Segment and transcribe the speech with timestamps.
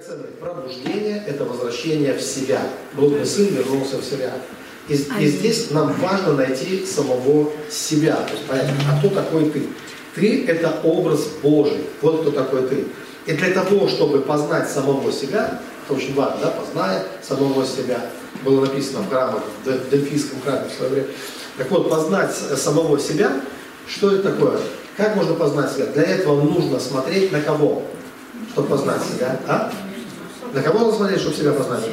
[0.00, 0.30] драгоценное.
[0.40, 2.60] Пробуждение– это возвращение в себя.
[2.94, 4.32] Блудный сын вернулся в себя.
[4.88, 8.16] И, и здесь нам важно найти самого себя.
[8.16, 9.66] То есть понять, а кто такой ты?
[10.14, 11.84] Ты– это образ Божий.
[12.00, 12.86] Вот кто такой ты.
[13.26, 18.00] И для того, чтобы познать самого себя, это очень важно, да, познай самого себя.
[18.44, 21.08] Было написано в храмах, в Дельфийском храме в свое время.
[21.58, 23.40] Так вот, познать самого себя,
[23.86, 24.58] что это такое?
[24.96, 25.86] Как можно познать себя?
[25.86, 27.82] Для этого нужно смотреть на кого?
[28.52, 29.38] Чтобы познать себя.
[29.46, 29.70] А?
[30.52, 31.84] На кого нужно смотреть, чтобы себя познать?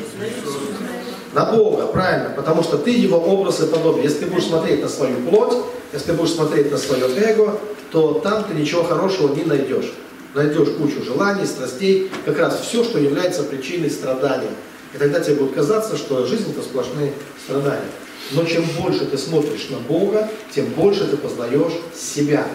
[1.33, 4.03] На Бога, правильно, потому что ты его образ и подобие.
[4.03, 5.57] Если ты будешь смотреть на свою плоть,
[5.93, 7.59] если ты будешь смотреть на свое эго,
[7.91, 9.93] то там ты ничего хорошего не найдешь.
[10.33, 14.49] Найдешь кучу желаний, страстей, как раз все, что является причиной страдания.
[14.93, 17.13] И тогда тебе будет казаться, что жизнь это сплошные
[17.43, 17.89] страдания.
[18.31, 22.47] Но чем больше ты смотришь на Бога, тем больше ты познаешь себя.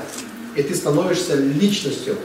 [0.56, 2.16] И ты становишься личностью.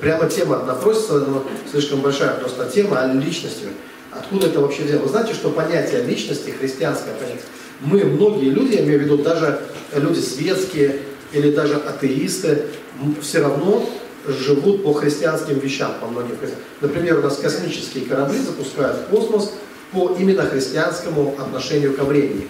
[0.00, 3.66] Прямо тема напросится, но слишком большая просто тема о личности.
[4.10, 5.02] Откуда это вообще взялось?
[5.02, 7.42] Вы знаете, что понятие личности, христианское понятие,
[7.80, 9.60] мы, многие люди, я имею в виду даже
[9.94, 11.00] люди светские
[11.32, 12.62] или даже атеисты,
[13.20, 13.88] все равно
[14.26, 16.36] живут по христианским вещам, по многим.
[16.80, 19.52] Например, у нас космические корабли запускают в космос
[19.92, 22.48] по именно христианскому отношению ко времени.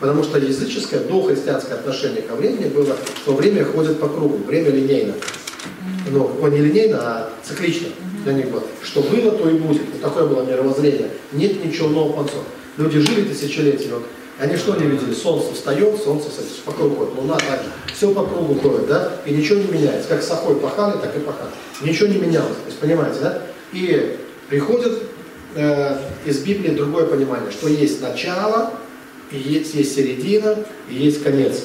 [0.00, 5.14] Потому что языческое, дохристианское отношение ко времени было, что время ходит по кругу, время линейно.
[6.10, 7.88] Ну, не линейно, а циклично
[8.24, 8.62] для них было.
[8.82, 9.82] Что было, то и будет.
[9.92, 11.10] Вот такое было мировоззрение.
[11.32, 12.36] Нет ничего нового конца.
[12.76, 13.90] Люди жили тысячелетия.
[13.94, 14.04] Вот.
[14.38, 15.14] Они что не видели?
[15.14, 17.14] Солнце встает, солнце садится, по кругу ходит.
[17.16, 17.70] Луна также.
[17.94, 19.12] Все по кругу ходит, да?
[19.26, 20.08] И ничего не меняется.
[20.08, 21.50] Как сахой пахали, так и пахали.
[21.82, 22.56] Ничего не менялось.
[22.56, 23.42] То есть, понимаете, да?
[23.72, 24.16] И
[24.48, 25.02] приходит
[25.54, 28.72] э, из Библии другое понимание, что есть начало,
[29.30, 30.56] и есть, есть середина,
[30.88, 31.60] и есть конец.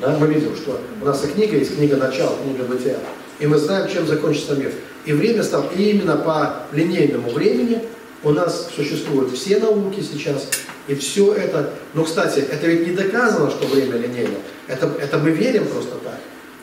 [0.00, 0.16] Да?
[0.18, 2.98] Мы видим, что у нас и книга есть, книга начала, книга бытия.
[3.42, 4.70] И мы знаем, чем закончится мир.
[5.04, 7.82] И время стало, и именно по линейному времени
[8.22, 10.46] у нас существуют все науки сейчас,
[10.86, 14.36] и все это, ну, кстати, это ведь не доказано, что время линейно.
[14.68, 16.20] Это, это мы верим просто так.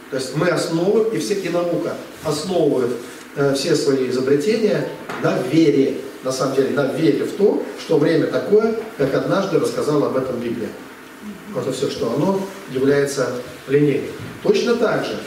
[0.09, 2.91] То есть мы основываем, и все, и наука основывает
[3.35, 4.87] э, все свои изобретения
[5.21, 5.97] на вере.
[6.23, 10.39] На самом деле, на вере в то, что время такое, как однажды рассказала об этом
[10.39, 10.69] Библия.
[11.51, 12.39] Вот и все, что оно
[12.71, 13.33] является
[13.67, 14.11] линейным.
[14.43, 15.19] Точно так же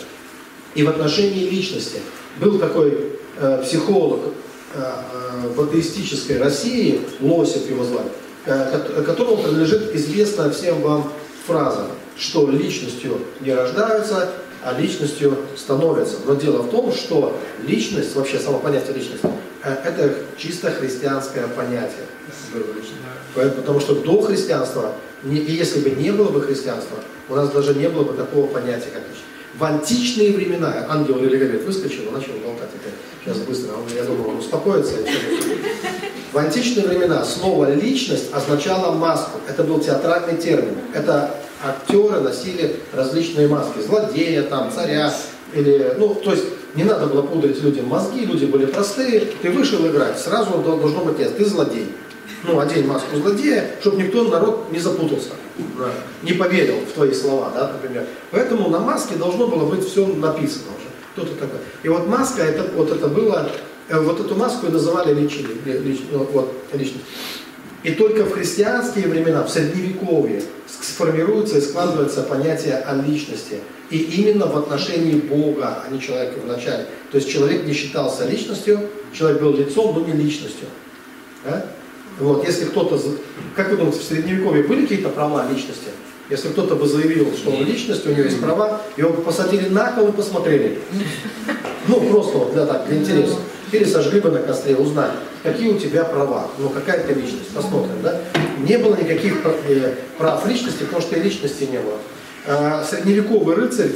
[0.74, 2.00] и в отношении личности.
[2.40, 4.20] Был такой э, психолог
[4.74, 8.08] э, э, в атеистической России, Лосев его звали,
[8.46, 11.12] э, которому принадлежит известная всем вам
[11.46, 14.30] фраза, что личностью не рождаются,
[14.62, 16.16] а личностью становятся.
[16.26, 19.26] Но дело в том, что личность, вообще само понятие личности,
[19.62, 22.06] э, это чисто христианское понятие.
[23.34, 24.92] Потому что до христианства,
[25.24, 28.88] и если бы не было бы христианства, у нас даже не было бы такого понятия,
[28.92, 29.31] как личность.
[29.54, 32.70] В античные времена ангел Великолет выскочил начал болтать.
[32.74, 34.94] Это сейчас быстро, он, я думаю, он успокоится.
[36.32, 39.38] В античные времена слово «личность» означало маску.
[39.46, 40.78] Это был театральный термин.
[40.94, 43.80] Это актеры носили различные маски.
[43.86, 45.12] Злодея, там, царя.
[45.54, 49.20] Или, ну, то есть не надо было пудрить людям мозги, люди были простые.
[49.42, 51.88] Ты вышел играть, сразу должно быть ясно, ты злодей.
[52.44, 55.30] Ну, одень маску злодея, чтобы никто, народ, не запутался
[56.22, 58.06] не поверил в твои слова, да, например.
[58.30, 60.88] Поэтому на маске должно было быть все написано уже.
[61.12, 61.58] Кто-то такой.
[61.82, 63.50] И вот маска, это, вот это было,
[63.88, 67.04] э, вот эту маску и называли личиной, лич, ну, вот, личность.
[67.82, 73.58] И только в христианские времена, в средневековье, сформируется и складывается понятие о личности.
[73.90, 76.86] И именно в отношении Бога, а не человека вначале.
[77.10, 78.80] То есть человек не считался личностью,
[79.12, 80.66] человек был лицом, но не личностью.
[81.44, 81.66] Да?
[82.20, 83.00] Вот, если кто-то,
[83.56, 85.88] как вы думаете, в Средневековье были какие-то права личности?
[86.30, 89.92] Если кто-то бы заявил, что он личность, у него есть права, его бы посадили на
[89.92, 90.78] кол и посмотрели.
[91.88, 93.36] Ну, просто вот для, так, для интереса.
[93.72, 95.12] Или сожгли бы на костре, узнать,
[95.42, 98.20] какие у тебя права, ну, какая ты личность, посмотрим, да?
[98.60, 101.98] Не было никаких э, прав личности, потому что и личности не было.
[102.46, 103.90] А средневековый рыцарь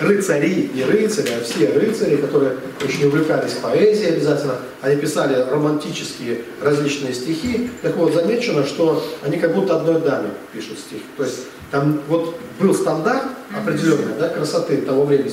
[0.00, 7.12] рыцари, не рыцари, а все рыцари, которые очень увлекались поэзией обязательно, они писали романтические различные
[7.12, 7.70] стихи.
[7.82, 11.00] Так вот, замечено, что они как будто одной даме пишут стих.
[11.16, 11.38] То есть
[11.70, 13.24] там вот был стандарт
[13.56, 15.30] определенный, да, красоты того времени,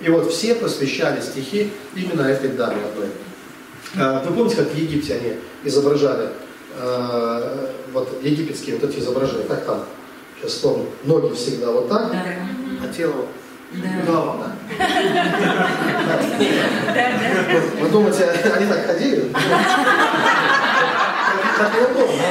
[0.00, 3.08] и вот все посвящали стихи именно этой даме одной.
[3.98, 6.28] А, вы помните, как в Египте они изображали
[6.78, 9.84] а, вот египетские вот эти изображения, как там,
[10.40, 13.26] сейчас вспомню, ноги всегда вот так, а тело
[13.74, 13.88] да.
[14.06, 14.50] Главное.
[17.80, 18.24] Вы думаете,
[18.54, 19.32] они так ходили?
[21.58, 22.22] Так неудобно.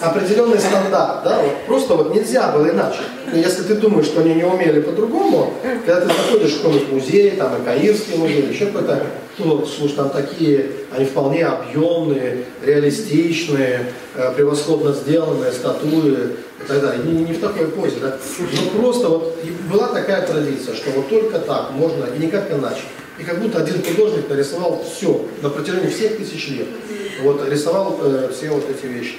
[0.00, 3.00] Определенный стандарт, да, вот просто вот нельзя было иначе.
[3.30, 5.54] Но если ты думаешь, что они не умели по-другому,
[5.86, 9.06] когда ты заходишь в какой-нибудь музей, там и Каирский музей, еще какой-то,
[9.38, 17.04] ну, слушай, там такие, они вполне объемные, реалистичные, э, превосходно сделанные статуи и так далее.
[17.04, 18.16] Не, не в такой позе, да.
[18.38, 19.38] Но просто вот
[19.70, 22.82] была такая традиция, что вот только так можно и никак иначе.
[23.18, 26.68] И как будто один художник нарисовал все на протяжении всех тысяч лет.
[27.22, 29.16] Вот, рисовал э, все вот эти вещи.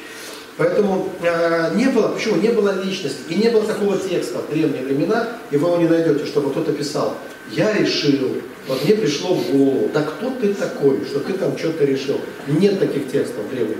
[0.57, 2.37] Поэтому э, не было, почему?
[2.37, 3.21] Не было личности.
[3.29, 6.73] И не было такого текста в древние времена, и вы его не найдете, чтобы кто-то
[6.73, 7.15] писал.
[7.51, 8.37] Я решил,
[8.67, 12.19] вот мне пришло в голову, да кто ты такой, что ты там что-то решил.
[12.47, 13.77] Нет таких текстов древних.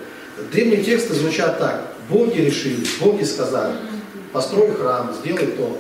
[0.52, 1.94] Древние тексты звучат так.
[2.10, 3.74] Боги решили, боги сказали,
[4.34, 5.78] построй храм, сделай то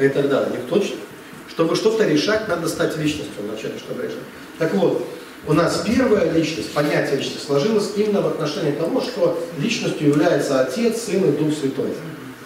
[0.00, 0.52] и так далее.
[0.56, 0.80] Никто,
[1.54, 4.18] чтобы что-то решать, надо стать личностью вначале, чтобы решать.
[4.58, 5.06] Так вот,
[5.46, 11.02] у нас первая личность, понятие личности, сложилось именно в отношении того, что личностью является Отец,
[11.02, 11.90] Сын и Дух Святой.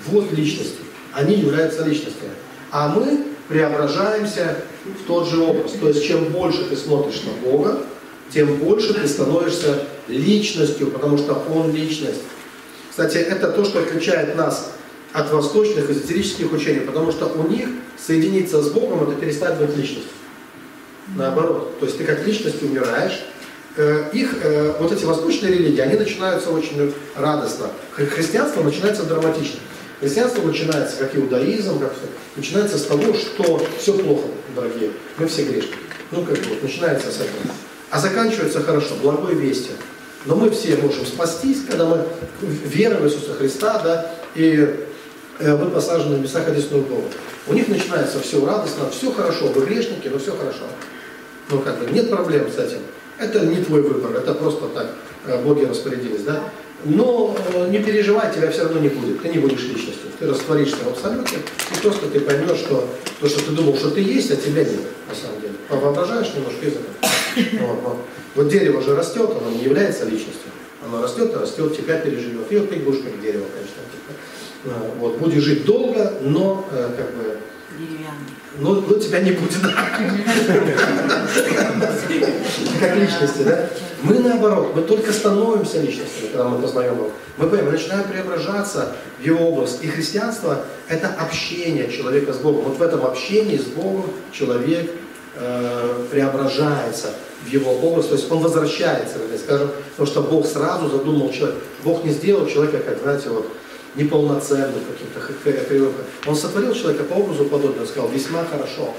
[0.07, 0.79] Вот личности.
[1.13, 2.33] Они являются личностями.
[2.71, 5.73] А мы преображаемся в тот же образ.
[5.73, 7.81] То есть, чем больше ты смотришь на Бога,
[8.33, 12.21] тем больше ты становишься личностью, потому что Он личность.
[12.91, 14.73] Кстати, это то, что отличает нас
[15.13, 20.13] от восточных эзотерических учений, потому что у них соединиться с Богом– это перестать быть личностью.
[21.17, 21.79] Наоборот.
[21.81, 23.25] То есть ты как личность умираешь.
[23.77, 27.71] Э, их, э, вот эти восточные религии, они начинаются очень радостно.
[27.93, 29.61] Христианство начинается драматично.
[30.01, 32.07] Христианство начинается, как иудаизм, как все,
[32.37, 35.75] начинается с того, что все плохо, дорогие, мы все грешны.
[36.11, 37.55] Ну, как вот, начинается с этого.
[37.91, 39.75] А заканчивается хорошо, благой вестью.
[40.27, 42.05] Но мы все можем спастись, когда мы
[42.43, 44.88] верим в Иисуса Христа, да, и
[45.39, 47.09] э, мы посажены на местах одесную голову.
[47.47, 50.65] У них начинается все радостно, все хорошо, вы грешники, но все хорошо.
[51.51, 52.79] Ну, как бы, нет проблем с этим.
[53.19, 54.95] Это не твой выбор, это просто так
[55.27, 56.43] э, боги распорядились, да?
[56.85, 60.77] Но э, не переживай, тебя все равно не будет, ты не будешь личностью, ты растворишься
[60.85, 62.89] в абсолюте, и просто ты поймешь, что
[63.21, 65.55] то, что ты думал, что ты есть, а тебя нет, на самом деле.
[65.69, 67.67] Воображаешь немножко из этого.
[67.67, 67.97] Вот, вот.
[68.35, 70.51] вот дерево же растет, оно не является личностью.
[70.85, 72.51] Оно растет и растет, тебя переживет.
[72.51, 73.88] И вот ты будешь как дерево, конечно.
[74.63, 74.75] Типа.
[74.99, 77.39] Вот, будешь жить долго, но э, как бы
[78.61, 79.63] ну, ну тебя не будет.
[82.81, 83.71] Как личности, да?
[84.03, 87.11] Мы наоборот, мы только становимся личностями, когда мы познаем Его.
[87.37, 89.79] Мы, мы начинаем преображаться в Его образ.
[89.83, 92.65] И христианство– это общение человека с Богом.
[92.65, 94.91] Вот в этом общении с Богом человек
[95.37, 97.11] э, преображается
[97.45, 101.61] в его образ, то есть он возвращается, скажем, потому что Бог сразу задумал человека.
[101.85, 103.49] Бог не сделал человека, как, знаете, вот,
[103.95, 105.93] неполноценным каким-то кривым.
[106.27, 108.95] Он сотворил человека по образу подобного, сказал, весьма хорошо.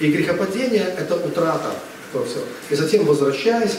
[0.00, 1.72] И грехопадение– это утрата
[2.10, 2.44] этого.
[2.70, 3.78] И затем, возвращаясь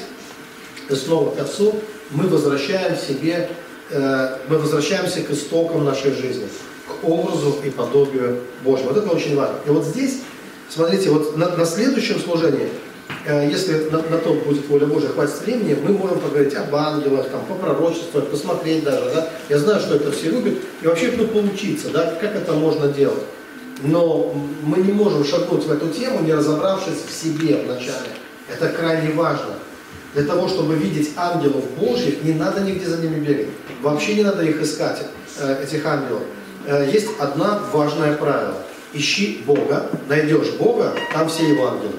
[0.90, 1.76] снова к Отцу,
[2.12, 3.50] мы возвращаем себе,
[3.90, 6.48] э, мы возвращаемся к истокам нашей жизни,
[6.88, 8.90] к образу и подобию Божьему.
[8.90, 9.58] Вот это очень важно.
[9.66, 10.22] И вот здесь,
[10.70, 12.70] смотрите, вот на, на следующем служении
[13.28, 17.46] если на, на то будет воля Божия, хватит времени, мы можем поговорить об ангелах, там,
[17.46, 19.30] по пророчеству, посмотреть даже, да.
[19.50, 23.24] Я знаю, что это все любят, и вообще ну, поучиться, да, как это можно делать.
[23.82, 24.34] Но
[24.64, 28.10] мы не можем шагнуть в эту тему, не разобравшись в себе вначале.
[28.52, 29.54] Это крайне важно.
[30.14, 33.48] Для того, чтобы видеть ангелов Божьих, не надо нигде за ними бегать.
[33.82, 35.06] Вообще не надо их искать,
[35.40, 36.24] э, этих ангелов.
[36.66, 38.56] Э, есть одно важное правило.
[38.94, 41.94] Ищи Бога, найдешь Бога, там все его ангелы.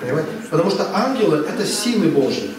[0.00, 0.30] Понимаете?
[0.50, 2.50] Потому что ангелы– это силы Божьи.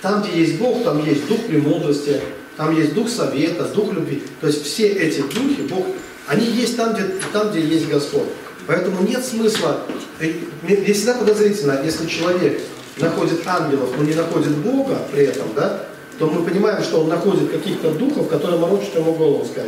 [0.00, 2.20] Там, где есть Бог, там есть дух премудрости,
[2.56, 4.22] там есть дух совета, дух любви.
[4.40, 5.86] То есть все эти духи, Бог,
[6.26, 8.28] они есть там, где, там, где есть Господь.
[8.66, 9.82] Поэтому нет смысла,
[10.20, 12.60] э, мне всегда подозрительно, если человек
[12.98, 15.86] находит ангелов, но не находит Бога при этом, да,
[16.18, 19.64] то мы понимаем, что он находит каких-то духов, которые морочат ему голову, всего.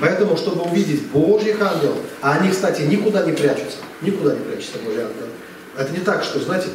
[0.00, 5.00] Поэтому, чтобы увидеть Божьих ангелов, а они, кстати, никуда не прячутся, никуда не прячутся Божьи
[5.00, 5.28] ангелы.
[5.76, 6.68] Это не так, что, знаете,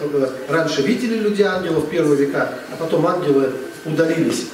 [0.47, 3.51] раньше видели люди ангелов в первые века, а потом ангелы
[3.85, 4.47] удалились,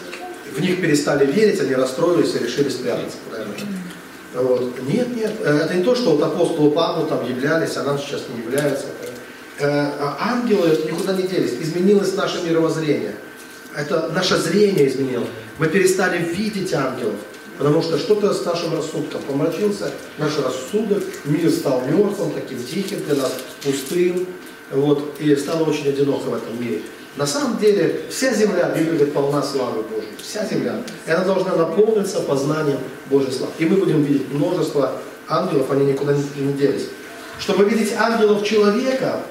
[0.56, 3.64] в них перестали верить, они расстроились и решили спрятаться куда-нибудь.
[4.34, 4.82] Вот.
[4.88, 8.24] Нет, нет, э, это не то, что вот апостолы Павлу там являлись, а нам сейчас
[8.34, 8.86] не являются.
[9.60, 13.16] Э, а ангелы никуда не делись, изменилось наше мировоззрение.
[13.76, 15.30] Это наше зрение изменилось.
[15.58, 17.16] Мы перестали видеть ангелов.
[17.58, 23.16] Потому что что-то с нашим рассудком помрачился, наш рассудок, мир стал мертвым, таким тихим для
[23.16, 23.32] нас,
[23.64, 24.28] пустым,
[24.72, 26.82] вот, и стало очень одиноко в этом мире.
[27.16, 30.10] На самом деле, вся земля, Библия говорит, полна славы Божьей.
[30.22, 30.82] Вся земля.
[31.08, 33.54] И она должна наполниться познанием Божьей славы.
[33.58, 36.90] И мы будем видеть множество ангелов, они никуда не делись.
[37.40, 39.22] Чтобы видеть ангелов человека,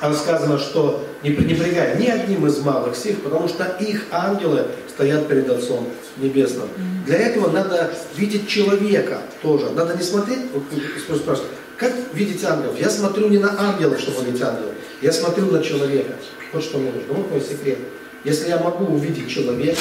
[0.00, 5.48] сказано, что не пренебрегай ни одним из малых сих, потому что их ангелы стоят перед
[5.50, 6.68] Отцом Небесным.
[7.06, 9.70] Для этого надо видеть человека тоже.
[9.70, 12.78] Надо не смотреть, вот спрашивают, как видеть ангелов?
[12.78, 16.12] Я смотрю не на ангелов, чтобы видеть ангелов, я смотрю на человека.
[16.52, 17.14] Вот что мне нужно.
[17.14, 17.78] Вот мой секрет.
[18.24, 19.80] Если я могу увидеть человека,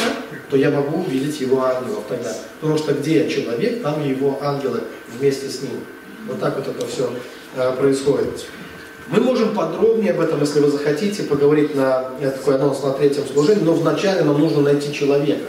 [0.49, 2.33] то я могу увидеть его ангелов тогда.
[2.61, 4.83] Потому что где человек, там и его ангелы
[5.17, 5.71] вместе с ним.
[6.27, 7.11] Вот так вот это все
[7.55, 8.45] э, происходит.
[9.11, 13.63] Мы можем подробнее об этом, если вы захотите, поговорить на такой анонс на третьем служении,
[13.63, 15.45] но вначале нам нужно найти человека.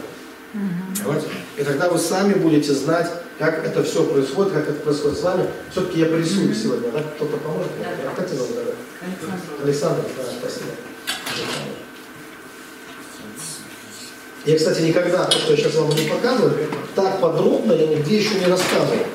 [1.03, 1.27] Давайте.
[1.57, 5.45] И тогда вы сами будете знать, как это все происходит, как это происходит с вами.
[5.71, 7.01] Все-таки я порисую сегодня, да?
[7.15, 7.71] Кто-то поможет?
[7.79, 8.23] Да.
[8.23, 8.57] Тебя зовут?
[9.01, 9.45] Александр.
[9.63, 10.71] Александр, да, спасибо.
[14.45, 16.53] Я, кстати, никогда то, что я сейчас вам буду показывать,
[16.95, 19.05] так подробно я нигде еще не рассказывал.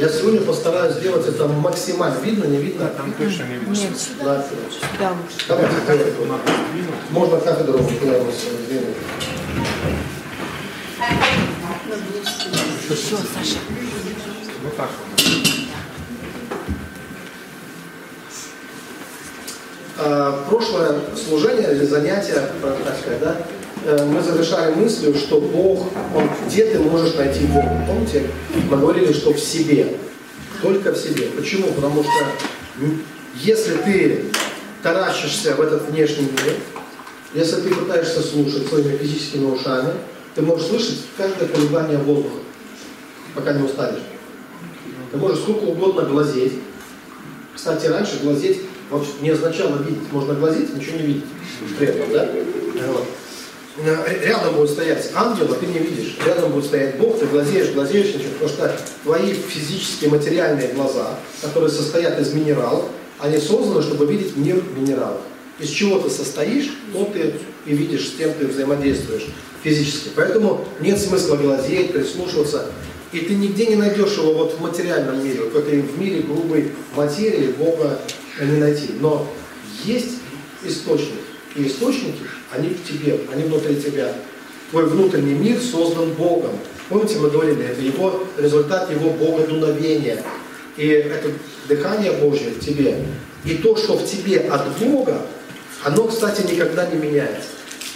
[0.00, 2.18] Я сегодня постараюсь сделать это максимально.
[2.20, 2.86] Видно, не видно?
[2.86, 3.74] Там точно не видно.
[3.74, 3.90] Нет,
[4.22, 4.46] Да.
[4.98, 5.14] да.
[5.46, 6.12] Давайте, давайте.
[7.10, 8.96] Можно кафедру сдвинуть.
[12.88, 13.58] Все, Саша.
[14.64, 15.22] Вот так вот.
[19.98, 23.36] А, прошлое служение или занятие, так сказать, да,
[23.84, 27.84] мы завершали мыслью, что Бог, он, где ты можешь найти Бога?
[27.86, 28.28] Помните,
[28.70, 29.96] мы говорили, что в себе,
[30.62, 31.26] только в себе.
[31.36, 31.68] Почему?
[31.68, 32.26] Потому что
[33.36, 34.24] если ты
[34.82, 36.54] таращишься в этот внешний мир,
[37.32, 39.92] если ты пытаешься слушать своими физическими ушами,
[40.34, 42.36] ты можешь слышать каждое колебание воздуха,
[43.34, 44.02] пока не устанешь.
[45.10, 46.54] Ты можешь сколько угодно глазеть.
[47.54, 48.60] Кстати, раньше глазеть
[48.90, 50.12] вообще не означало видеть.
[50.12, 51.24] Можно глазеть, ничего не видеть
[51.78, 52.28] при этом, да?
[52.88, 53.06] Вот.
[53.84, 56.16] Э, Рядом будет стоять ангел, а ты не видишь.
[56.24, 58.32] Рядом будет стоять Бог, ты глазеешь, глазеешь, ничего.
[58.40, 62.84] Потому что твои физические материальные глаза, которые состоят из минералов,
[63.18, 65.20] они созданы, чтобы видеть мир минералов.
[65.58, 67.34] Из чего ты состоишь, то ты
[67.66, 69.26] и видишь, с кем ты взаимодействуешь
[69.62, 70.10] физически.
[70.14, 72.66] Поэтому нет смысла глазеть, прислушиваться.
[73.12, 76.72] И ты нигде не найдешь его вот в материальном мире, в этой в мире грубой
[76.94, 77.98] материи Бога
[78.40, 78.90] не найти.
[79.00, 79.26] Но
[79.84, 80.18] есть
[80.64, 81.18] источник.
[81.56, 82.22] И источники,
[82.52, 84.12] они в тебе, они внутри тебя.
[84.70, 86.52] Твой внутренний мир создан Богом.
[86.88, 90.22] Помните, мы говорили, это его результат его богодуновения.
[90.76, 91.30] И это
[91.68, 92.96] дыхание Божье в тебе.
[93.44, 95.22] И то, что в тебе от Бога,
[95.84, 97.48] оно, кстати, никогда не меняется.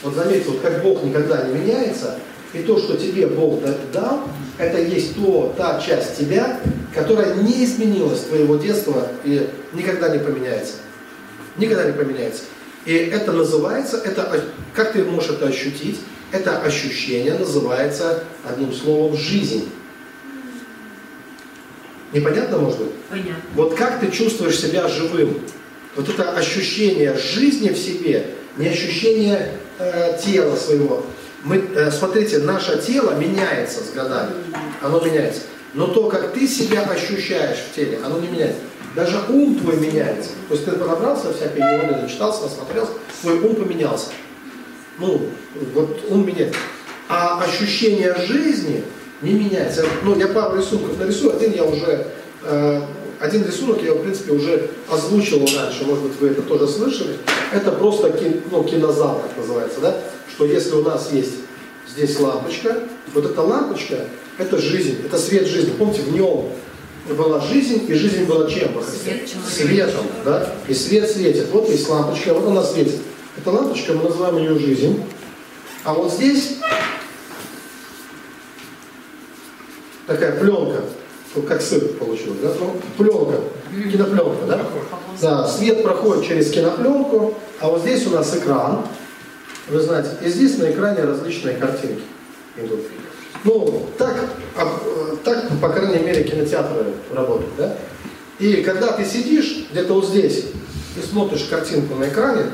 [0.02, 2.18] Вот заметьте, вот как Бог никогда не меняется,
[2.52, 3.60] и то, что тебе Бог
[3.92, 4.20] дал,
[4.58, 6.60] это есть то, та часть тебя,
[6.94, 10.74] которая не изменилась с твоего детства и никогда не поменяется.
[11.56, 12.42] Никогда не поменяется.
[12.84, 16.00] И это называется, это, как ты можешь это ощутить?
[16.32, 19.70] Это ощущение называется одним словом жизнь.
[22.12, 22.92] Непонятно, может быть?
[23.08, 23.36] Понятно.
[23.54, 25.40] Вот как ты чувствуешь себя живым?
[25.96, 28.26] Вот это ощущение жизни в себе,
[28.56, 31.06] не ощущение э, тела своего.
[31.44, 34.32] Мы, э, смотрите, наше тело меняется с годами.
[34.80, 35.42] Оно меняется.
[35.74, 38.60] Но то, как ты себя ощущаешь в теле, оно не меняется.
[38.94, 40.30] Даже ум твой меняется.
[40.48, 44.06] То есть ты понабрался всякой ерунды, зачитался, насмотрелся, твой ум поменялся.
[44.98, 45.20] Ну,
[45.74, 46.58] вот ум меняется.
[47.08, 48.84] А ощущение жизни
[49.20, 49.84] не меняется.
[50.04, 52.06] Ну, я пару рисунков нарисую, один я уже,
[52.44, 52.80] э,
[53.18, 57.16] один рисунок я, в принципе, уже озвучил раньше, может быть, вы это тоже слышали.
[57.52, 59.96] Это просто кин, ну, кинозал, так называется, да?
[60.32, 61.34] Что если у нас есть
[61.88, 62.76] здесь лампочка,
[63.12, 64.06] вот эта лампочка,
[64.38, 65.72] это жизнь, это свет жизни.
[65.78, 66.50] Помните, в нем
[67.16, 68.70] была жизнь, и жизнь была чем?
[68.82, 69.28] Свет.
[69.48, 70.54] Светом, да?
[70.68, 71.48] И свет светит.
[71.50, 73.00] Вот есть лампочка, вот она светит.
[73.36, 75.02] Эта лампочка, мы называем ее жизнь.
[75.84, 76.56] А вот здесь
[80.06, 80.82] такая пленка,
[81.34, 82.52] ну, как сыр получилось, да?
[82.58, 83.40] Ну, пленка,
[83.90, 84.66] кинопленка, да?
[85.20, 88.86] Да, свет проходит через кинопленку, а вот здесь у нас экран,
[89.68, 92.02] вы знаете, и здесь на экране различные картинки
[92.56, 92.80] идут.
[93.44, 94.16] Ну, так,
[94.56, 97.76] э, так, по крайней мере, кинотеатры работают, да?
[98.38, 100.46] И когда ты сидишь где-то вот здесь
[100.96, 102.46] и смотришь картинку на экране,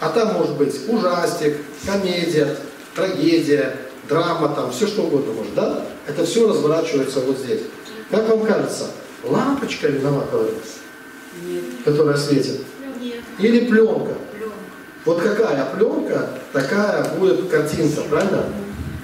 [0.00, 1.56] а там может быть ужастик,
[1.86, 2.56] комедия,
[2.94, 3.76] трагедия,
[4.08, 5.86] драма, там, все что угодно может, да?
[6.06, 7.62] Это все разворачивается вот здесь.
[8.10, 8.90] Как вам кажется,
[9.22, 10.58] лампочка виновата в этом,
[11.46, 11.64] Нет.
[11.84, 12.60] которая светит?
[13.00, 13.20] Нет.
[13.38, 14.14] Или пленка?
[15.04, 18.46] Вот какая пленка, такая будет картинка, правильно?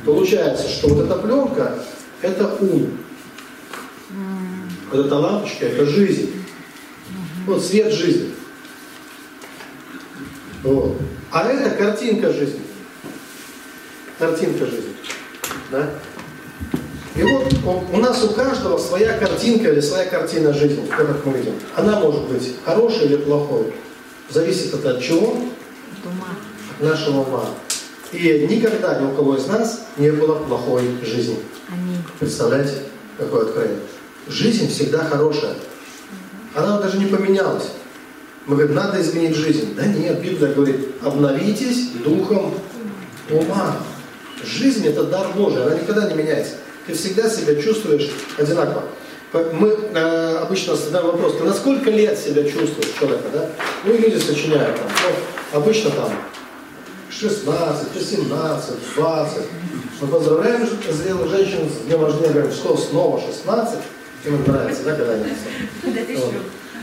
[0.05, 1.79] Получается, что вот эта пленка–
[2.23, 2.99] это ум.
[4.91, 6.33] Вот эта лампочка– это жизнь.
[7.47, 8.33] Вот свет жизни.
[10.63, 10.97] Вот.
[11.31, 12.63] А это картинка жизни.
[14.19, 14.95] Картинка жизни.
[15.71, 15.91] Да?
[17.15, 17.53] И вот
[17.93, 21.55] у нас у каждого своя картинка или своя картина жизни, как мы видим.
[21.77, 23.75] Она может быть хорошей или плохой.
[24.31, 25.37] Зависит это от чего?
[26.03, 26.37] Туман.
[26.81, 27.45] нашего ума.
[28.13, 31.39] И никогда ни у кого из нас не было плохой жизни.
[31.69, 32.03] Аминь.
[32.19, 32.75] Представляете,
[33.19, 33.81] какое откровение?
[34.29, 35.55] Жизнь всегда хорошая.
[36.55, 37.71] Она даже не поменялась.
[38.47, 39.75] Мы говорим, надо изменить жизнь.
[39.77, 42.55] Да нет, Библия говорит, обновитесь духом
[43.31, 43.77] ума.
[44.43, 46.55] Жизнь это дар Божий, она никогда не меняется.
[46.87, 48.85] Ты всегда себя чувствуешь одинаково.
[49.33, 53.49] Мы э, обычно задаем вопрос, ты на сколько лет себя чувствуешь человека, да?
[53.85, 56.11] Ну, и люди сочиняют там, ну, обычно там
[57.11, 59.43] 16, 18, 20.
[60.01, 63.79] Мы поздравляем зрелых женщин с днем рождения, говорим, что снова 16,
[64.27, 65.25] им нравится, да, когда они
[66.15, 66.35] вот.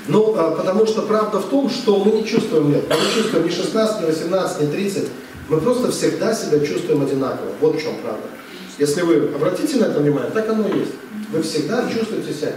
[0.08, 2.86] Ну, а, потому что правда в том, что мы не чувствуем лет.
[2.90, 5.10] Мы не чувствуем ни 16, ни 18, ни 30.
[5.50, 7.50] Мы просто всегда себя чувствуем одинаково.
[7.60, 8.24] Вот в чем правда.
[8.78, 10.92] Если вы обратите на это внимание, так оно и есть.
[11.32, 12.54] Вы всегда чувствуете себя.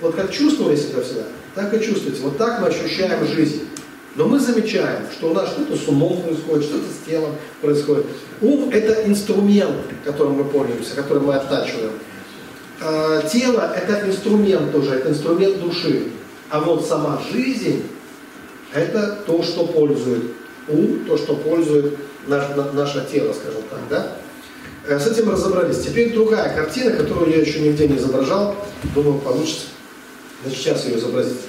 [0.00, 1.22] Вот как чувствовали себя всегда,
[1.54, 2.20] так и чувствуете.
[2.22, 3.69] Вот так мы ощущаем жизнь.
[4.16, 8.06] Но мы замечаем, что у нас что-то с умом происходит, что-то с телом происходит.
[8.40, 11.92] Ум– это инструмент, которым мы пользуемся, которым мы оттачиваем.
[12.80, 16.08] А, тело– это инструмент тоже, это инструмент души.
[16.48, 17.84] А вот сама жизнь–
[18.74, 20.32] это то, что пользует
[20.68, 23.80] ум, то, что пользует наш, наше тело, скажем так.
[23.88, 24.16] Да?
[24.86, 25.78] Э, с этим разобрались.
[25.78, 28.56] Теперь другая картина, которую я еще нигде не изображал.
[28.94, 29.66] Думаю, получится.
[30.42, 31.40] Значит, сейчас ее изобразить.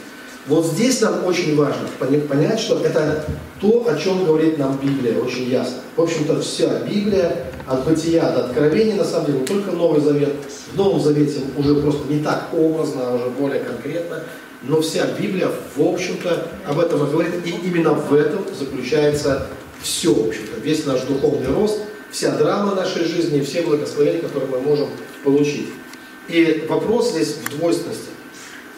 [0.48, 1.88] Вот здесь нам очень важно
[2.27, 3.25] понять, что это
[3.60, 5.77] то, о чем говорит нам Библия, очень ясно.
[5.95, 10.33] В общем-то, вся Библия, от бытия до откровения, на самом деле, только Новый Завет.
[10.74, 14.24] В Новом Завете уже просто не так образно, а уже более конкретно.
[14.63, 17.33] Но вся Библия, в общем-то, об этом и говорит.
[17.45, 19.48] И именно в этом заключается
[19.81, 21.79] все, в общем-то, весь наш духовный рост,
[22.12, 24.89] вся драма нашей жизни, все благословения, которые мы можем
[25.24, 25.69] получить.
[26.27, 28.10] И вопрос здесь в двойственности.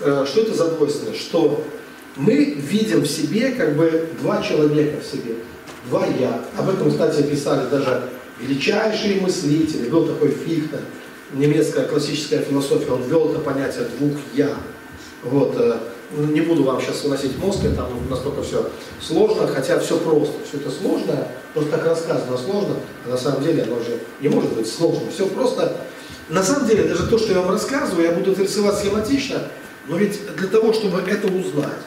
[0.04, 1.22] Э, что это за двойственность?
[1.22, 1.64] Что
[2.16, 5.36] мы видим в себе как бы два человека в себе,
[5.90, 6.44] два «я».
[6.58, 9.90] Об этом, кстати, писали даже величайшие мыслители.
[9.90, 10.80] Был такой Фихта,
[11.34, 14.56] немецкая классическая философия, он ввел это понятие двух «я».
[15.24, 15.78] Вот, э,
[16.12, 18.70] не буду вам сейчас выносить мозг, там настолько все
[19.02, 20.34] сложно, хотя все просто.
[20.48, 24.54] Все это сложное, просто так рассказано сложно, а на самом деле оно же не может
[24.54, 25.10] быть сложным.
[25.12, 25.78] Все просто.
[26.30, 29.42] На самом деле, даже то, что я вам рассказываю, я буду это рисовать схематично,
[29.88, 31.82] но ведь для того, чтобы это узнать,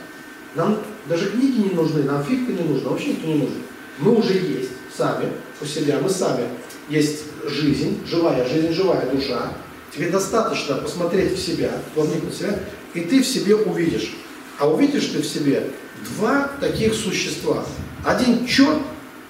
[0.55, 3.63] нам даже книги не нужны, нам фигка не нужна, вообще никто не нужен.
[3.99, 5.31] Мы уже есть сами
[5.61, 6.49] у себя, мы сами
[6.89, 9.53] есть жизнь, живая жизнь, живая душа.
[9.95, 12.59] Тебе достаточно посмотреть в себя, вникнуть в себя,
[12.95, 14.15] и ты в себе увидишь.
[14.59, 15.71] А увидишь ты в себе
[16.17, 17.65] два таких существа.
[18.05, 18.79] Один черт,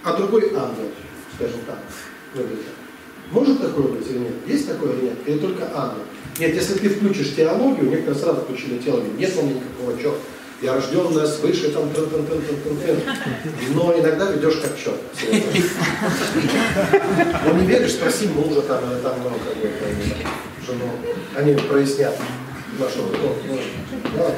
[0.02, 0.90] а другой ангел,
[1.36, 1.78] скажем так,
[2.34, 2.66] выглядит.
[3.30, 4.32] Может такое быть или нет?
[4.46, 5.16] Есть такое или нет?
[5.26, 6.02] Или только ангел?
[6.38, 10.18] Нет, если ты включишь теологию, некоторые сразу включили теологию, нет у меня никакого черта.
[10.62, 13.00] Я рожденная свыше, там, тын -тын -тын -тын -тын
[13.74, 15.00] но иногда ведешь как черт.
[17.44, 19.68] Ну не веришь, спроси мужа там, или там, ну, как бы,
[20.66, 20.90] жену.
[21.36, 22.16] Они прояснят
[22.78, 23.36] нашу, ну,
[24.16, 24.34] да.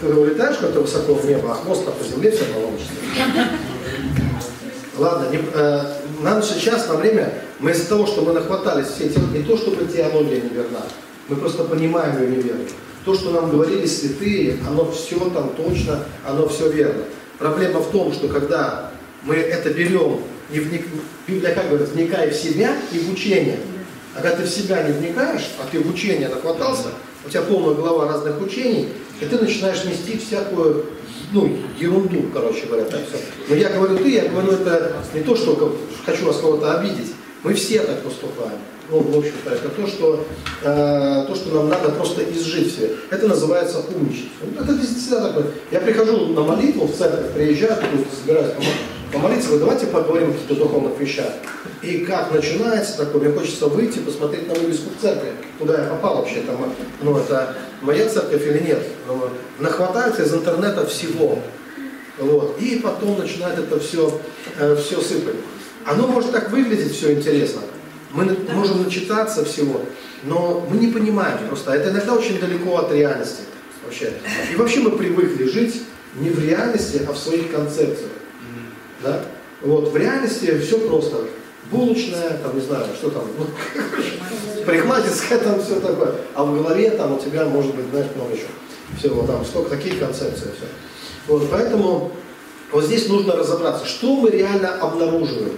[0.00, 2.72] Ты улетаешь как-то высоко в небо, а хвост по земле все равно
[4.98, 5.84] Ладно, не, э,
[6.22, 9.84] нам сейчас на время, мы из-за того, что мы нахватались все эти, не то чтобы
[9.86, 10.82] теология неверна,
[11.28, 12.64] мы просто понимаем ее неверно.
[13.04, 17.02] То, что нам говорили святые, оно все там точно, оно все верно.
[17.38, 18.90] Проблема в том, что когда
[19.24, 20.86] мы это берем, не вник...
[21.26, 23.58] Библия как говорит, вникай в себя и в учение.
[24.14, 26.88] А когда ты в себя не вникаешь, а ты в учение нахватался,
[27.24, 28.88] у тебя полная голова разных учений,
[29.22, 30.86] и ты начинаешь нести всякую,
[31.32, 33.18] ну, ерунду, короче говоря, так все.
[33.48, 37.12] Но я говорю ты, я говорю это не то, что хочу вас кого-то обидеть.
[37.44, 38.58] Мы все так поступаем.
[38.90, 40.26] Ну, в общем-то, это то, что,
[40.62, 42.90] э, то, что нам надо просто изжить себе.
[43.10, 44.28] Это называется умничать.
[44.60, 45.46] Это всегда такое.
[45.70, 48.52] Я прихожу на молитву в церковь, приезжаю, тут собираюсь
[49.12, 51.32] помолиться, говорю, давайте поговорим о каких-то духовных вещах.
[51.82, 56.16] И как начинается такое, мне хочется выйти, посмотреть на вывеску в церкви, куда я попал
[56.16, 56.72] вообще, там,
[57.02, 58.82] ну, это моя церковь или нет.
[59.06, 61.38] Ну, нахватается из интернета всего.
[62.18, 62.58] Вот.
[62.60, 64.20] И потом начинает это все,
[64.58, 65.36] э, все сыпать.
[65.84, 67.62] Оно может так выглядеть все интересно.
[68.12, 69.80] Мы можем начитаться всего,
[70.24, 71.72] но мы не понимаем просто.
[71.72, 73.42] Это иногда очень далеко от реальности
[73.84, 74.12] вообще.
[74.52, 75.82] И вообще мы привыкли жить
[76.16, 78.11] не в реальности, а в своих концепциях.
[79.02, 79.24] Да?
[79.62, 81.26] Вот, в реальности все просто.
[81.70, 83.46] Булочная, там, не знаю, что там, ну,
[84.66, 86.14] парикмахерская, там все такое.
[86.34, 88.46] А в голове там у тебя может быть, знаешь, много еще.
[88.98, 90.50] Всего там, столько, такие концепции.
[90.56, 90.66] Все.
[91.28, 92.12] Вот, поэтому
[92.72, 95.56] вот здесь нужно разобраться, что мы реально обнаруживаем.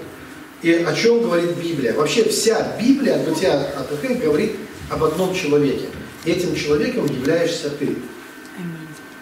[0.62, 1.94] И о чем говорит Библия.
[1.94, 4.56] Вообще вся Библия от бытия от открытия говорит
[4.90, 5.86] об одном человеке.
[6.24, 7.96] Этим человеком являешься ты.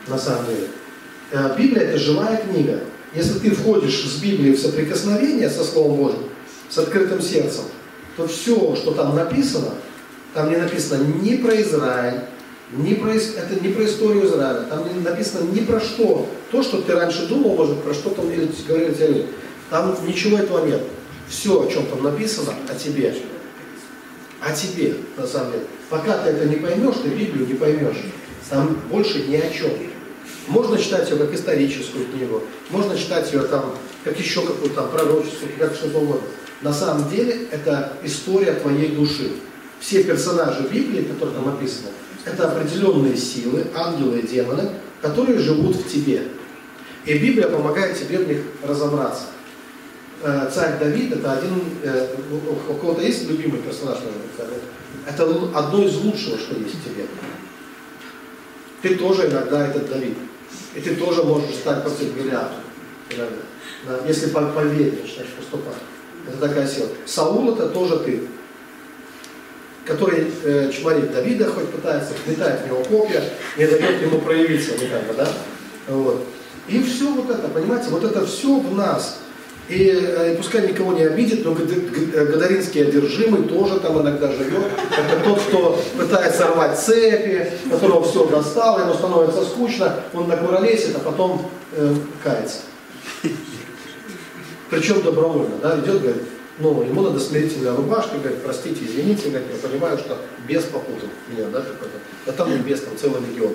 [0.06, 0.68] На самом деле.
[1.32, 2.80] Э, Библия это живая книга.
[3.14, 6.22] Если ты входишь с Библией в соприкосновение со Словом Божьим,
[6.68, 7.64] с открытым сердцем,
[8.16, 9.70] то все, что там написано,
[10.34, 12.20] там не написано ни про Израиль,
[12.72, 16.26] ни про, это не про историю Израиля, там не написано ни про что.
[16.50, 19.26] То, что ты раньше думал, может, про что там или говорили тебе люди.
[19.68, 20.82] Там ничего этого нет.
[21.28, 23.14] Все, о чем там написано, о тебе.
[24.40, 25.64] О тебе, на самом деле.
[25.88, 28.02] Пока ты это не поймешь, ты Библию не поймешь.
[28.48, 29.70] Там больше ни о чем.
[30.48, 33.74] Можно читать ее как историческую книгу, можно читать ее там,
[34.04, 36.26] как еще какую-то там пророческую, как что угодно.
[36.62, 39.32] На самом деле это история твоей души.
[39.80, 41.88] Все персонажи Библии, которые там описаны,
[42.24, 46.22] это определенные силы, ангелы и демоны, которые живут в тебе.
[47.04, 49.24] И Библия помогает тебе в них разобраться.
[50.22, 52.14] Э, царь Давид это один, э,
[52.68, 53.98] у кого-то есть любимый персонаж,
[55.08, 57.06] это одно из лучшего, что есть в тебе.
[58.82, 60.16] Ты тоже иногда этот Давид.
[60.74, 62.54] И ты тоже можешь стать против Голиафа.
[64.06, 65.74] Если по, по вере начинаешь поступать.
[66.28, 66.88] Это такая сила.
[67.06, 68.22] Саул это тоже ты
[69.84, 73.22] который э, чморит Давида, хоть пытается вметать в него копья,
[73.56, 75.28] не дает ему проявиться никак, да?
[75.88, 76.24] Вот.
[76.68, 79.18] И все вот это, понимаете, вот это все в нас.
[79.72, 84.66] И, э, пускай никого не обидит, но Гадаринский одержимый тоже там иногда живет.
[84.90, 90.98] Это тот, кто пытается рвать цепи, которого все достало, ему становится скучно, он накуролесит, а
[90.98, 92.58] потом э, кается.
[94.68, 96.22] Причем добровольно, да, идет, говорит,
[96.58, 101.46] ну, ему надо смирительная рубашка, говорит, простите, извините, говорит, я понимаю, что без попутал меня,
[101.50, 101.96] да, какой-то.
[102.26, 103.54] А там не без, там целый легион.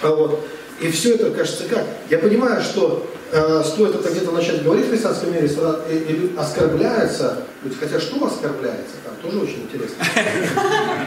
[0.00, 0.48] А вот,
[0.80, 1.84] и все это, кажется, как?
[2.08, 5.50] Я понимаю, что э, стоит это где-то начать говорить в христианском мире,
[5.90, 7.76] и, и оскорбляются люди.
[7.80, 9.96] Хотя что оскорбляется, там тоже очень интересно.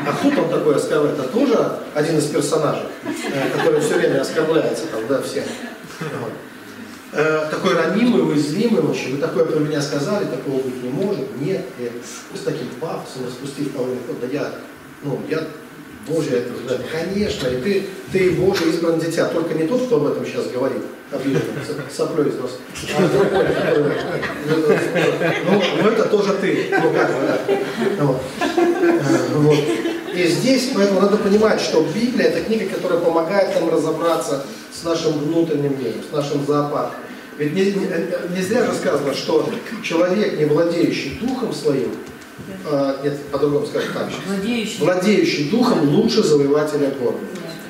[0.06, 1.20] А кто там такой оскорбляет?
[1.20, 5.44] Это тоже один из персонажей, э, который все время оскорбляется, там, да, все.
[6.00, 6.32] Вот.
[7.14, 9.16] Э, такой ранимый, уязвимый очень.
[9.16, 11.40] Вы такое про меня сказали, такого быть не может.
[11.40, 11.92] Нет, нет.
[12.34, 13.86] С таким пафосом, распустив по
[14.22, 14.52] да я,
[15.04, 15.44] ну, я
[16.08, 20.08] Божий это да, конечно, и ты, ты Божий избран дитя, только не тот, кто об
[20.08, 21.42] этом сейчас говорит, обиженным,
[21.96, 22.56] соплей из носа,
[22.98, 23.94] а другой, который,
[25.46, 27.40] ну, ну, это тоже ты, ну как бы, да.
[28.00, 28.22] Вот.
[28.40, 29.58] Э, вот.
[30.14, 35.14] И здесь, поэтому надо понимать, что Библия это книга, которая помогает нам разобраться с нашим
[35.14, 37.00] внутренним миром, с нашим зоопарком.
[37.38, 37.88] Ведь не, не,
[38.36, 39.50] не зря же сказано, что
[39.84, 41.92] человек, не владеющий духом своим,
[42.66, 44.80] э, нет, по-другому скажем так, владеющий.
[44.80, 47.20] владеющий духом лучше завоевателя города.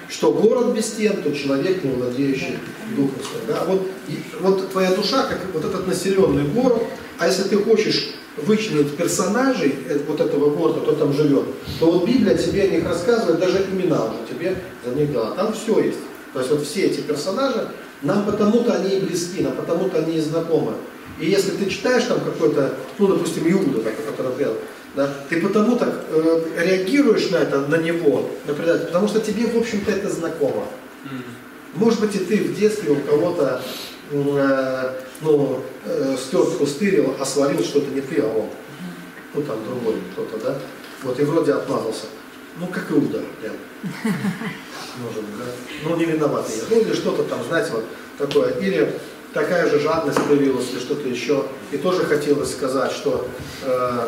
[0.10, 2.58] Что город без стен, то человек, не владеющий
[2.96, 3.48] духом своим.
[3.48, 3.64] Да?
[3.66, 6.84] Вот, и, вот твоя душа, как вот этот населенный город,
[7.18, 11.46] а если ты хочешь вычленить персонажей э, вот этого города, кто там живет,
[11.80, 15.32] то вот Библия тебе о них рассказывает, даже имена уже тебе за них дала.
[15.32, 16.00] Там все есть.
[16.34, 17.70] То есть вот все эти персонажи,
[18.02, 20.74] нам потому-то они и близки, нам потому-то они и знакомы.
[21.20, 24.56] И если ты читаешь там какой-то, ну, допустим, Иуда, который предал,
[24.96, 29.46] да, ты потому так э, реагируешь на это, на него, на предателя, потому что тебе,
[29.48, 30.66] в общем-то, это знакомо.
[31.74, 33.62] Может быть, и ты в детстве у кого-то
[34.12, 38.50] э, ну, э, стертку стырил, а свалил что-то не ты, а он.
[39.34, 40.58] Ну, там другой кто-то, да?
[41.04, 42.08] Вот, и вроде отмазался.
[42.60, 43.54] Ну, как Иуда, прям
[45.02, 45.46] может да?
[45.86, 46.64] Ну, не виноваты я.
[46.70, 47.86] Ну, или что-то там, знаете, вот
[48.18, 48.52] такое.
[48.60, 48.94] Или
[49.34, 51.46] такая же жадность появилась, или что-то еще.
[51.72, 53.28] И тоже хотелось сказать, что
[53.64, 54.08] э,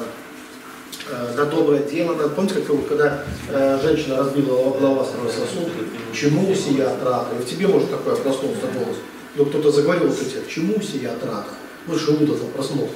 [1.09, 5.71] э, на доброе дело, надо, помните, как когда э, женщина разбила лавастровый сосуд,
[6.13, 7.27] чему сия трата?
[7.39, 8.97] И в тебе может такое проснулся голос.
[9.35, 11.49] Ну, кто-то заговорил вот эти, чему сия трата?
[11.87, 12.93] Ну, Шиуда там проснулся.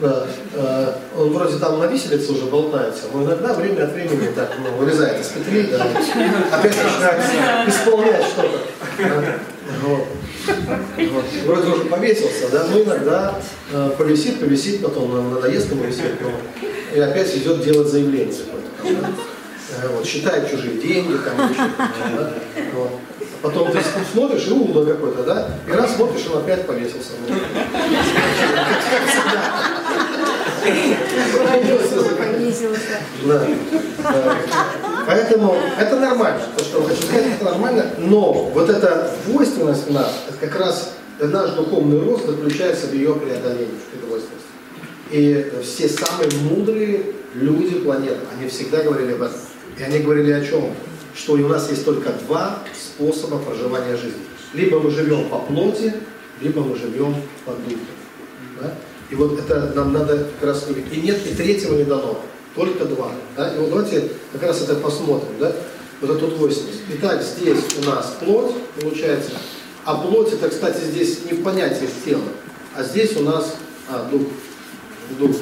[0.00, 4.50] Да, э, он вроде там на виселице уже болтается, но иногда время от времени так
[4.58, 5.84] ну, вылезает из петли, да,
[6.50, 8.58] опять начинает исполнять что-то.
[9.82, 10.04] Вот.
[10.46, 11.24] Вот.
[11.46, 13.38] Вроде уже повесился, да, но иногда
[13.72, 16.30] э, повисит, повисит, потом надоест ему висеть, но
[16.94, 19.06] и опять идет делать заявление какое-то.
[19.82, 21.62] Э, вот, считает чужие деньги, там, еще,
[22.16, 22.34] да?
[22.74, 22.90] вот.
[23.42, 23.78] Потом ты
[24.10, 25.50] смотришь, и уло какой-то, да?
[25.68, 27.10] И раз смотришь, он опять повесился.
[33.24, 33.46] Да.
[35.06, 36.40] Поэтому это нормально.
[36.56, 37.86] То, что хочу сказать, это нормально.
[37.98, 43.74] Но вот эта двойственность нас, это как раз наш духовный рост заключается в ее преодолении,
[43.74, 44.48] в этой двойственности.
[45.10, 49.38] И все самые мудрые люди планеты, они всегда говорили об этом.
[49.78, 50.70] И они говорили о чем?
[51.14, 54.22] Что у нас есть только два способа проживания жизни.
[54.52, 55.94] Либо мы живем по плоти,
[56.40, 57.14] либо мы живем
[57.44, 57.80] по духу.
[58.60, 58.74] Да?
[59.10, 62.20] И вот это нам надо как раз И нет, и третьего не дано.
[62.54, 63.10] Только два.
[63.36, 63.54] Да?
[63.54, 65.30] И вот давайте как раз это посмотрим.
[65.40, 65.52] Да?
[66.00, 66.80] Вот эту двойственность.
[66.94, 69.30] Итак, здесь у нас плоть, получается,
[69.84, 72.22] А плоть это, кстати, здесь не в понятии тела,
[72.74, 73.56] а здесь у нас
[73.88, 74.22] а, дух.
[75.18, 75.36] дух.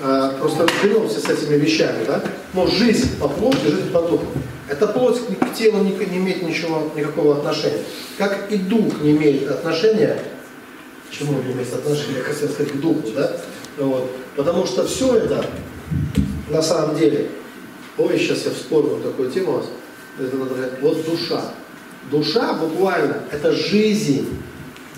[0.00, 2.22] А, просто разберемся с этими вещами, да?
[2.54, 4.26] Но жизнь по плоти, жизнь по духу.
[4.68, 7.82] Эта плоть к телу не, не имеет ничего, никакого отношения.
[8.16, 10.18] Как и дух не имеет отношения,
[11.10, 13.36] к чему не имеет отношения, хотел сказать, к духу, да?
[13.78, 14.10] Вот.
[14.36, 15.44] Потому что все это
[16.50, 17.30] на самом деле,
[17.96, 19.62] ой, сейчас я вспомнил такую тему
[20.20, 21.54] это надо сказать, вот душа.
[22.10, 24.28] Душа буквально это жизнь.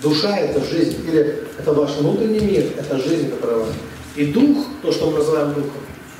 [0.01, 1.05] Душа это жизнь.
[1.07, 3.69] Или это ваш внутренний мир, это жизнь, которая вас.
[4.15, 5.71] И дух, то, что мы называем духом,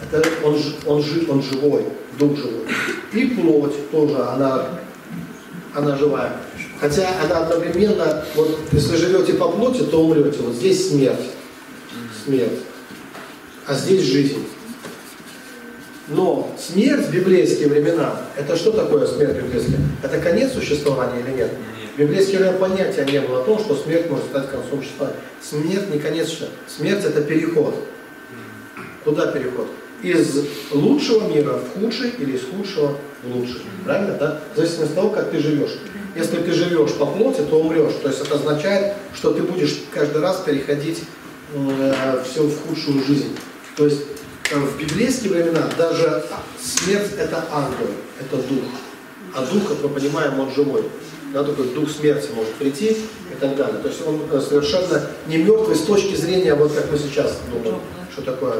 [0.01, 1.85] это он, он, он живой,
[2.19, 2.65] дух живой.
[3.13, 4.67] И плоть тоже, она,
[5.73, 6.37] она живая.
[6.79, 10.39] Хотя она одновременно, вот если живете по плоти, то умрете.
[10.41, 11.29] Вот здесь смерть.
[12.25, 12.59] Смерть.
[13.67, 14.45] А здесь жизнь.
[16.11, 19.77] Но смерть в библейские времена, это что такое смерть в библейские?
[20.03, 21.51] Это конец существования или нет?
[21.95, 25.17] В библейские времена понятия не было о том, что смерть может стать концом существования.
[25.41, 26.29] Смерть не конец.
[26.67, 27.75] Смерть это переход.
[29.05, 29.67] Куда переход?
[30.03, 33.61] Из лучшего мира в худший или из худшего в лучший.
[33.85, 34.41] Правильно, да?
[34.53, 35.77] В зависимости от того, как ты живешь.
[36.15, 37.93] Если ты живешь по плоти, то умрешь.
[38.01, 41.03] То есть это означает, что ты будешь каждый раз переходить
[41.53, 43.37] э, все в худшую жизнь.
[43.77, 44.01] То есть
[44.59, 46.23] в библейские времена даже
[46.61, 47.87] смерть это ангел,
[48.19, 48.63] это дух.
[49.33, 50.83] А дух, как мы понимаем, он живой.
[51.33, 53.81] Да, такой дух смерти может прийти и так далее.
[53.81, 57.79] То есть он э, совершенно не мертвый с точки зрения, вот как мы сейчас думаем,
[58.11, 58.55] что такое.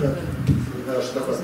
[0.00, 1.36] Да, что такое.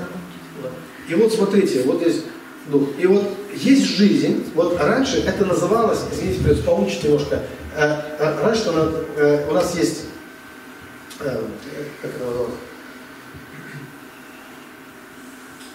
[1.07, 2.23] И вот смотрите, вот здесь
[2.67, 2.89] дух.
[2.99, 3.23] И вот
[3.55, 7.43] есть жизнь, вот раньше это называлось, извините, получите немножко,
[7.77, 8.69] э, раньше
[9.49, 10.01] у нас есть,
[11.17, 11.31] как
[12.03, 12.53] это называлось,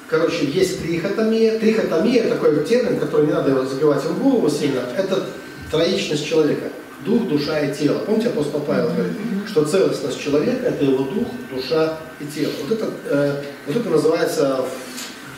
[0.08, 1.58] Короче, есть трихотомия.
[1.58, 5.26] Трихотомия, такой термин, который не надо его забивать в голову сильно, это
[5.70, 6.70] троичность человека.
[7.04, 7.98] Дух, душа и тело.
[8.00, 9.12] Помните, апостол Павел говорит,
[9.46, 12.52] что целостность человека– это его дух, душа и тело.
[12.62, 14.64] Вот это, э, вот это называется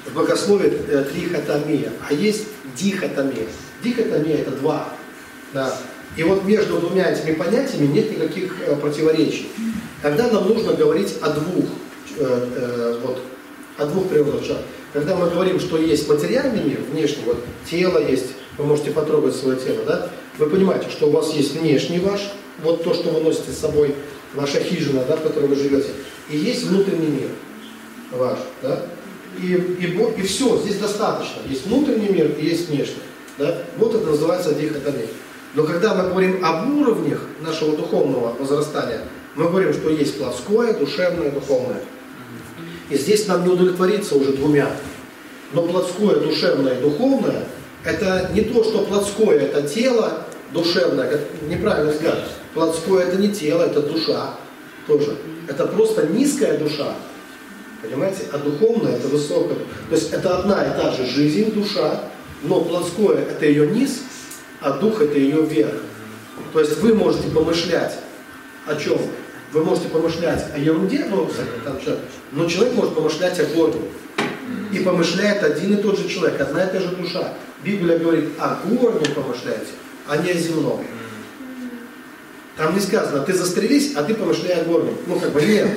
[0.06, 1.92] в богословии э, трихотомия.
[2.08, 3.46] А есть дихотомия.
[3.84, 4.88] Дихотомия– это два.
[5.52, 5.76] Да.
[6.16, 9.50] И вот между двумя этими понятиями нет никаких э, противоречий.
[10.02, 11.64] Когда нам нужно говорить о двух
[12.16, 13.22] э, э, вот,
[13.80, 14.68] о двух природах человека.
[14.92, 17.38] Когда мы говорим, что есть материальный мир, внешний, вот
[17.68, 18.26] тело есть,
[18.58, 22.20] вы можете потрогать свое тело, да, вы понимаете, что у вас есть внешний ваш,
[22.62, 23.94] вот то, что вы носите с собой,
[24.34, 25.90] ваша хижина, да, в которой вы живете,
[26.28, 27.28] и есть внутренний мир
[28.12, 28.82] ваш, да,
[29.40, 31.40] и, и, и все, здесь достаточно.
[31.48, 33.02] Есть внутренний мир и есть внешний.
[33.38, 33.62] Да?
[33.76, 35.06] Вот это называется дихотомия.
[35.54, 39.02] Но когда мы говорим об уровнях нашего духовного возрастания,
[39.36, 41.80] мы говорим, что есть плотское, душевное, духовное.
[42.90, 44.70] И здесь нам не удовлетвориться уже двумя.
[45.52, 47.44] Но плотское, душевное духовное,
[47.84, 52.18] это не то, что плотское, это тело, душевное, это неправильный взгляд.
[52.54, 54.34] Плотское это не тело, это душа
[54.86, 55.16] тоже.
[55.48, 56.94] Это просто низкая душа,
[57.82, 59.58] понимаете, а духовное это высокое.
[59.88, 62.02] То есть это одна и та же жизнь, душа,
[62.42, 64.02] но плотское это ее низ,
[64.60, 65.74] а дух это ее верх.
[66.52, 67.98] То есть вы можете помышлять
[68.66, 68.98] о чем?
[69.52, 71.28] Вы можете помышлять о ерунде, ну,
[71.64, 71.98] там, что,
[72.32, 73.78] но человек может помышлять о Боге.
[74.72, 77.32] И помышляет один и тот же человек, одна и та же душа.
[77.64, 79.66] Библия говорит, о горнем помышляйте,
[80.06, 80.84] а не о земном.
[82.56, 84.96] Там не сказано, ты застрелись, а ты помышляй о горнем.
[85.06, 85.68] Ну, как бы нет.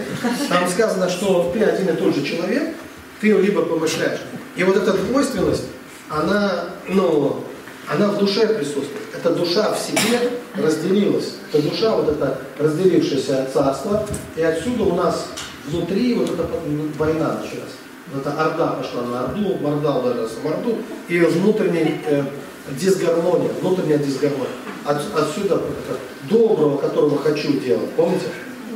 [0.49, 2.75] Там сказано, что ты один и тот же человек,
[3.21, 4.19] ты либо помышляешь.
[4.55, 5.63] И вот эта двойственность,
[6.09, 7.43] она, ну,
[7.87, 9.02] она в душе присутствует.
[9.23, 11.35] Эта душа в себе разделилась.
[11.53, 14.05] Это душа, вот это разделившееся царство.
[14.35, 15.27] И отсюда у нас
[15.65, 16.45] внутри вот эта
[16.97, 17.71] война началась.
[18.11, 20.77] Вот эта орда пошла на орду, морда ударился в орду.
[21.07, 22.23] И внутренняя э,
[22.77, 24.51] дисгармония, внутренняя дисгармония.
[24.83, 27.91] От, отсюда это, доброго, которого хочу делать.
[27.95, 28.25] Помните?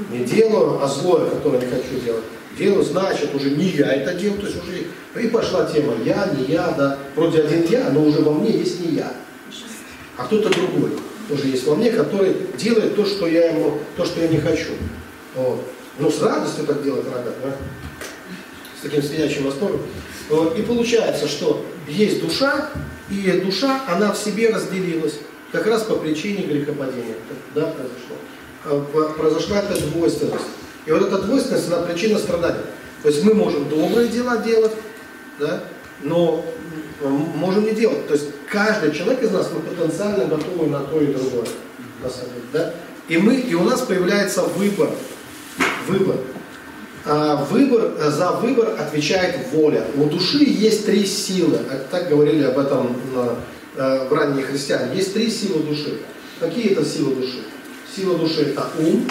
[0.10, 2.24] Не делаю, а злое, которое не хочу делать
[2.58, 6.46] делаю, значит, уже не я это делаю, то есть уже и пошла тема я, не
[6.54, 9.14] я, да, вроде один я, но уже во мне есть не я,
[10.18, 10.92] а кто-то другой
[11.28, 14.74] тоже есть во мне, который делает то, что я ему, то, что я не хочу.
[15.36, 15.62] Вот.
[16.00, 17.56] Но с радостью так делать иногда, да?
[18.78, 19.82] с таким стоячим восторгом.
[20.30, 20.58] Вот.
[20.58, 22.70] И получается, что есть душа,
[23.10, 25.20] и душа, она в себе разделилась,
[25.52, 27.16] как раз по причине грехопадения.
[27.56, 28.16] Да, произошло.
[28.66, 30.46] А, произошла эта двойственность.
[30.86, 32.64] И вот эта двойственность, она причина страдания.
[33.04, 34.72] То есть мы можем добрые дела делать,
[35.40, 35.64] да,
[36.02, 36.44] но
[37.02, 38.08] можем не делать.
[38.08, 41.48] То есть каждый человек из нас, мы потенциально готовы на то и другое.
[42.04, 42.74] На самом деле, да?
[43.08, 44.90] И, мы, и у нас появляется выбор.
[45.88, 46.16] Выбор.
[47.06, 47.94] А, выбор.
[48.10, 49.86] За выбор отвечает воля.
[49.96, 51.60] У души есть три силы.
[51.90, 52.98] Так говорили об этом
[53.78, 56.00] э, в ранние христиане, есть три силы души.
[56.40, 57.44] Какие это силы души?
[57.96, 59.08] Сила души это ум,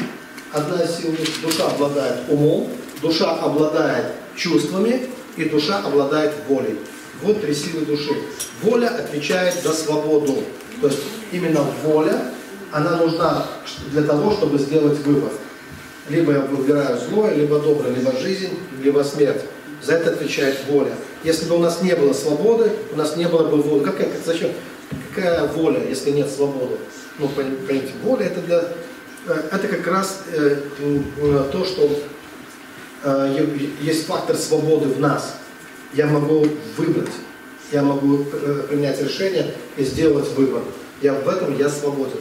[0.52, 1.32] одна из сил души.
[1.42, 2.68] Душа обладает умом,
[3.02, 6.78] душа обладает чувствами и душа обладает волей.
[7.22, 8.14] Вот три силы души.
[8.62, 10.44] Воля отвечает за свободу.
[10.80, 11.00] То есть
[11.32, 12.32] именно воля,
[12.72, 13.46] она нужна
[13.90, 15.30] для того, чтобы сделать выбор.
[16.08, 19.42] Либо я выбираю злое, либо доброе, либо жизнь, либо смерть.
[19.82, 20.92] За это отвечает воля.
[21.24, 23.84] Если бы у нас не было свободы, у нас не было бы воли.
[23.84, 24.50] Какая, зачем?
[25.14, 26.76] Какая воля, если нет свободы?
[27.18, 28.64] Ну, понимаете, воля это для...
[29.26, 30.56] Э, это как раз э,
[31.50, 31.90] то, что
[33.02, 33.46] э,
[33.80, 35.36] есть фактор свободы в нас.
[35.96, 37.12] Я могу выбрать,
[37.72, 38.24] я могу
[38.68, 40.62] принять решение и сделать выбор.
[41.02, 42.18] Я в этом я свободен.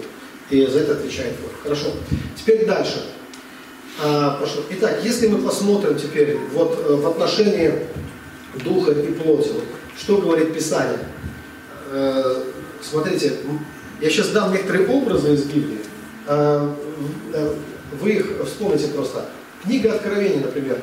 [0.50, 1.54] И за это отвечает воля.
[1.62, 1.88] Хорошо.
[2.36, 3.04] Теперь дальше.
[4.02, 4.60] А, прошу.
[4.72, 7.74] Итак, если мы посмотрим теперь вот э, в отношении
[8.64, 9.52] духа и плоти,
[9.98, 11.00] что говорит Писание?
[11.92, 12.44] Э,
[12.82, 13.34] смотрите,
[14.02, 15.80] я сейчас дам некоторые образы из Библии.
[16.28, 16.74] Э,
[18.00, 19.26] вы их вспомните просто.
[19.64, 20.80] Книга Откровения, например,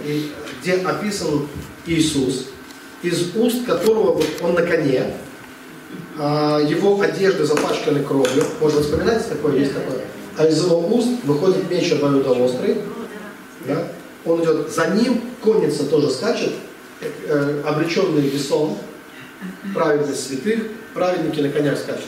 [0.60, 1.46] где описан
[1.86, 2.48] Иисус,
[3.02, 5.12] из уст которого вот он на коне,
[6.18, 8.44] а, его одежды запачканы кровью.
[8.60, 9.56] Можно вспоминать такое?
[9.56, 9.98] Есть такое?
[10.36, 12.78] А из его уст выходит меч обоюдоострый,
[13.66, 13.88] да?
[14.24, 16.52] Он идет, за ним конница тоже скачет,
[17.00, 18.78] э, обреченный весом,
[19.74, 22.06] праведность святых, праведники на конях скачут.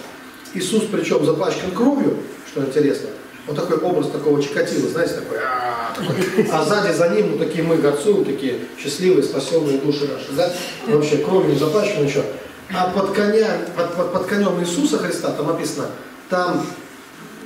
[0.55, 3.09] Иисус причем запачкан кровью, что интересно,
[3.47, 6.47] вот такой образ такого Чикатила, знаете, такой, а, такой.
[6.51, 10.53] а сзади за ним, ну, такие мы горцуем, такие счастливые, спасенные души наши, да,
[10.87, 12.25] вообще кровью не запачканы еще.
[12.73, 15.89] А под, коня, под, под, под конем Иисуса Христа, там написано,
[16.31, 16.67] там,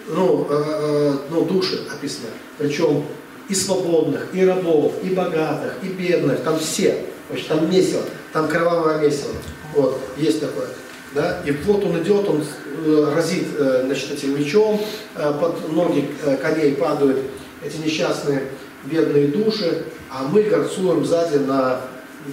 [0.08, 3.04] ну, э, э, ну, души описаны, причем
[3.48, 7.04] и свободных, и рабов, и богатых, и бедных, там все.
[7.28, 9.32] Значит, там месиво, там кровавое месиво.
[9.74, 10.68] Вот, есть такое.
[11.14, 11.40] Да?
[11.44, 12.44] И вот он идет, он
[12.84, 14.80] э, разит э, значит, этим мечом,
[15.16, 16.10] э, под ноги
[16.42, 17.18] коней падают
[17.64, 18.44] эти несчастные
[18.84, 21.80] бедные души, а мы горцуем сзади на,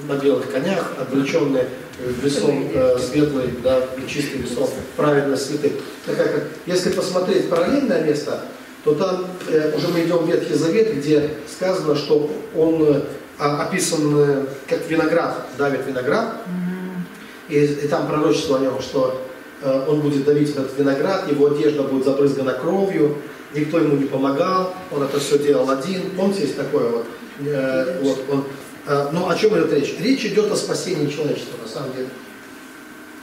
[0.07, 1.67] на белых конях, облеченные
[2.21, 5.73] весом э, светлый, да, чистый весом праведность святых.
[6.05, 8.41] Так как, если посмотреть параллельное место,
[8.83, 13.01] то там э, уже мы идем в Ветхий Завет, где сказано, что он э,
[13.39, 16.35] описан э, как виноград, давит виноград,
[17.55, 19.21] и, и там пророчество о нем, что
[19.61, 23.17] э, он будет давить этот виноград, его одежда будет забрызгана кровью,
[23.53, 26.11] никто ему не помогал, он это все делал один.
[26.11, 27.05] Помните, есть такое вот,
[27.39, 28.43] э, вот он,
[28.87, 29.95] э, ну о чем идет речь?
[29.99, 32.09] Речь идет о спасении человечества на самом деле.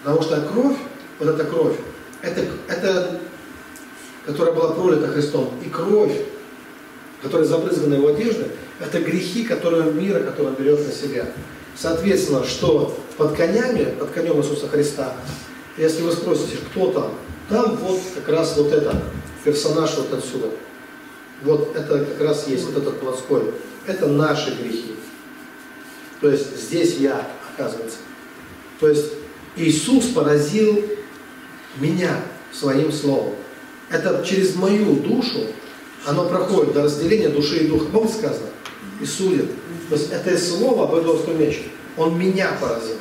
[0.03, 0.77] Потому что кровь,
[1.19, 1.77] вот эта кровь,
[2.23, 3.21] это, это
[4.25, 6.17] которая была пролита Христом, и кровь,
[7.21, 8.47] которая забрызгана его одежды,
[8.83, 11.27] это грехи, которые мира, который он берет на себя.
[11.77, 15.15] Соответственно, что под конями, под конем Иисуса Христа,
[15.79, 17.15] если вы спросите, кто там,
[17.49, 19.03] там вот как раз вот это,
[19.45, 20.49] персонаж вот отсюда.
[21.43, 23.53] Вот это как раз есть, вот этот плоской.
[23.87, 24.95] Это наши грехи.
[26.21, 27.99] То есть здесь я, оказывается.
[28.79, 29.13] То есть
[29.57, 30.85] Иисус поразил
[31.81, 32.21] меня
[32.53, 33.35] своим словом
[33.93, 35.47] это через мою душу,
[36.07, 37.85] оно проходит до разделения души и духа.
[37.93, 38.49] Помните сказано?
[39.03, 39.51] И судит.
[39.89, 41.65] То есть это слово об Эдовском мече.
[41.97, 42.97] Он меня поразил.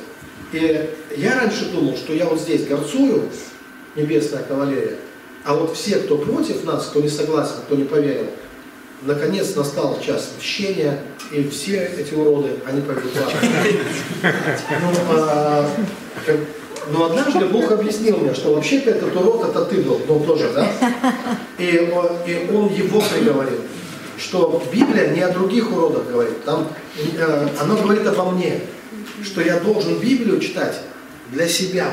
[0.52, 3.30] И я раньше думал, что я вот здесь горцую,
[3.96, 4.96] небесная кавалерия,
[5.44, 8.26] а вот все, кто против нас, кто не согласен, кто не поверил,
[9.02, 15.68] наконец настал час мщения, и все эти уроды, они пойдут в Ну, а,
[16.90, 20.68] но однажды Бог объяснил мне, что вообще-то этот урод это ты был, ну тоже, да?
[21.58, 21.64] И,
[22.26, 23.60] и он его приговорил,
[24.22, 28.60] что Библия не о других уродах говорит, там э, оно говорит обо мне,
[29.22, 30.80] что я должен Библию читать
[31.32, 31.90] для себя,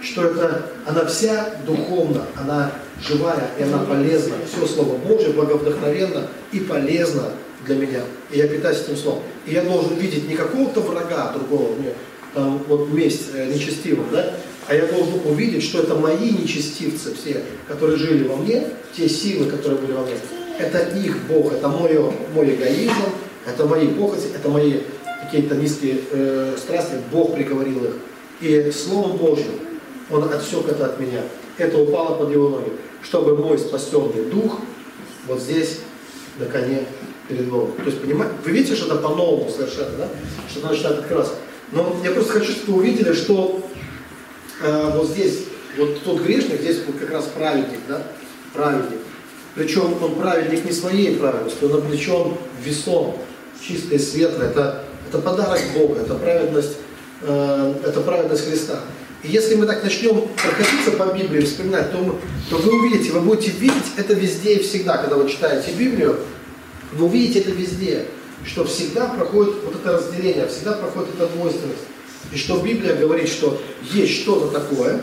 [0.00, 4.34] что это, она вся духовна, она живая и она полезна.
[4.46, 7.32] Все Слово Божье благовдохновенно и полезно
[7.66, 8.00] для меня.
[8.30, 9.22] И я питаюсь этим словом.
[9.46, 11.92] И я должен видеть не какого-то врага другого, мне
[12.34, 14.34] там вот месть э, нечестивым, да,
[14.66, 19.46] а я должен увидеть, что это мои нечестивцы все, которые жили во мне, те силы,
[19.46, 20.14] которые были во мне,
[20.58, 21.98] это их Бог, это мой,
[22.34, 22.92] мой эгоизм,
[23.46, 24.80] это мои похоти, это мои
[25.22, 27.96] какие-то низкие э, страсти, Бог приговорил их.
[28.40, 29.54] И Словом Божьим
[30.10, 31.22] Он отсек это от меня.
[31.56, 32.72] Это упало под его ноги,
[33.02, 34.58] чтобы мой спасенный дух
[35.26, 35.80] вот здесь
[36.38, 36.84] на коне
[37.28, 37.72] перед Богом.
[37.76, 40.08] То есть, понимаете, вы видите, что это по-новому совершенно, да?
[40.50, 41.34] Что это начинает открываться.
[41.72, 43.60] Но я просто хочу, чтобы вы увидели, что
[44.62, 45.44] э, вот здесь,
[45.78, 48.02] вот тот грешник, здесь вот как раз праведник, да,
[48.52, 48.98] праведник.
[49.54, 53.16] Причем он праведник не своей праведностью, он облечен весом,
[53.60, 54.48] чистое, светлое.
[54.48, 56.76] Это, это подарок Бога, это праведность,
[57.22, 58.80] э, это праведность Христа.
[59.22, 62.14] И если мы так начнем проходиться по Библии, вспоминать, то, мы,
[62.50, 66.18] то вы увидите, вы будете видеть это везде и всегда, когда вы читаете Библию,
[66.92, 68.06] вы увидите это везде,
[68.44, 71.80] что всегда проходит вот это разделение, всегда проходит эта двойственность.
[72.32, 73.60] И что Библия говорит, что
[73.92, 75.00] есть что-то такое,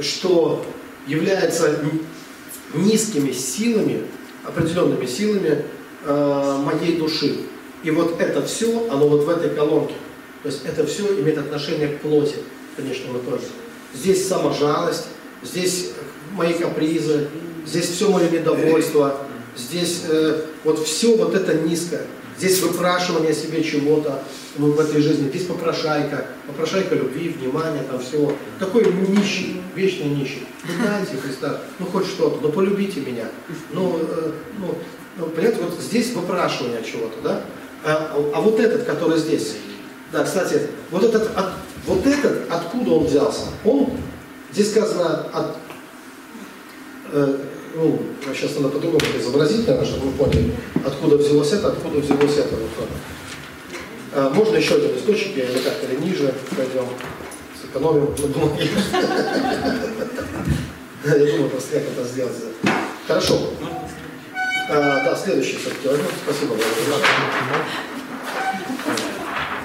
[0.00, 0.66] что
[1.06, 1.78] является
[2.76, 4.02] низкими силами,
[4.44, 5.64] определенными силами
[6.04, 7.36] э, моей души.
[7.82, 9.94] И вот это все, оно вот в этой колонке.
[10.42, 12.36] То есть это все имеет отношение к плоти,
[12.76, 13.44] конечно, в итоге.
[13.94, 15.06] Здесь саможалость,
[15.42, 15.92] здесь
[16.32, 17.28] мои капризы,
[17.66, 19.20] здесь все мое недовольство,
[19.56, 22.02] здесь э, вот все вот это низкое.
[22.38, 24.22] Здесь выпрашивание себе чего-то
[24.58, 25.28] ну, в этой жизни.
[25.28, 28.32] Здесь попрошайка, попрошайка любви, внимания, там всего.
[28.58, 30.46] Такой нищий, вечный нищий.
[30.64, 33.26] Ну дайте Христа, ну хоть что-то, ну полюбите меня.
[33.72, 34.74] Ну, э, ну,
[35.16, 37.42] ну, понимаете, вот здесь выпрашивание чего-то, да?
[37.84, 39.56] А, а вот этот, который здесь,
[40.12, 41.52] да, кстати, вот этот, от,
[41.86, 43.46] вот этот, откуда он взялся?
[43.64, 43.90] Он,
[44.52, 45.56] здесь сказано, от,
[47.12, 47.38] э,
[47.76, 48.00] ну,
[48.34, 52.56] сейчас надо по-другому изобразить, наверное, чтобы вы поняли, откуда взялось это, откуда взялось это.
[52.56, 52.88] Вот.
[54.14, 56.88] А, можно еще один источник, или так, или ниже пойдем,
[57.60, 58.70] сэкономим на бумаге.
[61.04, 62.32] Я думаю, просто как это сделать.
[63.06, 63.38] Хорошо.
[64.70, 66.02] А, да, следующий все-таки.
[66.24, 66.56] Спасибо.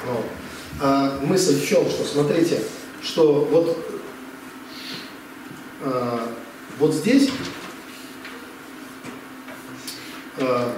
[0.05, 0.23] Ну,
[0.81, 2.61] а, мысль в чем, что смотрите,
[3.01, 3.77] что вот,
[5.81, 6.27] а,
[6.77, 7.29] вот здесь
[10.39, 10.73] а,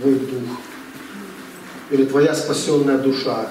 [0.00, 0.58] твой дух
[1.90, 3.48] или твоя спасенная душа.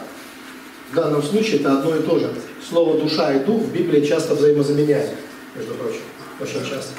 [0.92, 2.34] В данном случае это одно и то же.
[2.68, 5.12] Слово душа и дух в Библии часто взаимозаменяют,
[5.56, 6.02] между прочим,
[6.40, 6.94] очень часто.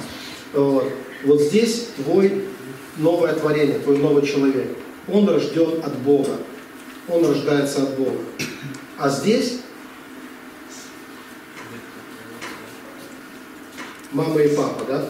[0.55, 0.91] Вот,
[1.25, 2.45] вот здесь твой
[2.97, 4.69] новое творение, твой новый человек.
[5.13, 6.37] Он рожден от Бога.
[7.09, 8.19] Он рождается от Бога.
[8.99, 9.61] А здесь
[14.13, 15.09] мама и папа, да?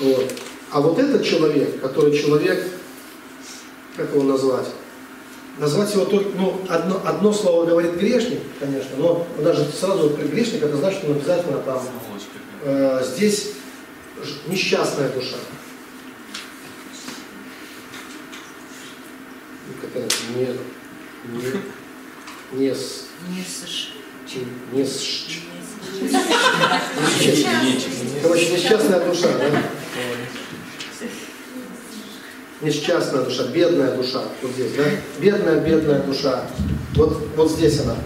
[0.00, 0.32] Вот.
[0.70, 2.66] А вот этот человек, который человек,
[3.96, 4.66] как его назвать?
[5.58, 10.76] Назвать его только, ну, одно, одно слово говорит грешник, конечно, но даже сразу грешник, это
[10.76, 11.82] значит, что он обязательно там,
[12.62, 13.52] э, здесь
[14.48, 15.36] несчастная душа.
[19.80, 20.48] Какая-то не,
[21.38, 23.88] не, не, с, не, с,
[24.72, 25.26] не, с,
[28.22, 29.62] Короче, несчастная душа, да?
[32.62, 34.84] Несчастная душа, бедная душа, вот здесь, да?
[35.18, 36.46] Бедная, бедная душа.
[36.94, 37.96] Вот, вот здесь она.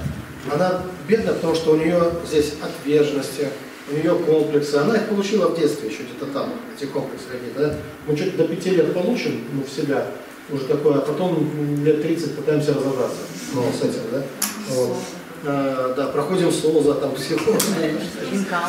[0.52, 3.48] Она бедная, потому что у нее здесь отверженности,
[3.90, 4.74] у нее комплексы.
[4.76, 7.60] Она их получила в детстве еще где-то там, эти комплексы какие-то.
[7.60, 7.76] Да?
[8.06, 10.06] Мы чуть до пяти лет получим ну, в себя
[10.50, 13.20] уже такое, а потом лет 30 пытаемся разобраться
[13.54, 14.22] ну, с этим, да?
[14.70, 14.96] Вот.
[15.42, 17.60] А, да, проходим СОЗа, там, психолог,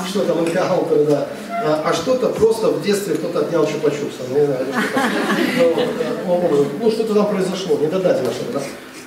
[0.07, 1.28] что там, энкаунтеры, да.
[1.49, 4.65] А, а что-то просто в детстве кто-то отнял чупа-чупса, не знаю,
[5.57, 5.88] что
[6.26, 8.61] ну, ну, что-то там произошло, не додательно что-то, да.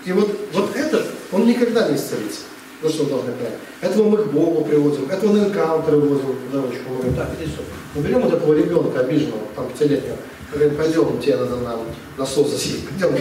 [0.04, 2.40] И вот, вот этот, он никогда не исцелится.
[2.82, 3.54] Ну что должны понять.
[3.80, 6.82] Этого мы к Богу приводим, этого на энкаунтеры выводим в дорожку.
[6.90, 7.62] Мы говорим, так, иди сюда.
[7.94, 10.16] Мы берем вот этого ребенка обиженного, там, пятилетнего,
[10.52, 11.80] говорим, пойдем, тебе надо нам
[12.18, 13.16] на СОЗ засесть, пойдем,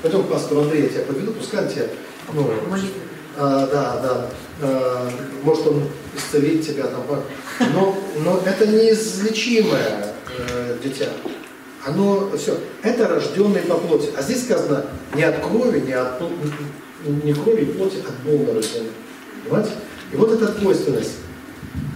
[0.00, 1.84] пойдем к пастору Андрею, я тебя подведу, пускай тебя
[2.32, 2.48] ну,
[3.36, 4.26] а, да, да.
[4.62, 5.10] А,
[5.42, 5.82] может он
[6.16, 7.04] исцелит тебя там.
[7.74, 11.08] Но, но это неизлечимое э, дитя.
[11.86, 12.58] Оно все.
[12.82, 14.10] Это рожденный по плоти.
[14.16, 16.20] А здесь сказано не от крови, не от
[17.24, 18.90] не крови и плоти, от Бога рожденный.
[19.44, 19.70] Понимаете?
[20.12, 21.14] И вот эта двойственность.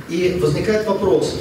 [0.09, 1.37] И возникает вопрос.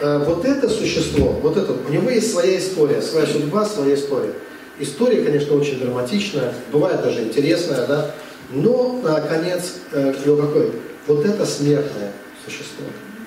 [0.00, 4.32] Э, вот это существо, вот это, у него есть своя история, своя судьба, своя история.
[4.78, 8.14] История, конечно, очень драматичная, бывает даже интересная, да,
[8.50, 10.72] но, наконец, э, какой?
[11.06, 12.12] Вот это смертное
[12.44, 12.84] существо,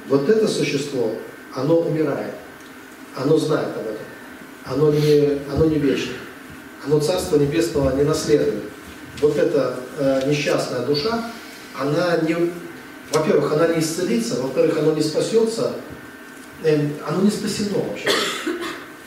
[0.09, 1.11] вот это существо,
[1.55, 2.33] оно умирает,
[3.15, 4.05] оно знает об этом,
[4.65, 6.13] оно не, оно не вечно,
[6.85, 8.63] оно Царство Небесного не наследует.
[9.21, 11.31] Вот эта э, несчастная душа,
[11.79, 12.51] она не,
[13.11, 15.73] во-первых, она не исцелится, во-вторых, оно не спасется,
[16.63, 18.09] э, оно не спасено вообще.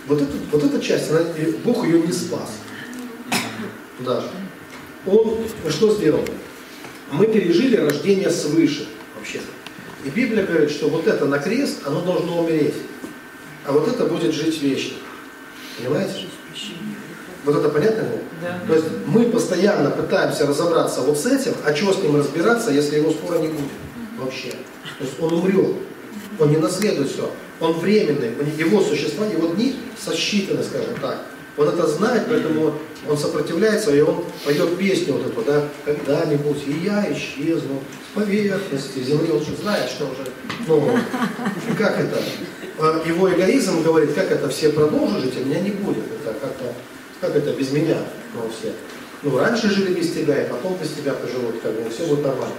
[0.06, 1.20] Вот, эту, вот эта часть, она,
[1.64, 2.50] Бог ее не спас.
[3.98, 4.28] Даже
[5.06, 5.38] он
[5.70, 6.24] что сделал?
[7.12, 8.86] Мы пережили рождение свыше
[9.16, 9.40] вообще.
[10.04, 12.74] И Библия говорит, что вот это на крест, оно должно умереть.
[13.64, 14.96] А вот это будет жить вечно.
[15.78, 16.26] Понимаете?
[17.44, 18.20] Вот это понятно было?
[18.42, 18.60] Да.
[18.66, 22.96] То есть мы постоянно пытаемся разобраться вот с этим, а чего с ним разбираться, если
[22.96, 23.70] его скоро не будет
[24.18, 24.50] вообще.
[24.98, 25.76] То есть он умрет,
[26.38, 27.30] он не наследует все,
[27.60, 31.24] он временный, его существа, его дни сосчитаны, скажем так.
[31.56, 32.74] Он это знает, поэтому
[33.08, 38.98] он сопротивляется, и он поет песню вот эту, да, когда-нибудь и я исчезну с поверхности
[38.98, 39.32] земли.
[39.32, 40.26] Он же знает, что уже,
[40.66, 40.98] ну,
[41.78, 42.18] как это?
[42.78, 46.04] А его эгоизм говорит, как это все продолжат жить, а меня не будет.
[46.20, 46.74] Это как-то,
[47.20, 47.96] как это без меня,
[48.34, 48.72] ну, все.
[49.22, 52.54] Ну, раньше жили без тебя, и потом без тебя поживут, как бы, все будет нормально.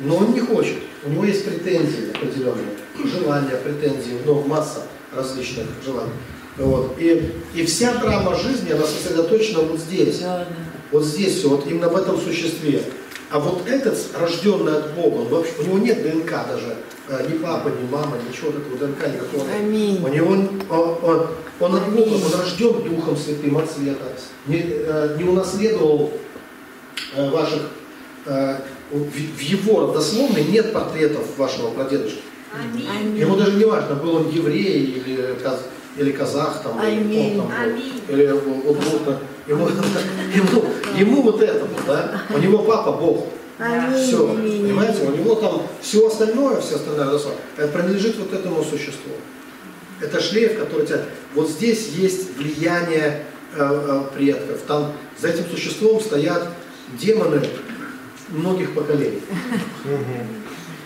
[0.00, 2.66] Но он не хочет, у него есть претензии определенные,
[3.04, 4.82] желания, претензии, ну, масса
[5.16, 6.12] различных желаний.
[6.58, 6.96] Вот.
[6.98, 10.20] И, и вся драма жизни, она сосредоточена вот здесь.
[10.20, 10.46] Да, да.
[10.92, 12.82] Вот здесь все, вот именно в этом существе.
[13.30, 16.76] А вот этот, рожденный от Бога, он вообще, у него нет ДНК даже,
[17.08, 19.44] э, ни папа, ни мама, ничего такого ДНК никакого.
[19.52, 20.00] Аминь.
[20.02, 21.26] У него, он, он,
[21.58, 24.04] он от Бога, он рожден Духом Святым от света.
[24.46, 26.12] Не, э, не унаследовал
[27.16, 27.62] э, ваших,
[28.24, 32.18] в его родословной нет портретов вашего прадедушки.
[32.60, 33.18] Аминь.
[33.18, 35.36] Ему даже не важно, был он еврей или
[35.96, 37.52] или казах, там, или, он, там,
[38.08, 43.26] или вот, вот, ему, ему, ему вот это вот, да, у него папа Бог.
[43.96, 47.18] Все, понимаете, у него там все остальное, все остальное
[47.56, 49.12] это принадлежит вот этому существу.
[49.98, 51.00] Это шлейф, который тебя...
[51.34, 54.58] Вот здесь есть влияние э, э, предков.
[54.66, 56.48] Там за этим существом стоят
[57.00, 57.40] демоны
[58.28, 59.22] многих поколений.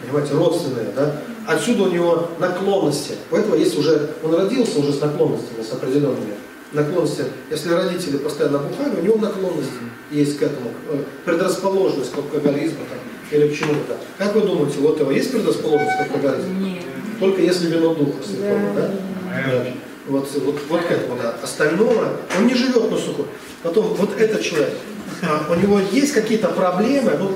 [0.01, 1.21] Понимаете, родственные, да?
[1.51, 3.15] Отсюда у него наклонности.
[3.29, 6.35] У этого есть уже, он родился уже с наклонностями, с определенными
[6.73, 7.31] наклонностями.
[7.51, 9.71] Если родители постоянно бухали, у него наклонность
[10.13, 12.99] есть к этому, э, предрасположенность к алкоголизму там,
[13.33, 13.97] или к чему-то.
[14.17, 16.61] Как вы думаете, у этого есть предрасположенность к алкоголизму?
[16.61, 16.85] Нет.
[17.19, 18.91] Только если вино духа святого, да?
[19.27, 19.67] да?
[20.07, 21.35] Вот, вот, вот к этому, да.
[21.43, 23.27] Остального, он не живет на суху.
[23.65, 24.71] Потом, вот этот человек,
[25.23, 27.33] а, у него есть какие-то проблемы, ну,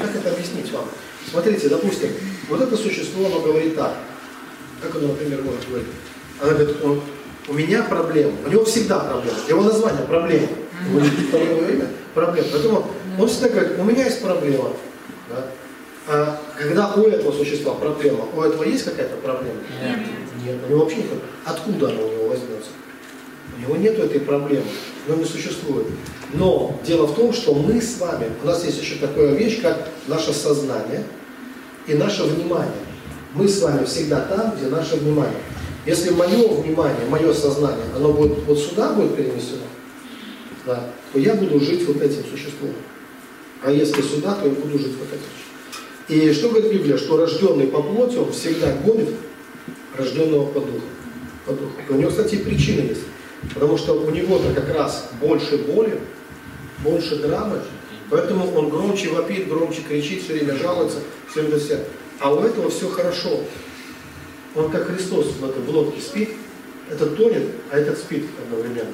[0.00, 0.84] как это объяснить вам?
[1.30, 2.10] Смотрите, допустим,
[2.48, 3.94] вот это существо, оно говорит так.
[4.80, 5.88] Как оно, например, может говорить?
[6.40, 7.00] Она говорит, он,
[7.48, 8.32] у меня проблема.
[8.46, 9.36] У него всегда проблема.
[9.48, 10.48] Его название проблема.
[10.90, 12.48] Его второе имя проблема.
[12.52, 12.86] Поэтому
[13.18, 14.70] он всегда говорит, у меня есть проблема.
[15.28, 15.46] Да?
[16.06, 19.60] А когда у этого существа проблема, у этого есть какая-то проблема?
[19.82, 19.98] Нет.
[20.44, 21.06] Нет, у него вообще нет.
[21.44, 22.70] Откуда она у него возьмется?
[23.56, 24.64] У него нет этой проблемы,
[25.06, 25.86] она не существует.
[26.32, 29.88] Но дело в том, что мы с вами, у нас есть еще такая вещь, как
[30.06, 31.02] наше сознание–
[31.88, 32.70] и наше внимание.
[33.34, 35.40] Мы с вами всегда там, где наше внимание.
[35.86, 39.62] Если мое внимание, мое сознание, оно будет вот сюда будет перенесено,
[40.66, 42.72] да, то я буду жить вот этим существом.
[43.62, 45.28] А если сюда, то я буду жить вот этим.
[46.08, 46.96] И что говорит Библия?
[46.96, 49.14] Что рожденный по плоти, он всегда гонит
[49.96, 50.80] рожденного по духу.
[51.46, 51.72] По духу.
[51.88, 53.02] У него, кстати, и причина есть.
[53.54, 55.98] Потому что у него-то как раз больше боли,
[56.82, 57.60] больше драмы,
[58.10, 60.98] Поэтому он громче вопит, громче кричит, все время жалуется,
[61.30, 61.80] все время себя.
[62.20, 63.40] А у этого все хорошо.
[64.54, 66.30] Он как Христос в, этой, в лодке спит,
[66.90, 68.92] этот тонет, а этот спит одновременно.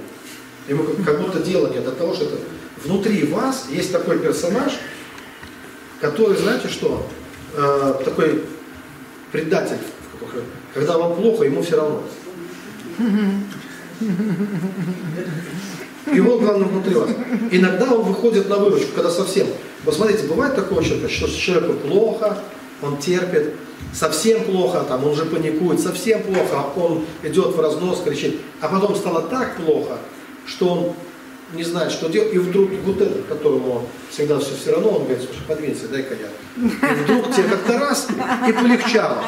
[0.68, 2.36] Ему как, как будто дело нет до того, что это
[2.82, 4.72] внутри вас есть такой персонаж,
[6.00, 7.06] который, знаете что,
[7.54, 8.42] э, такой
[9.30, 9.78] предатель.
[10.74, 12.02] Когда вам плохо, ему все равно.
[16.12, 17.10] Его главное внутри вас.
[17.50, 19.46] Иногда он выходит на выручку, когда совсем.
[19.84, 22.38] Посмотрите, бывает такое человек, что человеку плохо,
[22.82, 23.54] он терпит,
[23.92, 28.94] совсем плохо, там, он уже паникует, совсем плохо, он идет в разнос, кричит, а потом
[28.96, 29.98] стало так плохо,
[30.46, 30.92] что он
[31.52, 35.22] не знает, что делать, и вдруг вот этот, которому всегда все все равно, он говорит,
[35.22, 36.90] слушай, подвинься, дай-ка я.
[36.90, 38.08] И вдруг тебе как-то раз
[38.48, 39.24] и полегчало.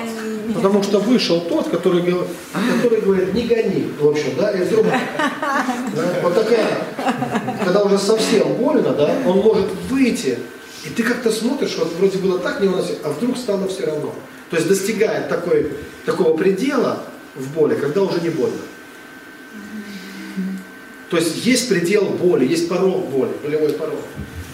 [0.55, 6.15] Потому что вышел тот, который, который говорит, не гони, в общем, да, и вдруг, да,
[6.23, 6.67] вот такая,
[7.65, 10.39] когда уже совсем больно, да, он может выйти,
[10.85, 14.15] и ты как-то смотришь, вот вроде было так невыносимо, а вдруг стало все равно.
[14.51, 15.73] То есть достигает такой,
[16.05, 17.03] такого предела
[17.35, 18.59] в боли, когда уже не больно.
[21.11, 24.01] То есть есть предел боли, есть порог боли, болевой порог.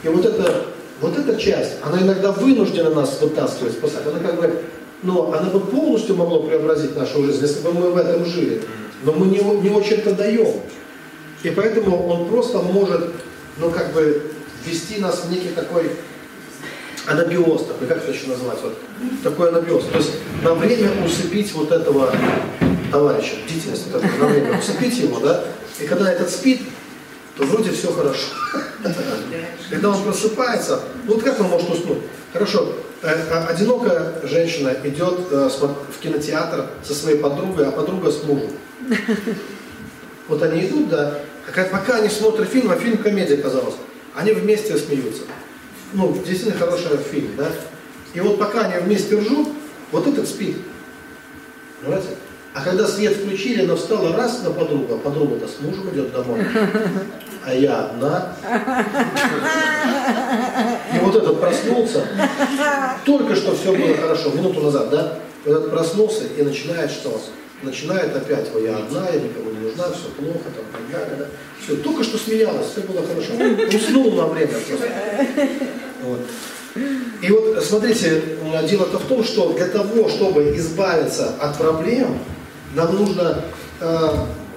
[0.02, 0.66] И вот эта,
[1.00, 4.06] вот эта часть, она иногда вынуждена нас вытаскивать, спасать.
[4.06, 4.62] Она как бы
[5.02, 8.62] но она бы полностью могла преобразить нашу жизнь, если бы мы в этом жили.
[9.04, 10.60] Но мы не, не очень-то даем.
[11.42, 13.10] И поэтому он просто может,
[13.58, 14.30] ну как бы,
[14.64, 15.90] вести нас в некий такой
[17.06, 18.78] анабиоз, такой, как это еще назвать, вот,
[19.24, 19.84] такой анабиоз.
[19.86, 22.14] То есть на время усыпить вот этого
[22.92, 25.44] товарища, бдительность, вот на время усыпить его, да,
[25.80, 26.60] и когда этот спит,
[27.36, 28.26] то вроде все хорошо.
[29.70, 31.98] Когда он просыпается, ну вот как он может уснуть?
[32.32, 38.50] Хорошо, одинокая женщина идет э, в кинотеатр со своей подругой, а подруга с мужем.
[40.28, 43.74] Вот они идут, да, пока они смотрят фильм, а фильм комедия казалось,
[44.14, 45.24] они вместе смеются.
[45.92, 47.50] Ну, действительно хороший фильм, да.
[48.14, 49.48] И вот пока они вместе ржут,
[49.90, 50.56] вот этот спит.
[51.80, 52.10] Понимаете?
[52.54, 56.40] А когда свет включили, она встала раз на подругу, а подруга-то с мужем идет домой.
[57.44, 58.34] А я одна.
[60.94, 62.06] И вот этот проснулся,
[63.04, 65.18] только что все было хорошо, минуту назад, да?
[65.44, 67.20] Вот этот проснулся и начинает что?
[67.62, 71.26] Начинает опять, ой, я одна, я никому не нужна, все плохо, там, так далее, да?
[71.62, 73.32] Все, только что смеялась, все было хорошо.
[73.76, 74.88] Уснул на время просто.
[76.02, 76.20] Вот.
[77.20, 78.22] И вот смотрите,
[78.68, 82.18] дело-то в том, что для того, чтобы избавиться от проблем,
[82.74, 83.44] нам нужно,
[83.80, 84.08] э,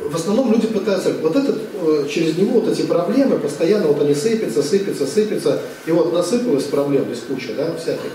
[0.10, 4.14] в основном люди пытаются, вот этот, э, через него вот эти проблемы, постоянно вот они
[4.14, 8.12] сыпятся, сыпятся, сыпятся, и вот насыпалась проблем без кучи, да, всяких.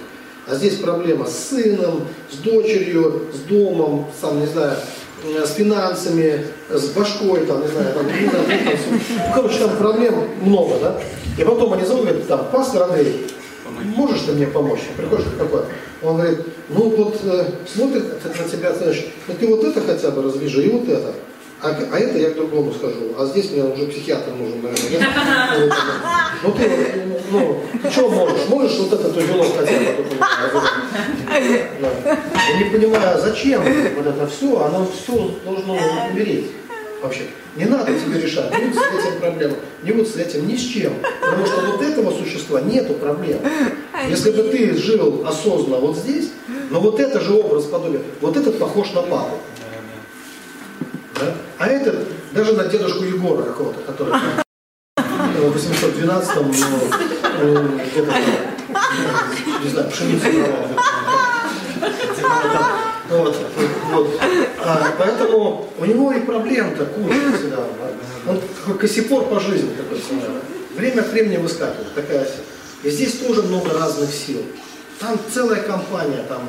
[0.47, 4.77] А здесь проблема с сыном, с дочерью, с домом, сам, не знаю,
[5.25, 9.77] э, с финансами, с башкой, там, не знаю, там, не знаю, там, ну, короче, там
[9.77, 11.01] проблем много, да.
[11.39, 13.27] И потом они зовут, говорят, там, пастор Андрей,
[13.97, 14.81] можешь ты мне помочь?
[14.97, 15.63] Приходишь такой,
[16.03, 20.23] он говорит, ну вот э, смотрит на тебя, знаешь, ну ты вот это хотя бы
[20.23, 21.13] развяжи, и вот это.
[21.63, 23.15] А, а это я к другому скажу.
[23.19, 24.91] А здесь мне уже психиатр нужен, наверное.
[24.91, 25.03] Нет?
[26.43, 26.71] Ну ты,
[27.31, 28.49] ну, ты что можешь?
[28.49, 30.05] Можешь вот этот узелок хотя бы?
[31.29, 32.17] Да.
[32.51, 34.65] Я не понимаю, а зачем вот это все?
[34.65, 35.79] Оно все должно
[36.11, 36.47] умереть
[37.03, 37.23] вообще.
[37.57, 40.61] Не надо тебе решать ни вот с этим проблемам, ни вот с этим, ни с
[40.61, 40.93] чем.
[41.21, 43.41] Потому что вот этого существа нету проблем.
[44.09, 46.31] Если бы ты жил осознанно вот здесь,
[46.71, 49.37] но вот это же образ подобия, вот этот похож на папу.
[51.21, 51.35] Да?
[51.59, 54.15] А этот даже на дедушку Егора какого-то, который
[54.97, 58.15] в 812 ну, ну, где-то,
[59.63, 60.27] не знаю, пшеницу
[63.11, 63.37] вот,
[63.91, 64.21] вот.
[64.65, 67.59] А, поэтому у него и проблем-то куча всегда.
[68.29, 70.29] Он такой косипор по жизни такой всегда.
[70.77, 72.29] Время от времени выскакивает, такая
[72.85, 74.43] И здесь тоже много разных сил.
[75.01, 76.43] Там целая компания, там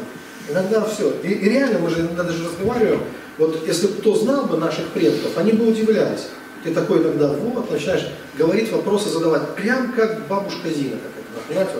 [0.49, 1.11] иногда все.
[1.23, 3.01] И, и реально мы же иногда даже разговариваем,
[3.41, 6.27] вот если бы кто знал бы наших предков, они бы удивлялись.
[6.63, 11.71] Ты такой иногда вот, начинаешь говорить, вопросы задавать, прям как бабушка Зина, как это, понимаете,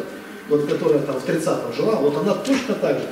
[0.50, 3.04] вот, вот которая там в 30-м жила, вот она точно так же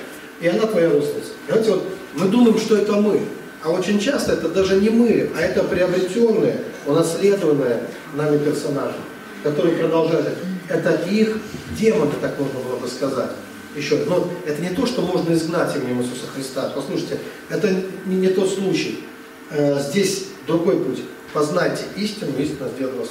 [0.41, 1.29] и она твоя родственница.
[1.45, 1.83] Понимаете, вот
[2.15, 3.21] мы думаем, что это мы,
[3.63, 7.83] а очень часто это даже не мы, а это приобретенные, унаследованные
[8.15, 8.95] нами персонажи,
[9.43, 10.27] которые продолжают.
[10.67, 11.37] Это их
[11.77, 13.29] демоны, так можно было бы сказать.
[13.75, 16.71] Еще, но это не то, что можно изгнать именем Иисуса Христа.
[16.75, 17.69] Послушайте, это
[18.05, 18.99] не, не тот случай.
[19.51, 21.01] Э, здесь другой путь.
[21.33, 23.09] Познайте истину, истина сделает вас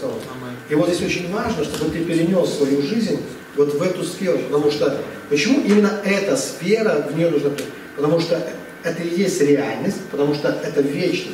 [0.68, 3.20] И вот здесь очень важно, чтобы ты перенес свою жизнь
[3.56, 4.98] вот в эту сферу, потому что
[5.30, 7.52] почему именно эта сфера в нее нужно
[7.98, 8.40] Потому что
[8.84, 11.32] это и есть реальность, потому что это вечно.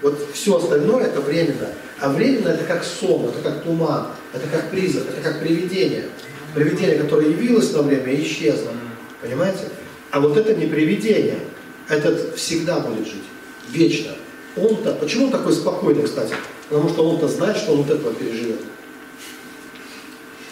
[0.00, 1.68] Вот все остальное это временно.
[2.00, 6.04] А временно это как сон, это как туман, это как призрак, это как привидение.
[6.54, 8.70] Привидение, которое явилось на время исчезло.
[9.20, 9.68] Понимаете?
[10.10, 11.38] А вот это не привидение.
[11.88, 13.24] Этот всегда будет жить.
[13.70, 14.12] Вечно.
[14.56, 16.34] Он-то, почему он такой спокойный, кстати?
[16.68, 18.60] Потому что он-то знает, что он вот этого переживет.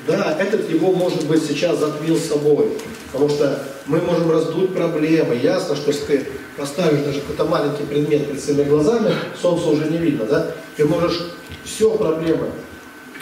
[0.07, 2.71] Да, этот его, может быть, сейчас затмил собой.
[3.11, 5.35] Потому что мы можем раздуть проблемы.
[5.35, 6.27] Ясно, что если ты
[6.57, 10.53] поставишь даже какой-то маленький предмет перед своими глазами, солнце уже не видно, да?
[10.77, 11.33] Ты можешь
[11.65, 12.51] все проблемы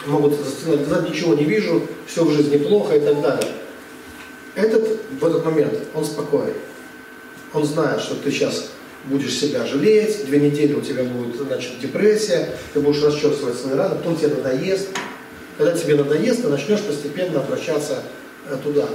[0.07, 0.33] могут
[0.65, 3.51] глаза, ничего не вижу, все в жизни плохо и так далее.
[4.55, 6.53] Этот в этот момент, он спокоен.
[7.53, 8.69] Он знает, что ты сейчас
[9.05, 13.95] будешь себя жалеть, две недели у тебя будет значит, депрессия, ты будешь расчесывать свои раны,
[13.95, 14.89] потом тебе надоест,
[15.57, 18.03] когда тебе надоест, ты начнешь постепенно обращаться
[18.49, 18.85] э, туда.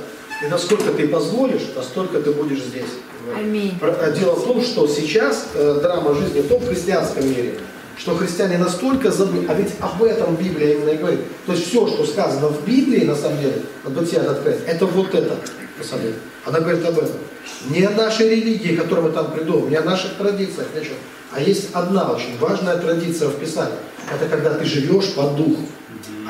[0.45, 2.91] И насколько ты позволишь, настолько ты будешь здесь.
[3.37, 3.79] Аминь.
[3.81, 7.59] Э, дело в том, что сейчас э, драма жизни в том христианском мире,
[8.01, 11.21] что христиане настолько забыли, а ведь об этом Библия именно и говорит.
[11.47, 14.87] То есть все, что сказано в Библии, на самом деле, от Бытия до Открытия, это
[14.87, 15.37] вот это,
[15.77, 16.15] на самом деле.
[16.47, 17.17] Она говорит об этом.
[17.69, 20.95] Не о нашей религии, которую мы там придумали, не о наших традициях, ни о чем.
[21.33, 23.75] А есть одна очень важная традиция в Писании.
[24.13, 25.67] Это когда ты живешь по духу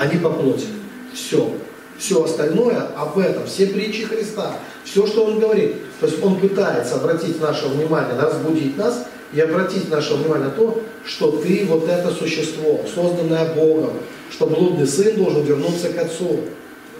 [0.00, 0.66] а не по плоти.
[1.12, 1.54] Все.
[1.98, 4.54] Все остальное об этом, все притчи Христа,
[4.84, 5.76] все, что Он говорит.
[6.00, 10.82] То есть Он пытается обратить наше внимание, разбудить нас и обратить наше внимание на то,
[11.04, 13.92] что ты вот это существо, созданное Богом,
[14.30, 16.40] что блудный сын должен вернуться к Отцу.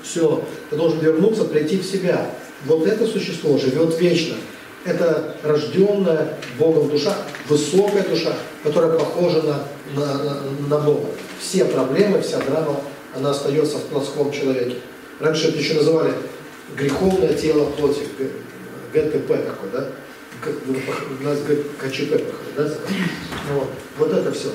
[0.02, 2.30] Все, ты должен вернуться, прийти в себя.
[2.64, 4.36] Вот это существо живет вечно.
[4.84, 7.14] Это рожденная Богом душа,
[7.48, 9.64] высокая душа, которая похожа на,
[9.94, 11.06] на, на, на Бога
[11.40, 12.80] все проблемы, вся драма,
[13.16, 14.76] она остается в плоском человеке.
[15.18, 16.12] Раньше это еще называли
[16.76, 18.02] греховное тело плоти,
[18.92, 19.88] ГТП такой, да?
[20.46, 21.38] У нас
[21.78, 22.22] КЧП
[22.56, 22.70] да?
[23.52, 23.68] Вот.
[23.98, 24.50] вот это все.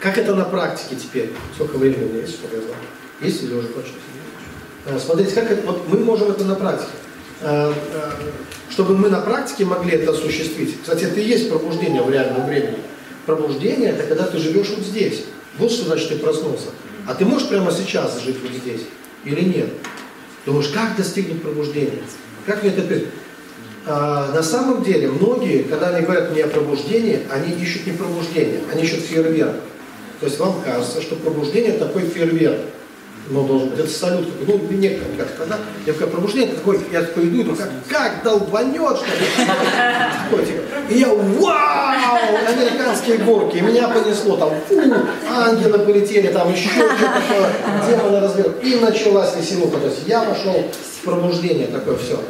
[0.00, 1.30] Как это на практике теперь?
[1.54, 2.74] Сколько времени у меня есть, чтобы я знал?
[3.20, 4.98] Есть или уже точно?
[4.98, 6.90] Смотрите, как это, вот мы можем это на практике.
[7.40, 8.10] э, э,
[8.70, 10.80] чтобы мы на практике могли это осуществить.
[10.82, 12.78] Кстати, это и есть пробуждение в реальном времени.
[13.24, 15.24] Пробуждение– это когда ты живешь вот здесь.
[15.58, 16.68] Вот что значит ты проснулся.
[17.06, 18.82] А ты можешь прямо сейчас жить вот здесь
[19.24, 19.68] или нет?
[20.44, 22.02] Думаешь, как достигнуть пробуждения?
[22.46, 22.82] Как мне это
[23.86, 28.60] а, на самом деле, многие, когда они говорят мне о пробуждении, они ищут не пробуждение,
[28.72, 29.56] они ищут фейерверк.
[30.20, 32.60] То есть вам кажется, что пробуждение такой фейерверк.
[33.30, 34.28] Ну, должен быть, это салют.
[34.46, 38.96] Ну, мне как когда я такое пробуждение, такой, я такой иду, иду, как, как долбанет,
[38.98, 39.46] что ли?
[40.30, 40.60] Такой, типа,
[40.90, 44.78] и я, вау, американские горки, и меня понесло, там, фу,
[45.30, 47.50] ангелы полетели, там еще что-то
[47.88, 48.52] демоны разбил.
[48.62, 49.78] И началась веселуха.
[49.78, 52.20] То есть я пошел в пробуждение такое все.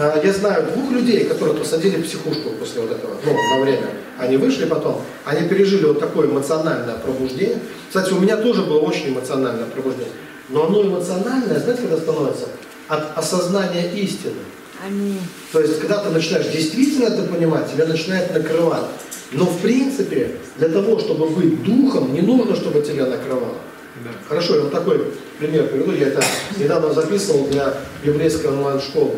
[0.00, 3.88] А, я знаю двух людей, которые посадили в психушку после вот этого, ну, на время.
[4.16, 7.58] Они вышли потом, они пережили вот такое эмоциональное пробуждение.
[7.86, 10.12] Кстати, у меня тоже было очень эмоциональное пробуждение.
[10.48, 12.46] Но оно эмоциональное, знаете, когда становится?
[12.88, 14.40] От осознания истины.
[14.86, 15.20] Аминь.
[15.52, 18.86] То есть, когда ты начинаешь действительно это понимать, тебя начинает накрывать.
[19.32, 23.58] Но в принципе, для того, чтобы быть духом, не нужно, чтобы тебя накрывало.
[24.02, 24.10] Да.
[24.26, 25.92] Хорошо, я вот такой пример приведу.
[25.92, 26.24] Я это
[26.58, 29.16] недавно записывал для еврейской онлайн-школы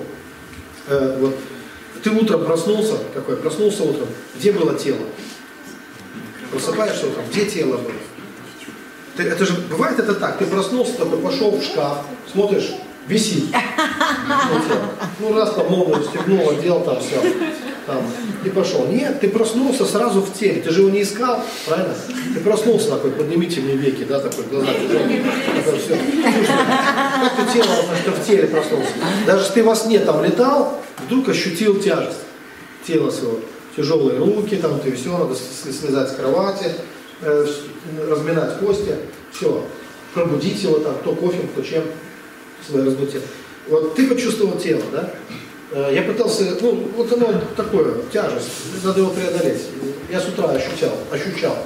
[0.88, 1.36] э, вот,
[2.02, 5.06] ты утром проснулся, какой, проснулся утром, где было тело?
[6.50, 7.92] Просыпаешься утром, где тело было?
[9.16, 11.98] Ты, это же, бывает это так, ты проснулся, такой пошел в шкаф,
[12.30, 12.70] смотришь,
[13.06, 13.44] висит.
[15.20, 17.20] Ну, раз там ногу стегнул, одел там все.
[17.86, 18.04] Там,
[18.44, 18.86] и пошел.
[18.86, 20.62] Нет, ты проснулся сразу в теле.
[20.62, 21.94] Ты же его не искал, правильно?
[22.34, 24.68] Ты проснулся такой, поднимите мне веки, да, такой глаза.
[24.68, 25.96] Такой, все.
[25.96, 28.92] Как ты тело, что в теле проснулся?
[29.26, 32.18] Даже если ты во сне там летал, вдруг ощутил тяжесть
[32.86, 33.40] тела своего.
[33.76, 36.66] Тяжелые руки, там, ты все, надо слезать с кровати,
[37.22, 37.46] э,
[38.08, 38.94] разминать кости,
[39.32, 39.64] все.
[40.12, 41.82] Пробудить его там, кто кофе, кто чем
[42.66, 43.22] свое раздутие.
[43.68, 45.10] Вот ты почувствовал тело, да?
[45.74, 48.50] Э, я пытался, ну, вот оно такое, тяжесть,
[48.84, 49.62] надо его преодолеть.
[50.10, 51.56] Я с утра ощущал, ощущал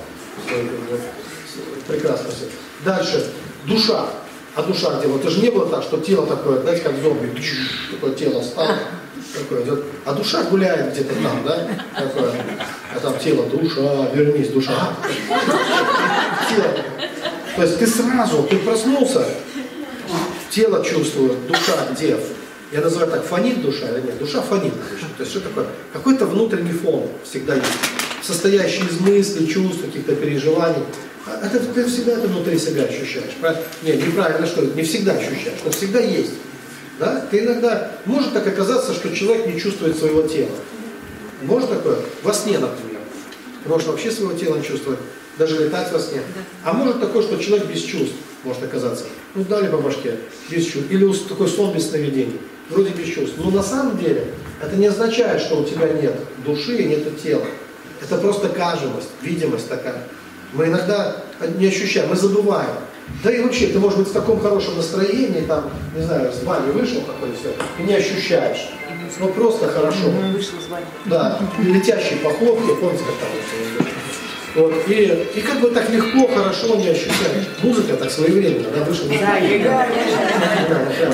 [1.87, 2.47] прекрасно все.
[2.85, 3.27] Дальше,
[3.67, 4.07] душа.
[4.55, 5.09] А душа где?
[5.09, 7.31] Вот это же не было так, что тело такое, знаете, как зомби,
[7.91, 8.75] такое тело стало,
[9.35, 9.85] такое идет.
[10.05, 11.69] А душа гуляет где-то там, да?
[11.95, 12.33] Такое.
[12.95, 14.95] А там тело, душа, вернись, душа.
[16.49, 17.11] Тело.
[17.57, 19.27] То есть ты сразу, ты проснулся,
[20.51, 22.17] тело чувствует, душа где?
[22.73, 24.19] Я называю так, фонит душа или нет?
[24.19, 24.73] Душа фонит.
[25.17, 25.67] То есть что такое?
[25.93, 27.67] Какой-то внутренний фон всегда есть,
[28.23, 30.83] состоящий из мыслей, чувств, каких-то переживаний.
[31.27, 33.35] А это ты всегда это внутри себя ощущаешь.
[33.41, 33.63] Правильно?
[33.83, 36.33] Нет, неправильно, что не всегда ощущаешь, но всегда есть.
[36.99, 37.27] Да?
[37.31, 40.51] Ты иногда, может так оказаться, что человек не чувствует своего тела.
[41.43, 41.99] Может такое?
[42.23, 43.01] Во сне, например.
[43.63, 44.99] Ты можешь вообще своего тела не чувствовать,
[45.39, 46.21] даже летать во сне.
[46.65, 48.15] А может такое, что человек без чувств
[48.45, 49.05] может оказаться.
[49.35, 50.91] Ну, дали по башке, без чувств.
[50.91, 52.41] Или такой сон без сновидений,
[52.71, 53.37] вроде без чувств.
[53.39, 56.15] Но на самом деле это не означает, что у тебя нет
[56.45, 57.45] души и нет тела.
[58.03, 60.03] Это просто кажемость, видимость такая.
[60.53, 61.17] Мы иногда
[61.59, 62.71] не ощущаем, мы забываем.
[63.23, 66.73] Да и вообще, ты можешь быть в таком хорошем настроении, там, не знаю, с вами
[66.73, 68.71] вышел такой все, и не ощущаешь.
[69.21, 70.11] Ну просто хорошо.
[70.33, 70.87] Вышел с вами.
[71.05, 73.87] Да, летящие походки, помните, как там
[74.57, 77.47] вот, и, и как бы так легко, хорошо не ощущаешь.
[77.63, 79.07] Музыка так своевременно, да, вышла.
[79.11, 81.13] Да, да, да.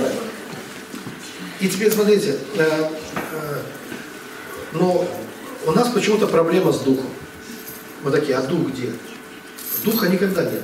[1.62, 2.88] И теперь смотрите, э, э,
[4.72, 5.06] но
[5.64, 7.06] у нас почему-то проблема с духом.
[8.02, 8.90] Мы такие, а дух где?
[9.84, 10.62] Духа никогда нет.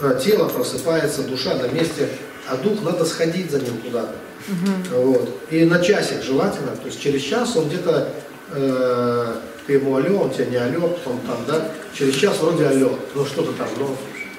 [0.00, 2.10] Э, тело просыпается, душа на месте,
[2.46, 4.16] а дух надо сходить за ним куда-то.
[4.48, 5.02] Угу.
[5.02, 5.40] Вот.
[5.50, 8.12] И на часик желательно, то есть через час он где-то
[8.50, 9.34] э,
[9.66, 13.24] ты ему алло, он тебя не алло, потом там, да, через час вроде алло, ну
[13.24, 13.96] что-то там, ну,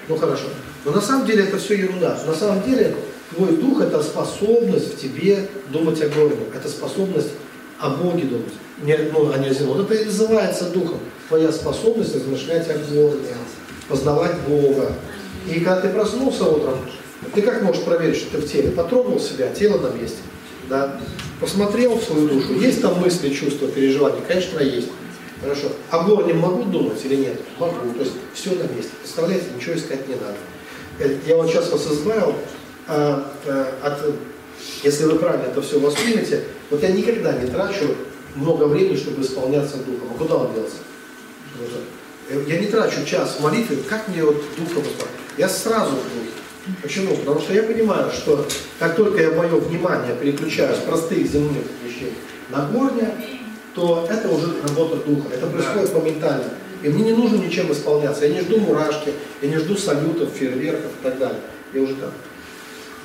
[0.07, 0.45] ну хорошо.
[0.85, 2.19] Но на самом деле это все ерунда.
[2.27, 2.95] На самом деле
[3.31, 7.29] твой дух это способность в тебе думать о Боге, это способность
[7.79, 8.53] о Боге думать,
[8.83, 9.73] не, ну, а не о земле.
[9.73, 10.99] Вот это и называется духом.
[11.27, 13.19] Твоя способность размышлять о Боге,
[13.87, 14.91] познавать Бога.
[15.47, 16.77] И когда ты проснулся утром,
[17.33, 18.71] ты как можешь проверить, что ты в теле?
[18.71, 20.17] Потрогал себя, тело на месте.
[20.69, 20.99] Да?
[21.39, 24.21] Посмотрел в свою душу, есть там мысли, чувства, переживания?
[24.27, 24.89] Конечно, есть.
[25.41, 25.67] Хорошо.
[25.89, 27.39] О горнем могу думать или нет?
[27.59, 27.93] Могу.
[27.93, 28.91] То есть все на месте.
[29.01, 30.35] Представляете, ничего искать не надо.
[30.99, 32.35] Э, я вот сейчас вас избавил
[32.89, 34.15] а, а, от,
[34.83, 37.95] если вы правильно это все воспримете, вот я никогда не трачу
[38.35, 40.09] много времени, чтобы исполняться духом.
[40.13, 40.77] А куда он делся?
[42.29, 45.15] Э, я не трачу час в молитве, как мне вот духом исполнять?
[45.37, 46.29] Я сразу в
[46.81, 47.15] Почему?
[47.15, 48.45] Потому что я понимаю, что
[48.77, 52.13] как только я мое внимание переключаю с простых земных вещей
[52.49, 53.13] на горнее,
[53.73, 55.29] то это уже работа духа.
[55.33, 55.99] Это происходит да.
[55.99, 56.43] моментально.
[56.83, 58.25] И мне не нужно ничем исполняться.
[58.25, 61.39] Я не жду мурашки, я не жду салютов, фейерверков и так далее.
[61.73, 62.11] Я уже там.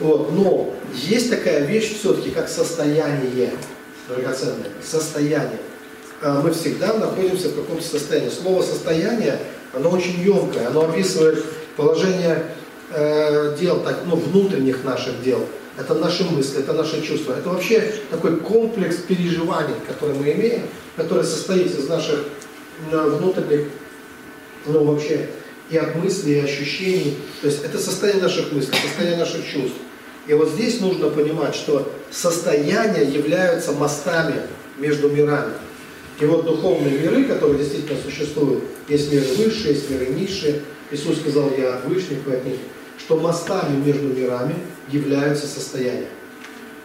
[0.01, 0.33] Вот.
[0.33, 3.53] Но есть такая вещь все-таки, как состояние
[4.09, 4.71] драгоценное.
[4.83, 5.59] Состояние.
[6.21, 8.31] А мы всегда находимся в каком-то состоянии.
[8.31, 9.39] Слово состояние,
[9.73, 11.45] оно очень емкое, оно описывает
[11.77, 12.45] положение
[12.91, 15.47] э, дел, так, ну, внутренних наших дел.
[15.77, 17.35] Это наши мысли, это наши чувства.
[17.35, 20.63] Это вообще такой комплекс переживаний, который мы имеем,
[20.97, 22.25] который состоит из наших
[22.91, 23.69] э, внутренних,
[24.67, 25.29] ну вообще,
[25.71, 27.19] и от мыслей, и ощущений.
[27.41, 29.77] То есть это состояние наших мыслей, состояние наших чувств.
[30.27, 34.43] И вот здесь нужно понимать, что состояния являются мостами
[34.79, 35.53] между мирами.
[36.21, 40.63] И вот духовные миры, которые действительно существуют, есть миры высшие, есть миры низшие.
[40.91, 42.57] Иисус сказал, я от вышних, вы от них.
[42.99, 44.55] Что мостами между мирами
[44.91, 46.09] являются состояния.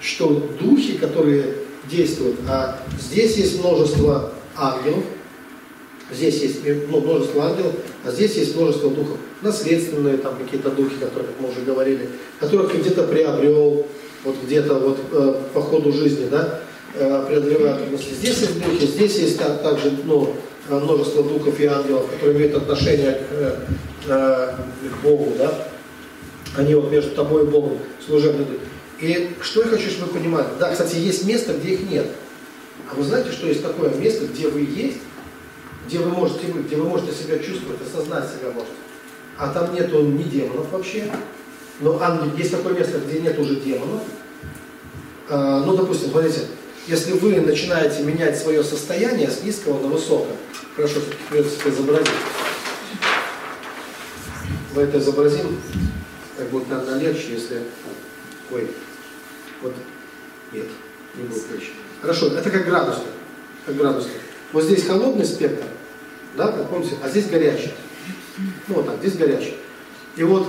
[0.02, 1.56] Что духи, которые
[1.90, 5.04] действуют, а здесь есть множество ангелов,
[6.12, 9.18] здесь есть ну, множество ангелов, а здесь есть множество духов.
[9.42, 12.10] Наследственные там какие-то духи, которые, как мы уже говорили,
[12.40, 13.86] которых где-то приобрел,
[14.24, 16.60] вот где-то вот э, по ходу жизни, да,
[16.96, 18.14] э, преодолевают трудности.
[18.14, 20.36] Здесь есть духи, здесь есть так, также ну,
[20.70, 23.56] множество духов и ангелов, которые имеют отношение к, э,
[24.08, 24.54] э
[24.90, 25.70] к Богу, да.
[26.58, 28.46] Они вот между тобой и Богом служебные.
[29.00, 30.48] И что я хочу, чтобы вы понимали.
[30.60, 32.08] Да, кстати, есть место, где их нет.
[32.92, 34.98] А вы знаете, что есть такое место, где вы есть,
[35.88, 38.74] где вы можете быть, где вы можете себя чувствовать, осознать себя можете.
[39.40, 41.10] А там нету ни демонов вообще.
[41.80, 44.02] Но ангел, есть такое место, где нет уже демонов.
[45.30, 46.42] А, ну, допустим, смотрите,
[46.88, 50.36] если вы начинаете менять свое состояние с низкого на высокое,
[50.76, 52.10] хорошо, придется это изобразить.
[54.76, 55.62] Мы это изобразим,
[56.38, 57.62] так будет, наверное, легче, если...
[58.52, 58.68] Ой,
[59.62, 59.74] вот,
[60.52, 60.66] нет,
[61.16, 61.72] не будет легче.
[62.02, 63.08] Хорошо, это как градусник.
[63.66, 64.14] Как градусник.
[64.52, 65.66] Вот здесь холодный спектр,
[66.36, 67.72] да, как помните, а здесь горячий.
[68.70, 69.56] Ну вот так, здесь горячий.
[70.16, 70.48] И вот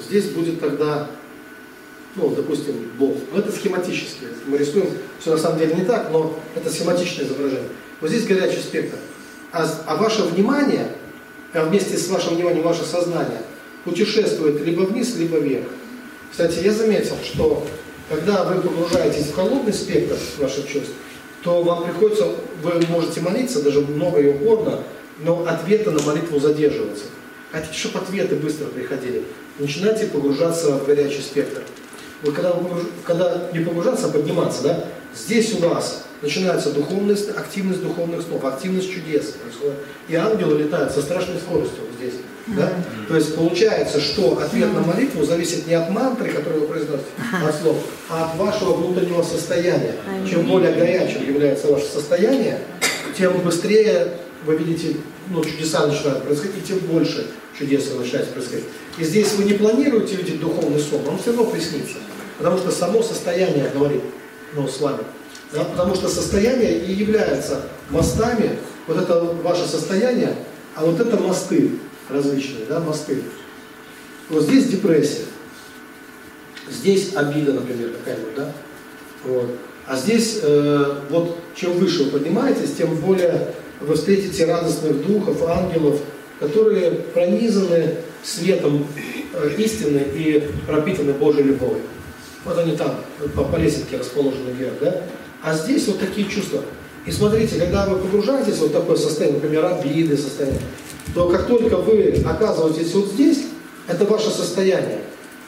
[0.00, 1.08] здесь будет тогда,
[2.14, 3.16] ну, допустим, Бог.
[3.32, 4.26] Но это схематически.
[4.46, 4.88] Мы рисуем,
[5.18, 7.68] все на самом деле не так, но это схематичное изображение.
[8.00, 8.96] Вот здесь горячий спектр.
[9.52, 10.92] А, а ваше внимание,
[11.52, 13.42] а вместе с вашим вниманием ваше сознание
[13.84, 15.66] путешествует либо вниз, либо вверх.
[16.30, 17.66] Кстати, я заметил, что
[18.08, 20.92] когда вы погружаетесь в холодный спектр ваших чувств,
[21.42, 22.26] то вам приходится,
[22.62, 24.80] вы можете молиться даже много и упорно,
[25.18, 27.04] но ответы на молитву задерживаются.
[27.52, 29.24] Хотите, чтобы ответы быстро приходили,
[29.58, 31.62] начинайте погружаться в горячий спектр.
[32.22, 32.54] Вы когда,
[33.04, 34.84] когда не погружаться, а подниматься, да,
[35.14, 39.36] здесь у вас начинается духовность, активность духовных снов, активность чудес.
[40.08, 42.20] И ангелы летают со страшной скоростью вот здесь.
[42.48, 42.72] Да?
[43.08, 47.08] То есть получается, что ответ на молитву зависит не от мантры, которую вы произносите,
[47.46, 47.76] от слов,
[48.08, 49.94] а от вашего внутреннего состояния.
[50.28, 52.58] Чем более горячим является ваше состояние,
[53.16, 54.08] тем быстрее
[54.44, 54.96] вы видите,
[55.28, 57.26] ну, чудеса начинают происходить, и тем больше
[57.58, 58.64] чудес начинает происходить.
[58.98, 61.96] И здесь вы не планируете видеть духовный сон, он все равно приснится.
[62.38, 64.02] Потому что само состояние говорит
[64.54, 65.00] ну, с вами.
[65.52, 65.64] Да?
[65.64, 70.34] Потому что состояние и является мостами, вот это ваше состояние,
[70.74, 71.72] а вот это мосты
[72.08, 73.22] различные, да, мосты.
[74.28, 75.24] Вот здесь депрессия,
[76.70, 78.52] здесь обида, например, какая-нибудь, да,
[79.24, 79.50] вот.
[79.86, 86.00] А здесь, э, вот, чем выше вы поднимаетесь, тем более вы встретите радостных духов, ангелов,
[86.38, 88.86] которые пронизаны светом
[89.34, 91.82] э, истины и пропитаны Божьей любовью.
[92.44, 92.96] Вот они там,
[93.34, 95.02] по, по лесенке расположены вверх, да?
[95.42, 96.62] А здесь вот такие чувства.
[97.06, 100.60] И смотрите, когда вы погружаетесь в вот такое состояние, например, обиды, состояние,
[101.14, 103.44] то как только вы оказываетесь вот здесь,
[103.88, 105.00] это ваше состояние,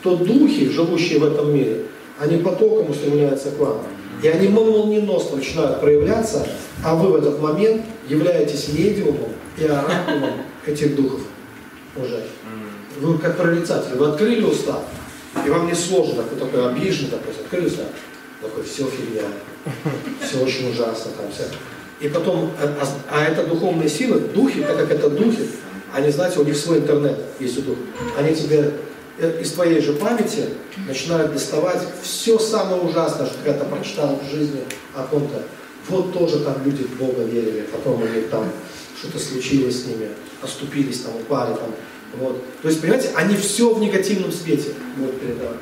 [0.02, 1.82] то духи, живущие в этом мире,
[2.18, 3.82] они потоком устремляются к вам.
[4.22, 6.46] И они молниеносно начинают проявляться,
[6.84, 11.20] а вы в этот момент являетесь медиумом и оракулом этих духов
[11.96, 12.22] уже.
[13.00, 14.80] Вы как прорицатель, вы открыли уста,
[15.46, 17.82] и вам не сложно, такой, такой обиженный такой, открыли уста,
[18.40, 19.22] такой, все фигня,
[20.20, 21.44] все очень ужасно, там все.
[22.00, 25.48] И потом, а, а, а это духовные силы, духи, так как это духи,
[25.94, 27.84] они, знаете, у них свой интернет есть у духов.
[28.18, 28.72] Они тебе
[29.28, 30.48] из твоей же памяти
[30.86, 34.62] начинают доставать все самое ужасное, что когда-то прочитал в жизни
[34.94, 35.42] о ком-то.
[35.88, 38.50] Вот тоже там люди в Бога верили, потом у них там
[38.98, 40.08] что-то случилось с ними,
[40.40, 41.74] оступились, там, упали, там,
[42.14, 42.44] вот.
[42.62, 45.58] То есть, понимаете, они все в негативном свете будут передавать.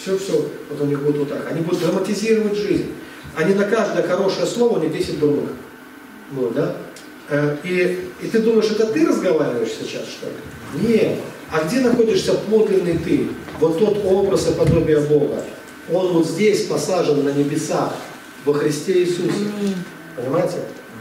[0.00, 1.50] Все-все, вот у них будет вот так.
[1.50, 2.92] Они будут драматизировать жизнь.
[3.36, 5.50] Они на каждое хорошее слово, у них 10 дурных.
[6.32, 6.76] Вот, да?
[7.28, 10.88] Э, и, и ты думаешь, это ты разговариваешь сейчас, что ли?
[10.88, 11.18] Нет.
[11.52, 13.28] А где находишься подлинный ты?
[13.58, 15.44] Вот тот образ и подобие Бога.
[15.92, 17.94] Он вот здесь посажен на небесах,
[18.44, 19.50] во Христе Иисусе.
[20.16, 20.56] Понимаете?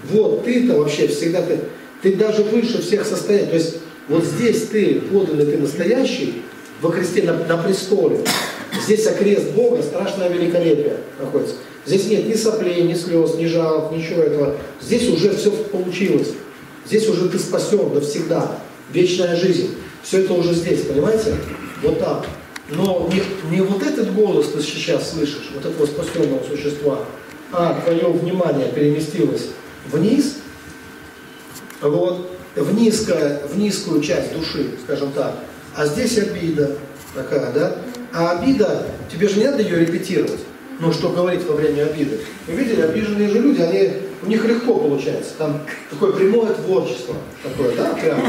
[0.10, 1.60] Вот ты-то вообще всегда ты,
[2.02, 3.48] ты даже выше всех состояний.
[3.48, 3.76] То есть
[4.08, 6.42] вот здесь ты подлинный, ты настоящий,
[6.82, 8.22] во Христе на, на престоле.
[8.84, 11.56] Здесь окрест Бога, страшное великолепие находится.
[11.86, 14.56] Здесь нет ни соплей, ни слез, ни жалоб, ничего этого.
[14.82, 16.30] Здесь уже все получилось.
[16.88, 18.60] Здесь уже ты спасен навсегда.
[18.92, 19.76] Вечная жизнь.
[20.04, 21.36] Все это уже здесь, понимаете?
[21.82, 22.26] Вот так.
[22.70, 27.00] Но не, не вот этот голос ты сейчас слышишь, вот этого спасенного существа,
[27.52, 29.48] а твое внимание переместилось
[29.92, 30.36] вниз,
[31.82, 35.36] вот, в, низкое, в низкую часть души, скажем так.
[35.76, 36.78] А здесь обида
[37.16, 37.76] такая, да?
[38.14, 40.40] А обида, тебе же не надо ее репетировать.
[40.80, 42.22] Ну, что говорить во время обиды.
[42.48, 43.92] Вы видели, обиженные же люди, они,
[44.24, 45.32] у них легко получается.
[45.38, 48.24] Там такое прямое творчество, такое, да, прямо.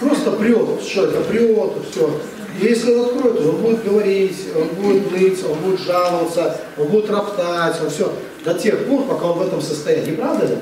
[0.00, 2.20] Просто прет, человек прет, все.
[2.60, 7.10] И если он откроет, он будет говорить, он будет ныть, он будет жаловаться, он будет
[7.10, 8.12] роптать, он все.
[8.44, 10.14] До тех пор, пока он в этом состоянии.
[10.14, 10.58] Правда ли?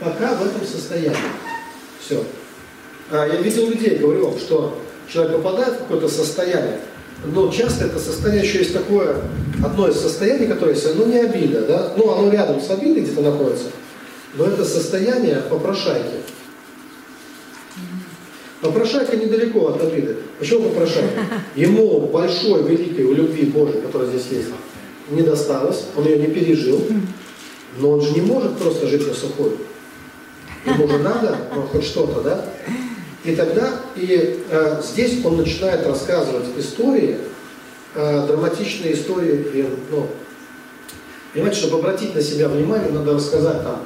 [0.00, 1.16] Пока в этом состоянии.
[2.04, 2.24] Все.
[3.12, 4.76] А, я видел людей, говорю вам, что
[5.08, 6.80] человек попадает в какое-то состояние,
[7.24, 9.16] но часто это состояние еще есть такое,
[9.62, 13.22] одно из состояний, которое есть, ну не обида, да, ну оно рядом с обидой где-то
[13.22, 13.66] находится,
[14.34, 16.16] но это состояние попрошайки.
[18.60, 20.18] Попрошайка недалеко от обиды.
[20.38, 21.22] Почему попрошайка?
[21.56, 24.48] Ему большой, великой у любви Божией, которая здесь есть,
[25.10, 26.82] не досталось, он ее не пережил,
[27.78, 29.52] но он же не может просто жить на сухой.
[30.66, 32.44] Ему же надо ну, хоть что-то, да?
[33.24, 37.18] И тогда и э, здесь он начинает рассказывать истории,
[37.94, 39.66] э, драматичные истории.
[39.90, 40.06] Ну,
[41.32, 43.82] понимаете, чтобы обратить на себя внимание, надо рассказать там,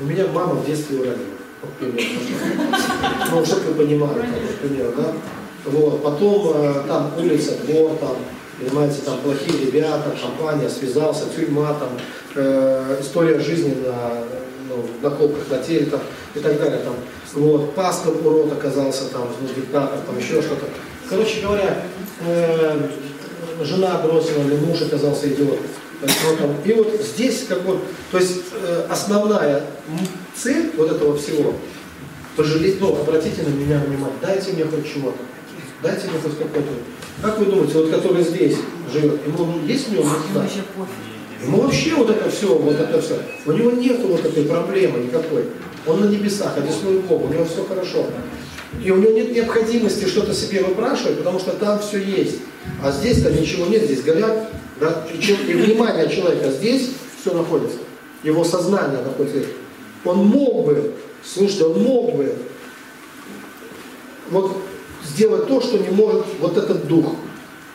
[0.00, 1.34] у меня мама в детстве уронила.
[3.30, 5.12] Ну, чтобы вы понимали, там, например, да?
[5.64, 8.16] Вот, потом э, там улица, двор, там,
[8.60, 11.88] понимаете, там плохие ребята, компания, связался, тюрьма, там,
[12.34, 14.24] э, история жизни на,
[14.68, 16.00] ну, на копках, на теле, там,
[16.34, 16.80] и так далее.
[16.80, 16.94] Там,
[17.32, 20.66] вот, пастор урод оказался там, ну, диктатор, там еще что-то.
[21.08, 21.82] Короче говоря,
[22.26, 22.88] э,
[23.62, 26.56] жена бросила, или муж оказался идиотом.
[26.64, 27.78] И вот здесь как бы,
[28.10, 29.62] то есть э, основная
[30.34, 31.54] цель вот этого всего,
[32.36, 35.18] пожалеть, ну, обратите на меня внимание, дайте мне хоть чего-то,
[35.82, 36.68] дайте мне хоть какой-то.
[37.22, 38.56] Как вы думаете, вот который здесь
[38.92, 40.46] живет, ему есть у него мечта?
[41.42, 45.44] Ему вообще вот это все, вот это все, у него нет вот этой проблемы никакой.
[45.86, 48.06] Он на небесах, одесную Богу, у него все хорошо.
[48.82, 52.38] И у него нет необходимости что-то себе выпрашивать, потому что там все есть.
[52.82, 54.48] А здесь-то ничего нет, здесь горят.
[54.80, 55.06] Да?
[55.12, 57.78] И, и внимание человека здесь все находится.
[58.22, 59.48] Его сознание находится.
[60.04, 62.34] Он мог бы, слушайте, он мог бы
[64.30, 64.56] вот
[65.04, 67.14] сделать то, что не может вот этот дух.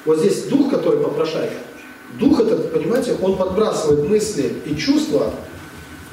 [0.06, 1.52] Вот здесь дух, который попрошает.
[2.20, 5.32] Дух этот, понимаете, он подбрасывает мысли и чувства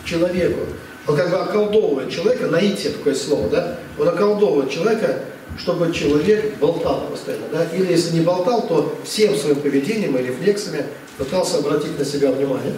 [0.04, 0.60] человеку.
[1.06, 3.78] Он как бы околдовывает человека, наитие такое слово, да?
[3.98, 5.20] Он околдовывает человека,
[5.58, 7.64] чтобы человек болтал постоянно, да?
[7.76, 10.84] Или если не болтал, то всем своим поведением и рефлексами
[11.16, 12.74] пытался обратить на себя внимание.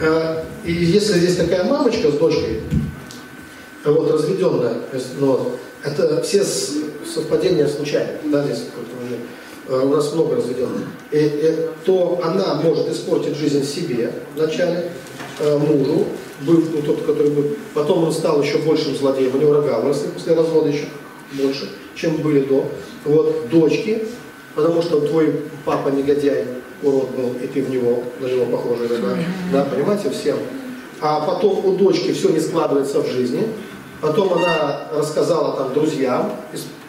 [0.00, 2.62] Э, и если здесь такая мамочка с дочкой,
[3.84, 4.74] вот, разведенная,
[5.18, 5.52] ну,
[5.84, 8.64] это все совпадения случайные, да, здесь
[9.68, 14.90] э, у нас много разведенных, и, и, то она может испортить жизнь себе вначале,
[15.40, 16.06] мужу,
[16.42, 17.44] был ну, тот, который был.
[17.74, 19.34] Потом он стал еще большим злодеем.
[19.34, 20.86] У него рога выросли после развода еще
[21.32, 22.66] больше, чем были до.
[23.04, 24.04] Вот дочки,
[24.54, 26.44] потому что твой папа негодяй,
[26.82, 29.16] урод был, и ты в него, на него похожий рога.
[29.52, 30.38] Да, понимаете, всем.
[31.00, 33.46] А потом у дочки все не складывается в жизни.
[34.00, 36.32] Потом она рассказала там друзьям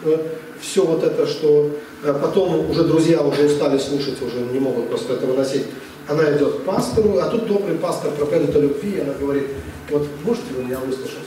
[0.04, 0.16] э,
[0.60, 1.70] все вот это, что
[2.04, 5.64] э, потом уже друзья уже устали слушать, уже не могут просто это выносить.
[6.08, 9.48] Она идет к пастору, а тут добрый пастор проповедует о любви, и она говорит,
[9.90, 11.18] вот можете вы меня выслушать?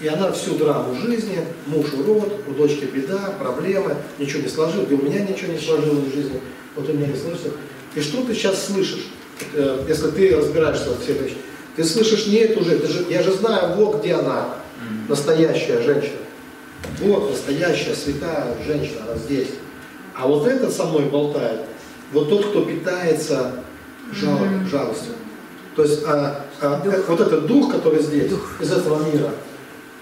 [0.00, 4.94] И она всю драму жизни, муж урод, у дочки беда, проблемы, ничего не сложил, и
[4.94, 6.40] у меня ничего не сложилось в жизни,
[6.76, 7.54] вот у меня не сложилось.
[7.94, 9.06] И что ты сейчас слышишь,
[9.54, 11.38] э, если ты разбираешься в всех вещах?
[11.76, 14.56] Ты слышишь не эту же, же, я же знаю, вот где она,
[15.08, 16.18] настоящая женщина.
[17.00, 19.48] Вот настоящая святая женщина, она здесь.
[20.14, 21.60] А вот этот со мной болтает,
[22.12, 23.54] вот тот, кто питается
[24.12, 24.38] жал,
[24.70, 25.14] жалостью.
[25.74, 28.60] То есть а, а, вот этот дух, который здесь, дух.
[28.60, 29.30] из этого мира,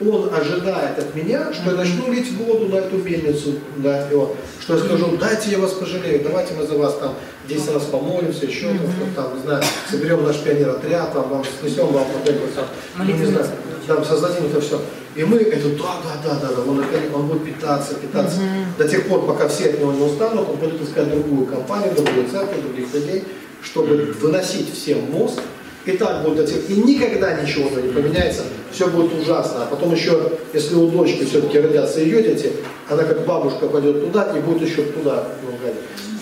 [0.01, 4.77] он ожидает от меня, что я начну лить воду на эту мельницу, да, его, что
[4.77, 7.15] я скажу, дайте я вас пожалею, давайте мы за вас там
[7.49, 9.15] 10 раз помолимся, еще mm-hmm.
[9.15, 12.65] там, не знаю, соберем наш пионер-отряд, там, вам снесем вам вот это, там,
[12.97, 13.47] ну, не знаю,
[13.87, 14.81] там, создадим это все.
[15.17, 16.83] И мы это, да, да, да, да, да, он,
[17.15, 18.39] он будет питаться, питаться.
[18.39, 18.79] Mm-hmm.
[18.79, 22.27] До тех пор, пока все от него не устанут, он будет искать другую компанию, другую
[22.31, 23.25] церковь, других людей,
[23.63, 25.41] чтобы выносить всем мозг
[25.87, 29.63] И так будет до тех, и никогда ничего не поменяется, все будет ужасно.
[29.63, 32.53] А потом еще, если у дочки все-таки родятся ее дети,
[32.89, 35.29] она как бабушка пойдет туда и будет еще туда.
[35.43, 35.53] Ну,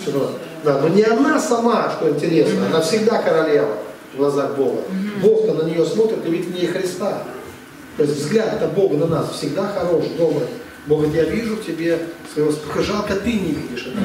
[0.01, 0.27] все туда.
[0.63, 3.77] Да, но не она сама, что интересно, она всегда королева
[4.13, 4.81] в глазах Бога.
[5.21, 7.23] Бог-то на нее смотрит и видит в ней Христа.
[7.97, 10.47] То есть взгляд-то Бога на нас всегда хорош, добрый.
[10.87, 11.99] Бог говорит, я вижу в тебе
[12.33, 13.99] своего только жалко ты не видишь это.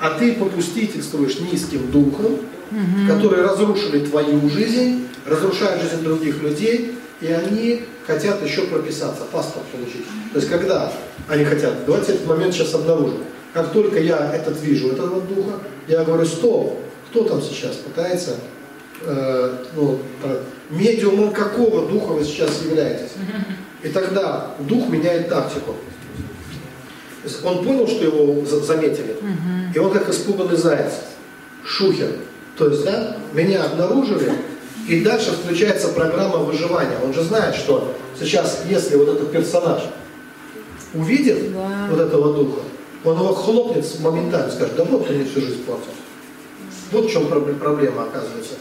[0.00, 2.38] А ты попустительствуешь низким духом,
[3.08, 10.06] которые разрушили твою жизнь, разрушают жизнь других людей, и они хотят еще прописаться, паспорт получить.
[10.32, 10.92] То есть когда
[11.28, 13.18] они хотят, давайте этот момент сейчас обнаружим.
[13.52, 18.36] Как только я этот вижу, этого духа, я говорю, стоп, кто там сейчас пытается,
[19.02, 20.00] э, ну,
[20.70, 23.12] медиумом какого духа вы сейчас являетесь?
[23.82, 25.76] И тогда дух меняет тактику.
[27.44, 29.16] Он понял, что его заметили,
[29.74, 30.92] и он как испуганный заяц,
[31.64, 32.10] шухер.
[32.56, 34.32] То есть, да, меня обнаружили,
[34.88, 36.98] и дальше включается программа выживания.
[37.02, 39.82] Он же знает, что сейчас, если вот этот персонаж
[40.92, 41.88] увидит да.
[41.90, 42.60] вот этого духа,
[43.04, 45.92] он его хлопнет моментально, скажет, да вот ты мне всю жизнь платил.
[46.92, 48.54] Вот в чем проблема оказывается.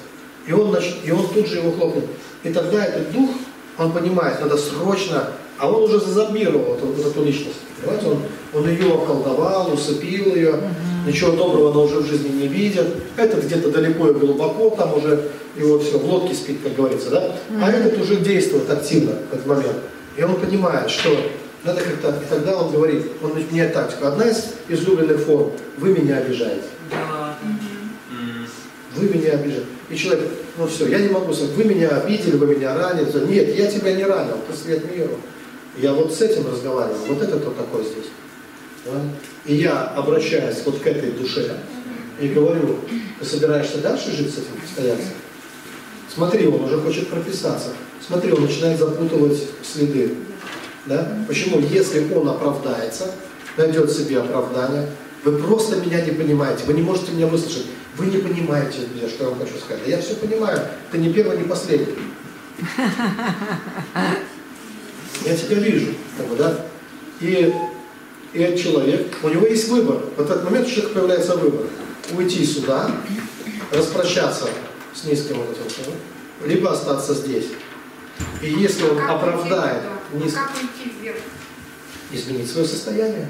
[0.48, 0.96] И он, нач...
[1.04, 2.06] и он тут же его хлопнет.
[2.44, 3.30] И тогда этот дух,
[3.78, 5.28] он понимает, надо срочно,
[5.58, 7.60] а он уже зазомбировал эту, вот эту личность.
[7.82, 8.20] Понимаете, он,
[8.54, 10.66] он ее околдовал, усыпил ее, угу.
[11.06, 12.88] Ничего доброго она уже в жизни не видит.
[13.18, 17.10] Это где-то далеко и глубоко, там уже и вот все, в лодке спит, как говорится,
[17.10, 17.36] да?
[17.62, 19.78] А этот уже действует активно в этот момент.
[20.18, 21.10] И он понимает, что
[21.64, 24.06] надо как-то, и тогда он говорит, он меняет тактику.
[24.06, 26.64] Одна из излюбленных форм, вы меня обижаете.
[26.90, 27.38] Да.
[28.96, 29.66] Вы меня обижаете.
[29.90, 30.28] И человек,
[30.58, 33.08] ну все, я не могу сказать, вы меня обидели, вы меня ранили.
[33.28, 35.18] Нет, я тебя не ранил, ты свет миру.
[35.78, 38.10] Я вот с этим разговаривал, вот это кто такой здесь.
[38.86, 39.02] Да?
[39.46, 41.58] И я обращаюсь вот к этой душе
[42.20, 42.80] и говорю,
[43.20, 45.14] ты собираешься дальше жить с этим постоянством?
[46.14, 47.70] Смотри, он уже хочет прописаться.
[48.06, 50.16] Смотри, он начинает запутывать следы.
[50.86, 51.18] Да?
[51.28, 51.60] Почему?
[51.60, 53.12] Если он оправдается,
[53.58, 54.90] найдет себе оправдание,
[55.24, 59.24] вы просто меня не понимаете, вы не можете меня выслушать, вы не понимаете меня, что
[59.24, 59.84] я вам хочу сказать.
[59.86, 60.60] Да я все понимаю,
[60.92, 61.96] ты не первый, не последний.
[65.26, 66.66] Я тебя вижу, как бы, да?
[67.22, 67.54] И,
[68.34, 70.02] и этот человек, у него есть выбор.
[70.18, 71.68] В этот момент у человека появляется выбор.
[72.12, 72.90] Уйти сюда,
[73.72, 74.48] распрощаться
[74.94, 75.94] с низким вот этим,
[76.46, 77.46] либо остаться здесь.
[78.42, 80.34] И если он а оправдает низ...
[80.34, 80.52] как
[82.12, 83.28] изменить свое состояние,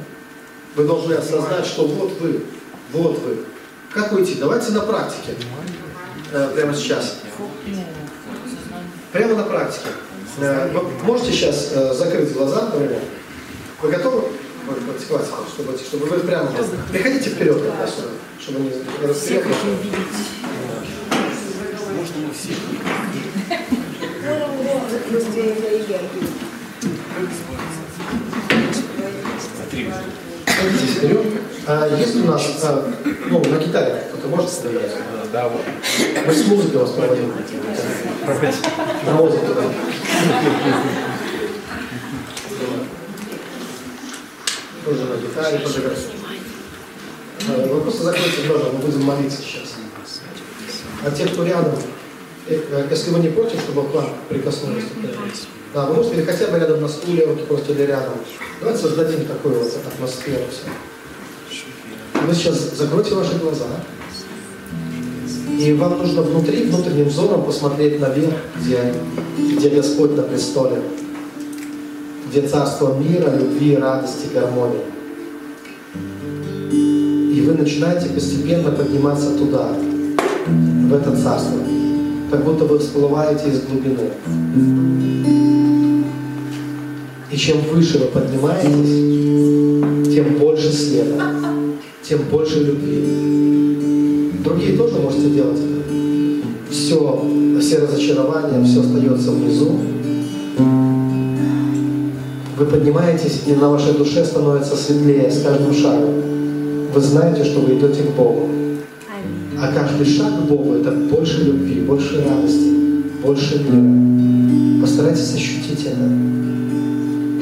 [0.76, 2.44] вы должны осознать, что вот вы,
[2.92, 3.40] вот вы.
[3.92, 4.36] Как уйти?
[4.36, 5.36] Давайте на практике.
[6.32, 7.18] Э, прямо сейчас.
[9.12, 9.88] Прямо на практике.
[10.40, 13.02] Э, вы можете сейчас э, закрыть глаза, например?
[13.82, 14.24] Вы готовы
[14.66, 16.50] практиковать, чтобы, чтобы вы прямо...
[16.92, 17.62] Приходите вперед,
[18.40, 18.72] чтобы не
[19.08, 19.46] расстрелять.
[21.96, 22.54] Можно мы все.
[30.48, 31.26] Садитесь вперед.
[31.66, 32.94] А есть у нас, а,
[33.30, 34.92] ну, на гитаре кто-то может стоять?
[35.32, 35.62] Да, вот.
[36.26, 37.34] Мы с музыкой вас проводим.
[39.06, 39.64] На музыку, да.
[44.86, 46.00] Тоже на гитаре подыграть.
[47.48, 49.74] А, вы просто закройте глаза, мы будем молиться сейчас.
[51.06, 51.76] А те, кто рядом,
[52.48, 54.86] э, э, если вы не против, чтобы к вам прикоснулись,
[55.74, 58.14] да, вы можете или хотя бы рядом на стуле, руки просто или рядом.
[58.60, 60.44] Давайте создадим такую вот атмосферу.
[60.52, 60.70] Все.
[62.26, 63.66] Вы сейчас закройте ваши глаза.
[65.60, 68.94] И вам нужно внутри, внутренним взором посмотреть наверх, где,
[69.38, 70.82] где Господь на престоле,
[72.34, 74.82] где царство мира, любви, радости, гармонии.
[76.72, 79.70] И вы начинаете постепенно подниматься туда,
[80.48, 81.60] в это царство,
[82.32, 84.10] как будто вы всплываете из глубины.
[87.32, 91.22] И чем выше вы поднимаетесь, тем больше света,
[92.02, 94.32] тем больше любви.
[94.44, 95.84] Другие тоже можете делать это.
[96.72, 97.28] Все,
[97.62, 99.78] все разочарования, все остается внизу.
[102.58, 106.14] Вы поднимаетесь, и на вашей душе становится светлее с каждым шагом.
[106.94, 108.50] Вы знаете, что вы идете к Богу.
[109.60, 112.70] А каждый шаг к Богу– это больше любви, больше радости,
[113.24, 114.82] больше мира.
[114.82, 116.10] Постарайтесь ощутить это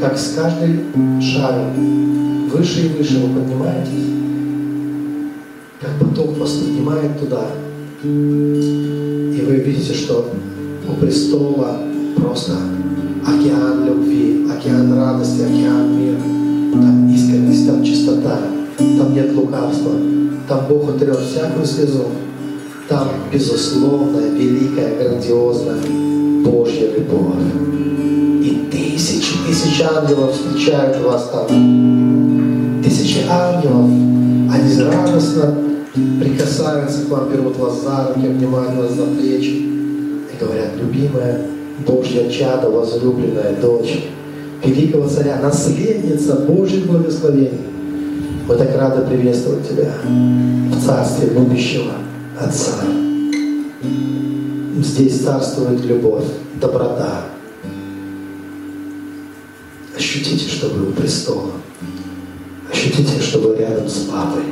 [0.02, 4.08] как с каждым шагом выше и выше вы поднимаетесь,
[5.80, 7.46] как поток вас поднимает туда.
[8.04, 10.32] И вы видите, что
[10.88, 11.82] у престола
[12.16, 12.54] просто
[13.26, 14.31] океан любви,
[14.62, 16.20] океан радости, океан мира.
[16.74, 18.38] Там искренность, там чистота,
[18.78, 19.92] там нет лукавства.
[20.48, 22.06] Там Бог утрет всякую слезу.
[22.88, 25.82] там безусловная, великая, грандиозная
[26.44, 27.36] Божья любовь.
[28.44, 32.82] И тысячи, тысячи ангелов встречают вас там.
[32.84, 35.56] Тысячи ангелов, они радостно
[36.20, 39.66] прикасаются к вам, берут вас за руки, обнимают вас за плечи
[40.30, 41.42] и говорят, любимая
[41.86, 44.04] Божья чада, возлюбленная дочь,
[44.64, 47.60] великого царя, наследница Божьих благословений.
[48.48, 51.94] Мы так рады приветствовать Тебя в царстве будущего
[52.40, 52.74] Отца.
[54.80, 56.26] Здесь царствует любовь,
[56.60, 57.26] доброта.
[59.96, 61.52] Ощутите, что вы у престола.
[62.72, 64.44] Ощутите, что вы рядом с Папой,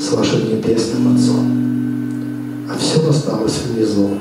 [0.00, 2.68] с вашим небесным Отцом.
[2.70, 4.18] А все осталось внизу.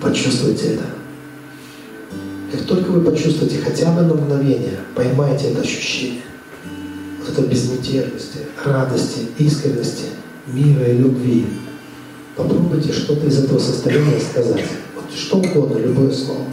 [0.00, 1.01] Почувствуйте это.
[2.52, 6.20] Как только вы почувствуете хотя бы на мгновение, поймайте это ощущение,
[7.18, 10.04] вот это безмятежности, радости, искренности,
[10.46, 11.46] мира и любви,
[12.36, 14.64] попробуйте что-то из этого состояния сказать.
[14.94, 16.44] Вот что угодно, любое слово.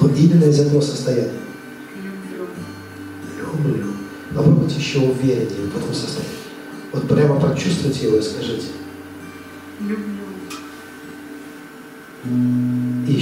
[0.00, 1.28] Но именно из этого состояния.
[3.38, 3.84] Люблю.
[4.34, 6.32] Попробуйте еще увереннее в этом состоянии.
[6.90, 8.68] Вот прямо прочувствуйте его и скажите.
[9.80, 10.22] Люблю.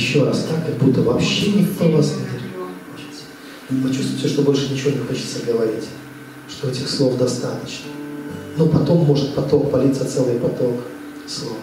[0.01, 3.20] Еще раз так, как будто вообще никто вас не держит.
[3.68, 5.85] Вы чувствуете, что больше ничего не хочется говорить,
[6.48, 7.90] что этих слов достаточно.
[8.56, 10.81] Но потом может поток политься целый поток
[11.28, 11.59] слов.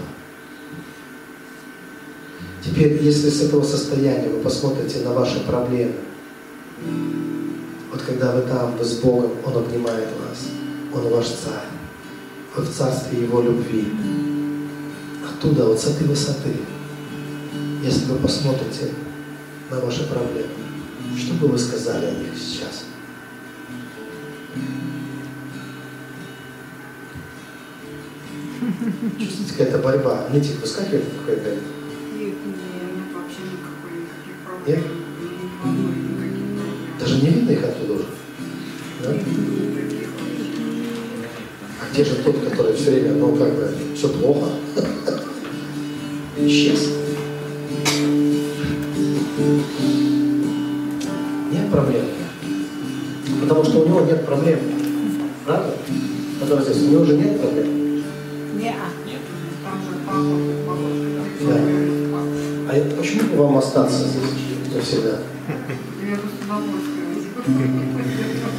[2.63, 5.95] Теперь, если с этого состояния вы посмотрите на ваши проблемы,
[7.91, 10.45] вот когда вы там, вы с Богом, Он обнимает вас,
[10.93, 11.71] Он ваш царь,
[12.55, 13.87] вы в царстве Его любви.
[15.27, 16.53] Оттуда, вот с этой высоты,
[17.83, 18.91] если вы посмотрите
[19.69, 20.49] на ваши проблемы,
[21.17, 22.85] что бы вы сказали о них сейчас?
[29.19, 30.27] Чувствуете, какая-то борьба?
[30.33, 31.49] Нитик выскакивает какая-то?
[31.49, 31.61] Нет,
[32.17, 32.35] нет,
[33.13, 34.67] вообще никакой, никаких проблем.
[34.67, 34.83] Нет?
[36.99, 38.05] Даже не видно их оттуда уже?
[39.03, 39.13] Да?
[41.79, 44.49] А где же тот, который все время, ну как бы, все плохо?
[46.37, 47.06] Исчез.
[51.67, 52.05] Нет проблем.
[53.41, 54.59] Потому что у него нет проблем.
[55.45, 55.73] Правда?
[56.39, 57.67] Потому что здесь у него же нет проблем.
[58.57, 58.73] Нет.
[60.05, 60.17] Папа,
[60.65, 61.07] бабушка,
[61.41, 61.55] Да.
[62.69, 65.17] А это почему вам остаться здесь навсегда?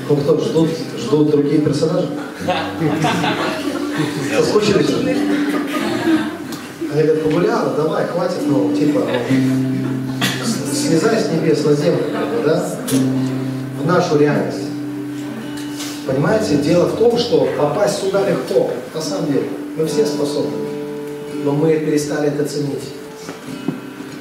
[0.09, 0.68] Ну кто, ждут,
[0.98, 2.09] ждут другие персонажи?
[4.36, 4.90] Соскучились?
[6.90, 12.02] Они говорят, погуляла, давай, хватит, ну, типа, ну, с- слезай с небес на землю,
[12.44, 12.69] да,
[13.82, 14.69] в нашу реальность.
[16.06, 19.48] Понимаете, дело в том, что попасть сюда легко, на самом деле.
[19.77, 20.56] Мы все способны.
[21.44, 22.94] Но мы перестали это ценить.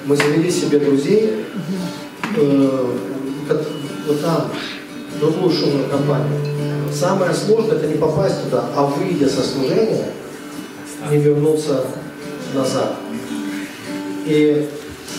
[0.06, 1.46] Мы завели себе друзей,
[2.36, 2.86] э,
[4.08, 4.52] вот там,
[5.20, 6.40] другую шумную компанию.
[6.94, 10.10] Самое сложное это не попасть туда, а выйдя со служения,
[11.10, 11.86] не вернуться
[12.54, 12.96] назад.
[14.26, 14.70] И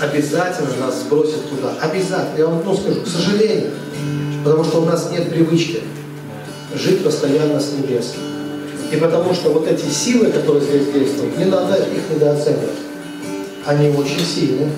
[0.01, 1.75] обязательно нас сбросят туда.
[1.81, 2.39] Обязательно.
[2.39, 3.71] Я вам ну, скажу, к сожалению.
[4.45, 5.81] Потому что у нас нет привычки
[6.75, 8.15] жить постоянно с небес.
[8.93, 12.79] И потому что вот эти силы, которые здесь действуют, не надо их недооценивать.
[13.67, 14.71] Они очень сильны.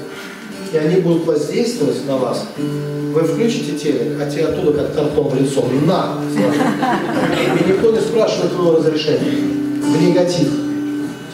[0.73, 2.45] И они будут воздействовать на вас.
[2.57, 5.65] Вы включите телек, а тебе оттуда как картон в лицо.
[5.85, 6.21] На!
[6.33, 9.33] И никто не спрашивает твоего разрешения.
[9.83, 10.49] В негатив.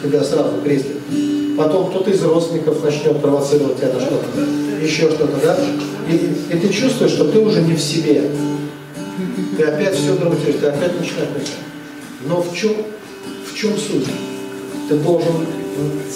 [0.01, 0.96] Тебя сразу крестит.
[1.57, 4.27] Потом кто-то из родственников начнет провоцировать тебя на что-то.
[4.79, 5.57] Еще что-то, да?
[6.07, 6.15] И,
[6.53, 8.29] и ты чувствуешь, что ты уже не в себе.
[9.57, 11.57] Ты опять все драматизируешь, ты опять начинаешь кричать.
[12.27, 12.73] Но в чем,
[13.51, 14.05] в чем суть?
[14.87, 15.47] Ты должен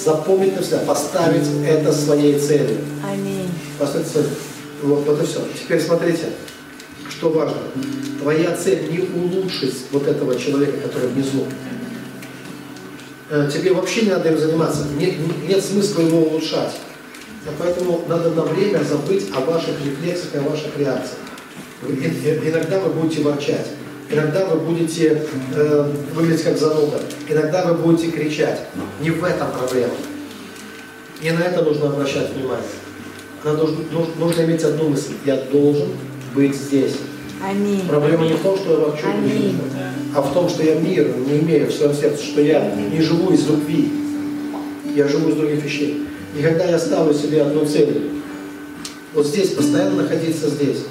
[0.06, 2.78] запомнить на себя, поставить это своей целью.
[3.04, 3.50] Аминь.
[3.80, 4.26] Поставить цель.
[4.84, 5.40] Вот, вот и все.
[5.60, 6.30] Теперь смотрите,
[7.10, 7.58] что важно.
[8.22, 11.46] Твоя цель не улучшить вот этого человека, который внизу.
[13.32, 14.86] Э, Тебе вообще не надо им заниматься.
[15.00, 15.14] Нет,
[15.48, 16.74] нет смысла его улучшать.
[17.58, 21.18] Поэтому надо на время забыть о ваших рефлексах и о ваших реакциях.
[21.88, 23.68] И- и- Иногда вы будете ворчать.
[24.10, 25.26] Иногда вы будете
[25.56, 27.00] э, выглядеть как зануда.
[27.30, 28.60] Иногда вы будете кричать.
[29.00, 29.94] Не в этом проблема.
[31.24, 32.68] Не на это нужно обращать внимание.
[33.44, 35.14] Она должен- нуж- нужно иметь одну мысль.
[35.26, 35.88] Я должен
[36.36, 36.96] быть здесь.
[37.44, 37.88] Аминь.
[37.88, 39.58] Проблема не в том, что я ворчу, Аминь.
[40.14, 43.32] А в том, что я мир не имею в своем сердце, что я не живу
[43.32, 43.92] из любви.
[44.96, 46.06] Я живу из других вещей.
[46.38, 48.10] И когда я ставлю себе одну цель,
[49.14, 50.86] вот здесь, постоянно находиться здесь,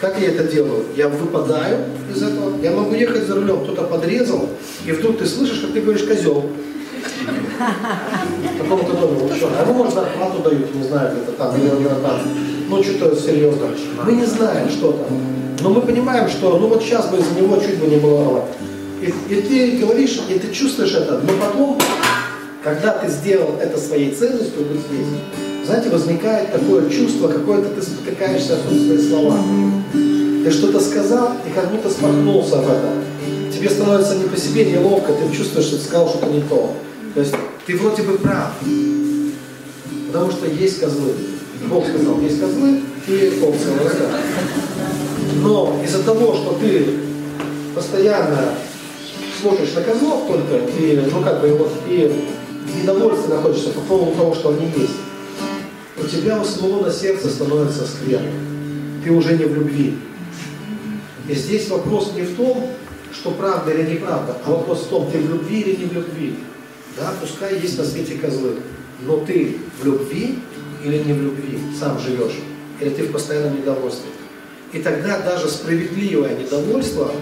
[0.00, 0.84] Как я это делаю?
[0.96, 1.84] Я выпадаю
[2.14, 2.58] из этого.
[2.62, 4.48] Я могу ехать за рулем, кто-то подрезал,
[4.86, 6.46] и вдруг ты слышишь, как ты говоришь козел.
[8.58, 9.30] Какому-то дому.
[9.36, 9.50] Что?
[9.58, 12.20] А ему, может, зарплату дают, не знаю, где-то там, или там.
[12.70, 13.66] Ну, что-то серьезно.
[14.06, 15.06] Мы не знаем, что там.
[15.60, 18.44] Но мы понимаем, что, ну, вот сейчас бы из-за него чуть бы не было.
[19.02, 21.78] И, и ты говоришь, и ты чувствуешь это, но потом,
[22.62, 25.06] когда ты сделал это своей ценностью быть здесь,
[25.64, 29.36] знаете, возникает такое чувство, какое-то ты спотыкаешься о свои слова.
[29.92, 33.04] Ты что-то сказал и как будто споткнулся в этом.
[33.52, 36.74] Тебе становится не по себе неловко, ты чувствуешь, что ты сказал что-то не то.
[37.14, 37.34] То есть
[37.66, 38.52] ты вроде бы прав,
[40.06, 41.12] потому что есть козлы.
[41.68, 43.68] Бог сказал, есть козлы и овцы.
[45.36, 46.86] Но из-за того, что ты
[47.74, 48.54] постоянно
[49.40, 52.24] смотришь на козлов только, и, ну как бы вот, и
[52.66, 54.96] в недовольстве находишься по поводу того, что они есть,
[55.98, 58.30] у тебя у самого на сердце становится скверно.
[59.04, 59.96] Ты уже не в любви.
[61.28, 62.68] И здесь вопрос не в том,
[63.12, 66.36] что правда или неправда, а вопрос в том, ты в любви или не в любви.
[66.96, 68.56] Да, пускай есть на свете козлы,
[69.02, 70.38] но ты в любви
[70.84, 72.38] или не в любви сам живешь,
[72.80, 74.10] или ты в постоянном недовольстве.
[74.72, 77.12] И тогда даже справедливое недовольство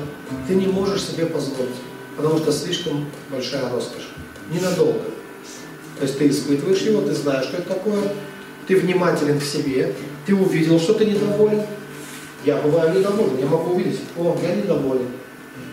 [0.47, 1.77] ты не можешь себе позволить,
[2.17, 4.11] потому что слишком большая роскошь.
[4.53, 5.01] Ненадолго.
[5.99, 8.03] То есть ты испытываешь его, ты знаешь, что это такое,
[8.67, 9.95] ты внимателен к себе,
[10.27, 11.63] ты увидел, что ты недоволен.
[12.45, 15.07] Я бываю недоволен, я могу увидеть, о, я недоволен.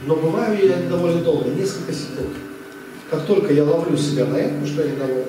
[0.08, 2.30] Но бываю я недоволен долго, несколько секунд.
[3.10, 5.26] Как только я ловлю себя на этом, что я недоволен,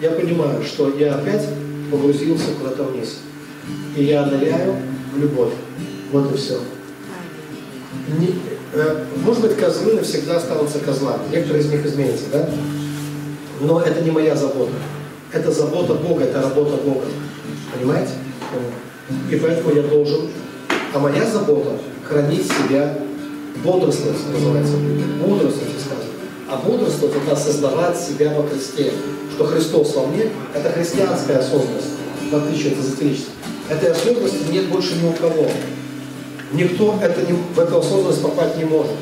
[0.00, 1.48] я понимаю, что я опять
[1.90, 3.20] погрузился куда-то вниз.
[3.96, 4.76] И я ныряю
[5.14, 5.52] в любовь.
[6.12, 6.58] Вот и все.
[8.18, 8.34] Не,
[8.72, 11.22] э, может быть, козлы навсегда останутся козлами.
[11.30, 12.48] Некоторые из них изменятся, да?
[13.60, 14.72] Но это не моя забота.
[15.32, 17.06] Это забота Бога, это работа Бога.
[17.74, 18.12] Понимаете?
[19.30, 20.30] И поэтому я должен...
[20.92, 21.70] А моя забота–
[22.08, 22.96] хранить себя,
[23.64, 24.76] бодрствовать называется.
[25.20, 26.12] Бодрствовать сказано.
[26.48, 28.92] А бодрствовать– это осознавать себя во Христе.
[29.34, 31.94] Что Христос во мне– это христианская осознанность,
[32.30, 33.34] в отличие от эзотерической.
[33.68, 35.48] Этой осознанности нет больше ни у кого.
[36.52, 38.92] Никто это не, в эту осознанность попасть не может.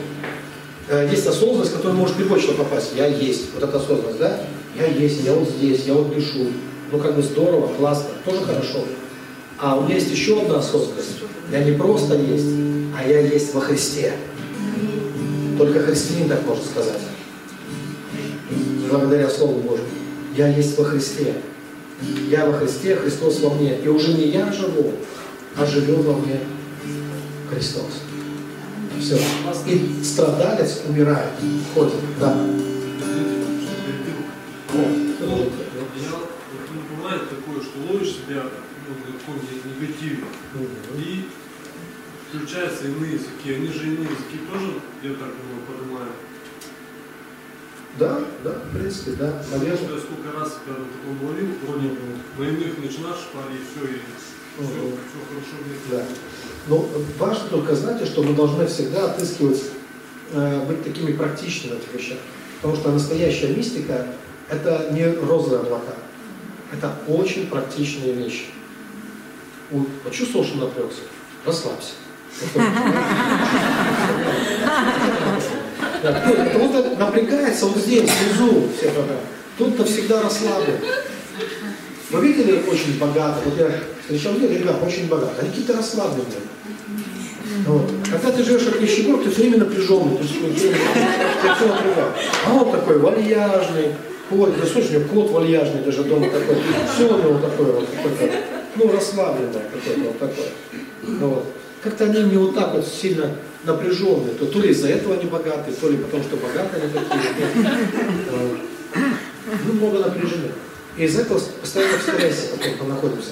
[0.89, 2.93] Э, есть осознанность, которая может любой человек попасть.
[2.97, 3.53] Я есть.
[3.55, 4.41] Вот эта осознанность, да?
[4.79, 6.47] Я есть, я вот здесь, я вот дышу.
[6.93, 8.85] Ну, как бы здорово, классно, тоже хорошо.
[9.59, 11.21] А у меня есть еще одна осознанность.
[11.51, 12.47] Я не просто есть,
[12.97, 14.13] а я есть во Христе.
[15.59, 17.01] Только христианин так может сказать.
[18.91, 19.89] Благодаря Слову Божьему.
[20.37, 21.35] Я есть во Христе.
[22.29, 23.79] Я во Христе, Христос во мне.
[23.79, 24.95] И уже не я живу,
[25.57, 26.41] а живет во мне
[27.51, 28.03] Христос.
[29.01, 29.19] Все.
[29.67, 31.31] И страдалец умирает,
[31.75, 31.95] ходит.
[32.21, 32.37] Да.
[36.97, 38.45] Бывает такое, что ловишь себя
[38.89, 40.25] ну, в каком-то негативе,
[40.97, 41.29] и
[42.29, 43.55] включаются иные языки.
[43.55, 46.13] Они же иные языки тоже, я так думаю, понимаю.
[47.99, 49.95] Да, да, в принципе, да, наверное.
[49.95, 55.55] Я сколько раз таком ловил, вроде иных начинаешь парить, и все, и все, все хорошо
[55.65, 55.77] мне.
[55.91, 56.03] Да.
[56.69, 56.89] Но
[57.19, 59.63] важно только знать, что мы должны всегда отыскивать,
[60.33, 62.19] э, быть такими практичными в этих вещах.
[62.63, 64.07] Потому что настоящая мистика–
[64.49, 65.95] это не розовые облака.
[66.73, 68.47] Это очень практичные вещи.
[69.71, 71.01] У- Почувствовал, что напрягся?
[71.45, 71.93] Расслабься.
[76.03, 79.21] Да, Кто-то напрягается вот здесь, внизу, все программы.
[79.55, 80.77] Кто-то всегда расслаблен.
[82.11, 83.71] Вы видели очень богато, вот я
[84.03, 86.41] встречал людей, ребят, очень богато, они какие-то расслабленные.
[87.67, 87.91] Вот.
[88.11, 92.13] Когда ты живешь как нищеброд, ты все время напряженный, ты все время тебя все.
[92.47, 93.95] А он такой вальяжный,
[94.29, 96.57] кот, да слушай, у него кот вальяжный даже дома такой,
[96.95, 98.37] все у него такое вот, какое-то,
[98.77, 100.49] ну, расслабленное какое-то вот такое.
[101.21, 101.45] Вот.
[101.83, 103.35] Как-то они не вот так вот сильно
[103.65, 107.79] напряженные, то, то ли из-за этого они богатые, то ли потому, что богатые они такие.
[108.31, 108.59] Вот.
[109.67, 110.53] Ну, много напряжены.
[110.97, 113.31] И из этого постоянно в стрессе потом находимся.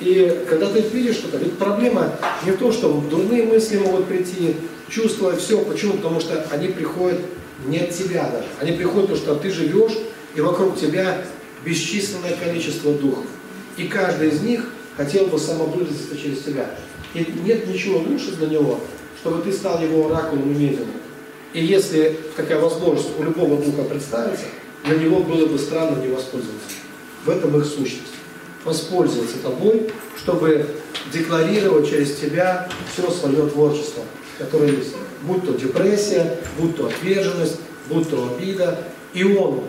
[0.00, 2.12] И когда ты видишь что-то, ведь проблема
[2.44, 4.56] не в том, что дурные мысли могут прийти,
[4.88, 5.58] чувства, все.
[5.58, 5.94] Почему?
[5.94, 7.20] Потому что они приходят
[7.66, 8.46] не от тебя даже.
[8.60, 9.92] Они приходят, потому что ты живешь,
[10.34, 11.24] и вокруг тебя
[11.64, 13.26] бесчисленное количество духов.
[13.76, 16.70] И каждый из них хотел бы самовыразиться через тебя.
[17.14, 18.80] И нет ничего лучше для него,
[19.20, 20.86] чтобы ты стал его оракулом и.
[21.52, 24.46] И если такая возможность у любого духа представится,
[24.84, 26.68] для него было бы странно не воспользоваться.
[27.24, 28.14] В этом их сущность.
[28.64, 30.66] Воспользоваться тобой, чтобы
[31.12, 34.02] декларировать через тебя все свое творчество,
[34.38, 34.94] которое есть.
[35.22, 37.58] Будь то депрессия, будь то отверженность,
[37.88, 38.78] будь то обида.
[39.12, 39.64] И он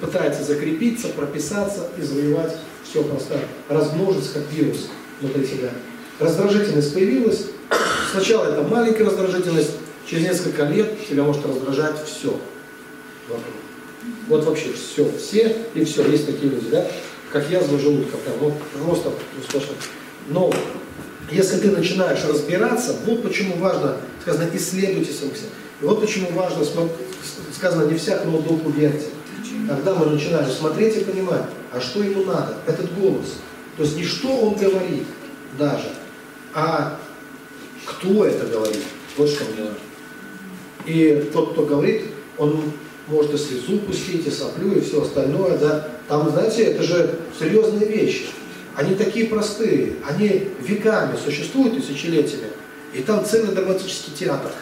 [0.00, 2.56] пытается закрепиться, прописаться и завоевать
[2.88, 3.38] все просто,
[3.68, 4.88] размножиться как вирус
[5.20, 5.70] внутри тебя.
[6.18, 7.46] Раздражительность появилась.
[8.12, 9.72] Сначала это маленькая раздражительность,
[10.06, 12.38] через несколько лет тебя может раздражать все.
[14.28, 16.08] Вот вообще все, все и все.
[16.10, 16.86] Есть такие люди, да?
[17.32, 18.54] Как язва желудка, прям вот
[18.84, 19.12] просто
[19.46, 19.74] сплошно.
[20.28, 20.52] Но
[21.30, 25.48] если ты начинаешь разбираться, вот почему важно, сказано, исследуйте самих себя.
[25.82, 26.64] Вот почему важно,
[27.54, 29.06] сказано, не всяк, но дух верьте.
[29.68, 33.36] Когда мы начинаем смотреть и понимать, а что ему надо, этот голос.
[33.76, 35.04] То есть не что он говорит
[35.58, 35.90] даже,
[36.54, 36.98] а
[37.84, 38.82] кто это говорит.
[39.16, 39.78] Вот что мне важно.
[40.86, 42.04] И тот, кто говорит,
[42.36, 42.72] он
[43.08, 45.88] может и слезу пустить, и соплю, и все остальное, да.
[46.08, 48.26] Там, знаете, это же серьезные вещи.
[48.74, 52.48] Они такие простые, они веками существуют, тысячелетиями.
[52.94, 54.52] И там целый драматический театр.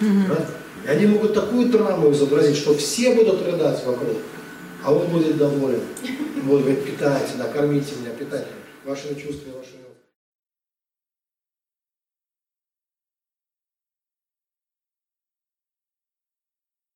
[0.00, 0.46] Да?
[0.84, 4.16] И они могут такую драму изобразить, что все будут рыдать вокруг,
[4.82, 5.80] а он будет доволен.
[6.42, 8.48] Вот, говорит, питайте, да, кормите меня, питайте
[8.84, 9.83] вашими чувствами, вашими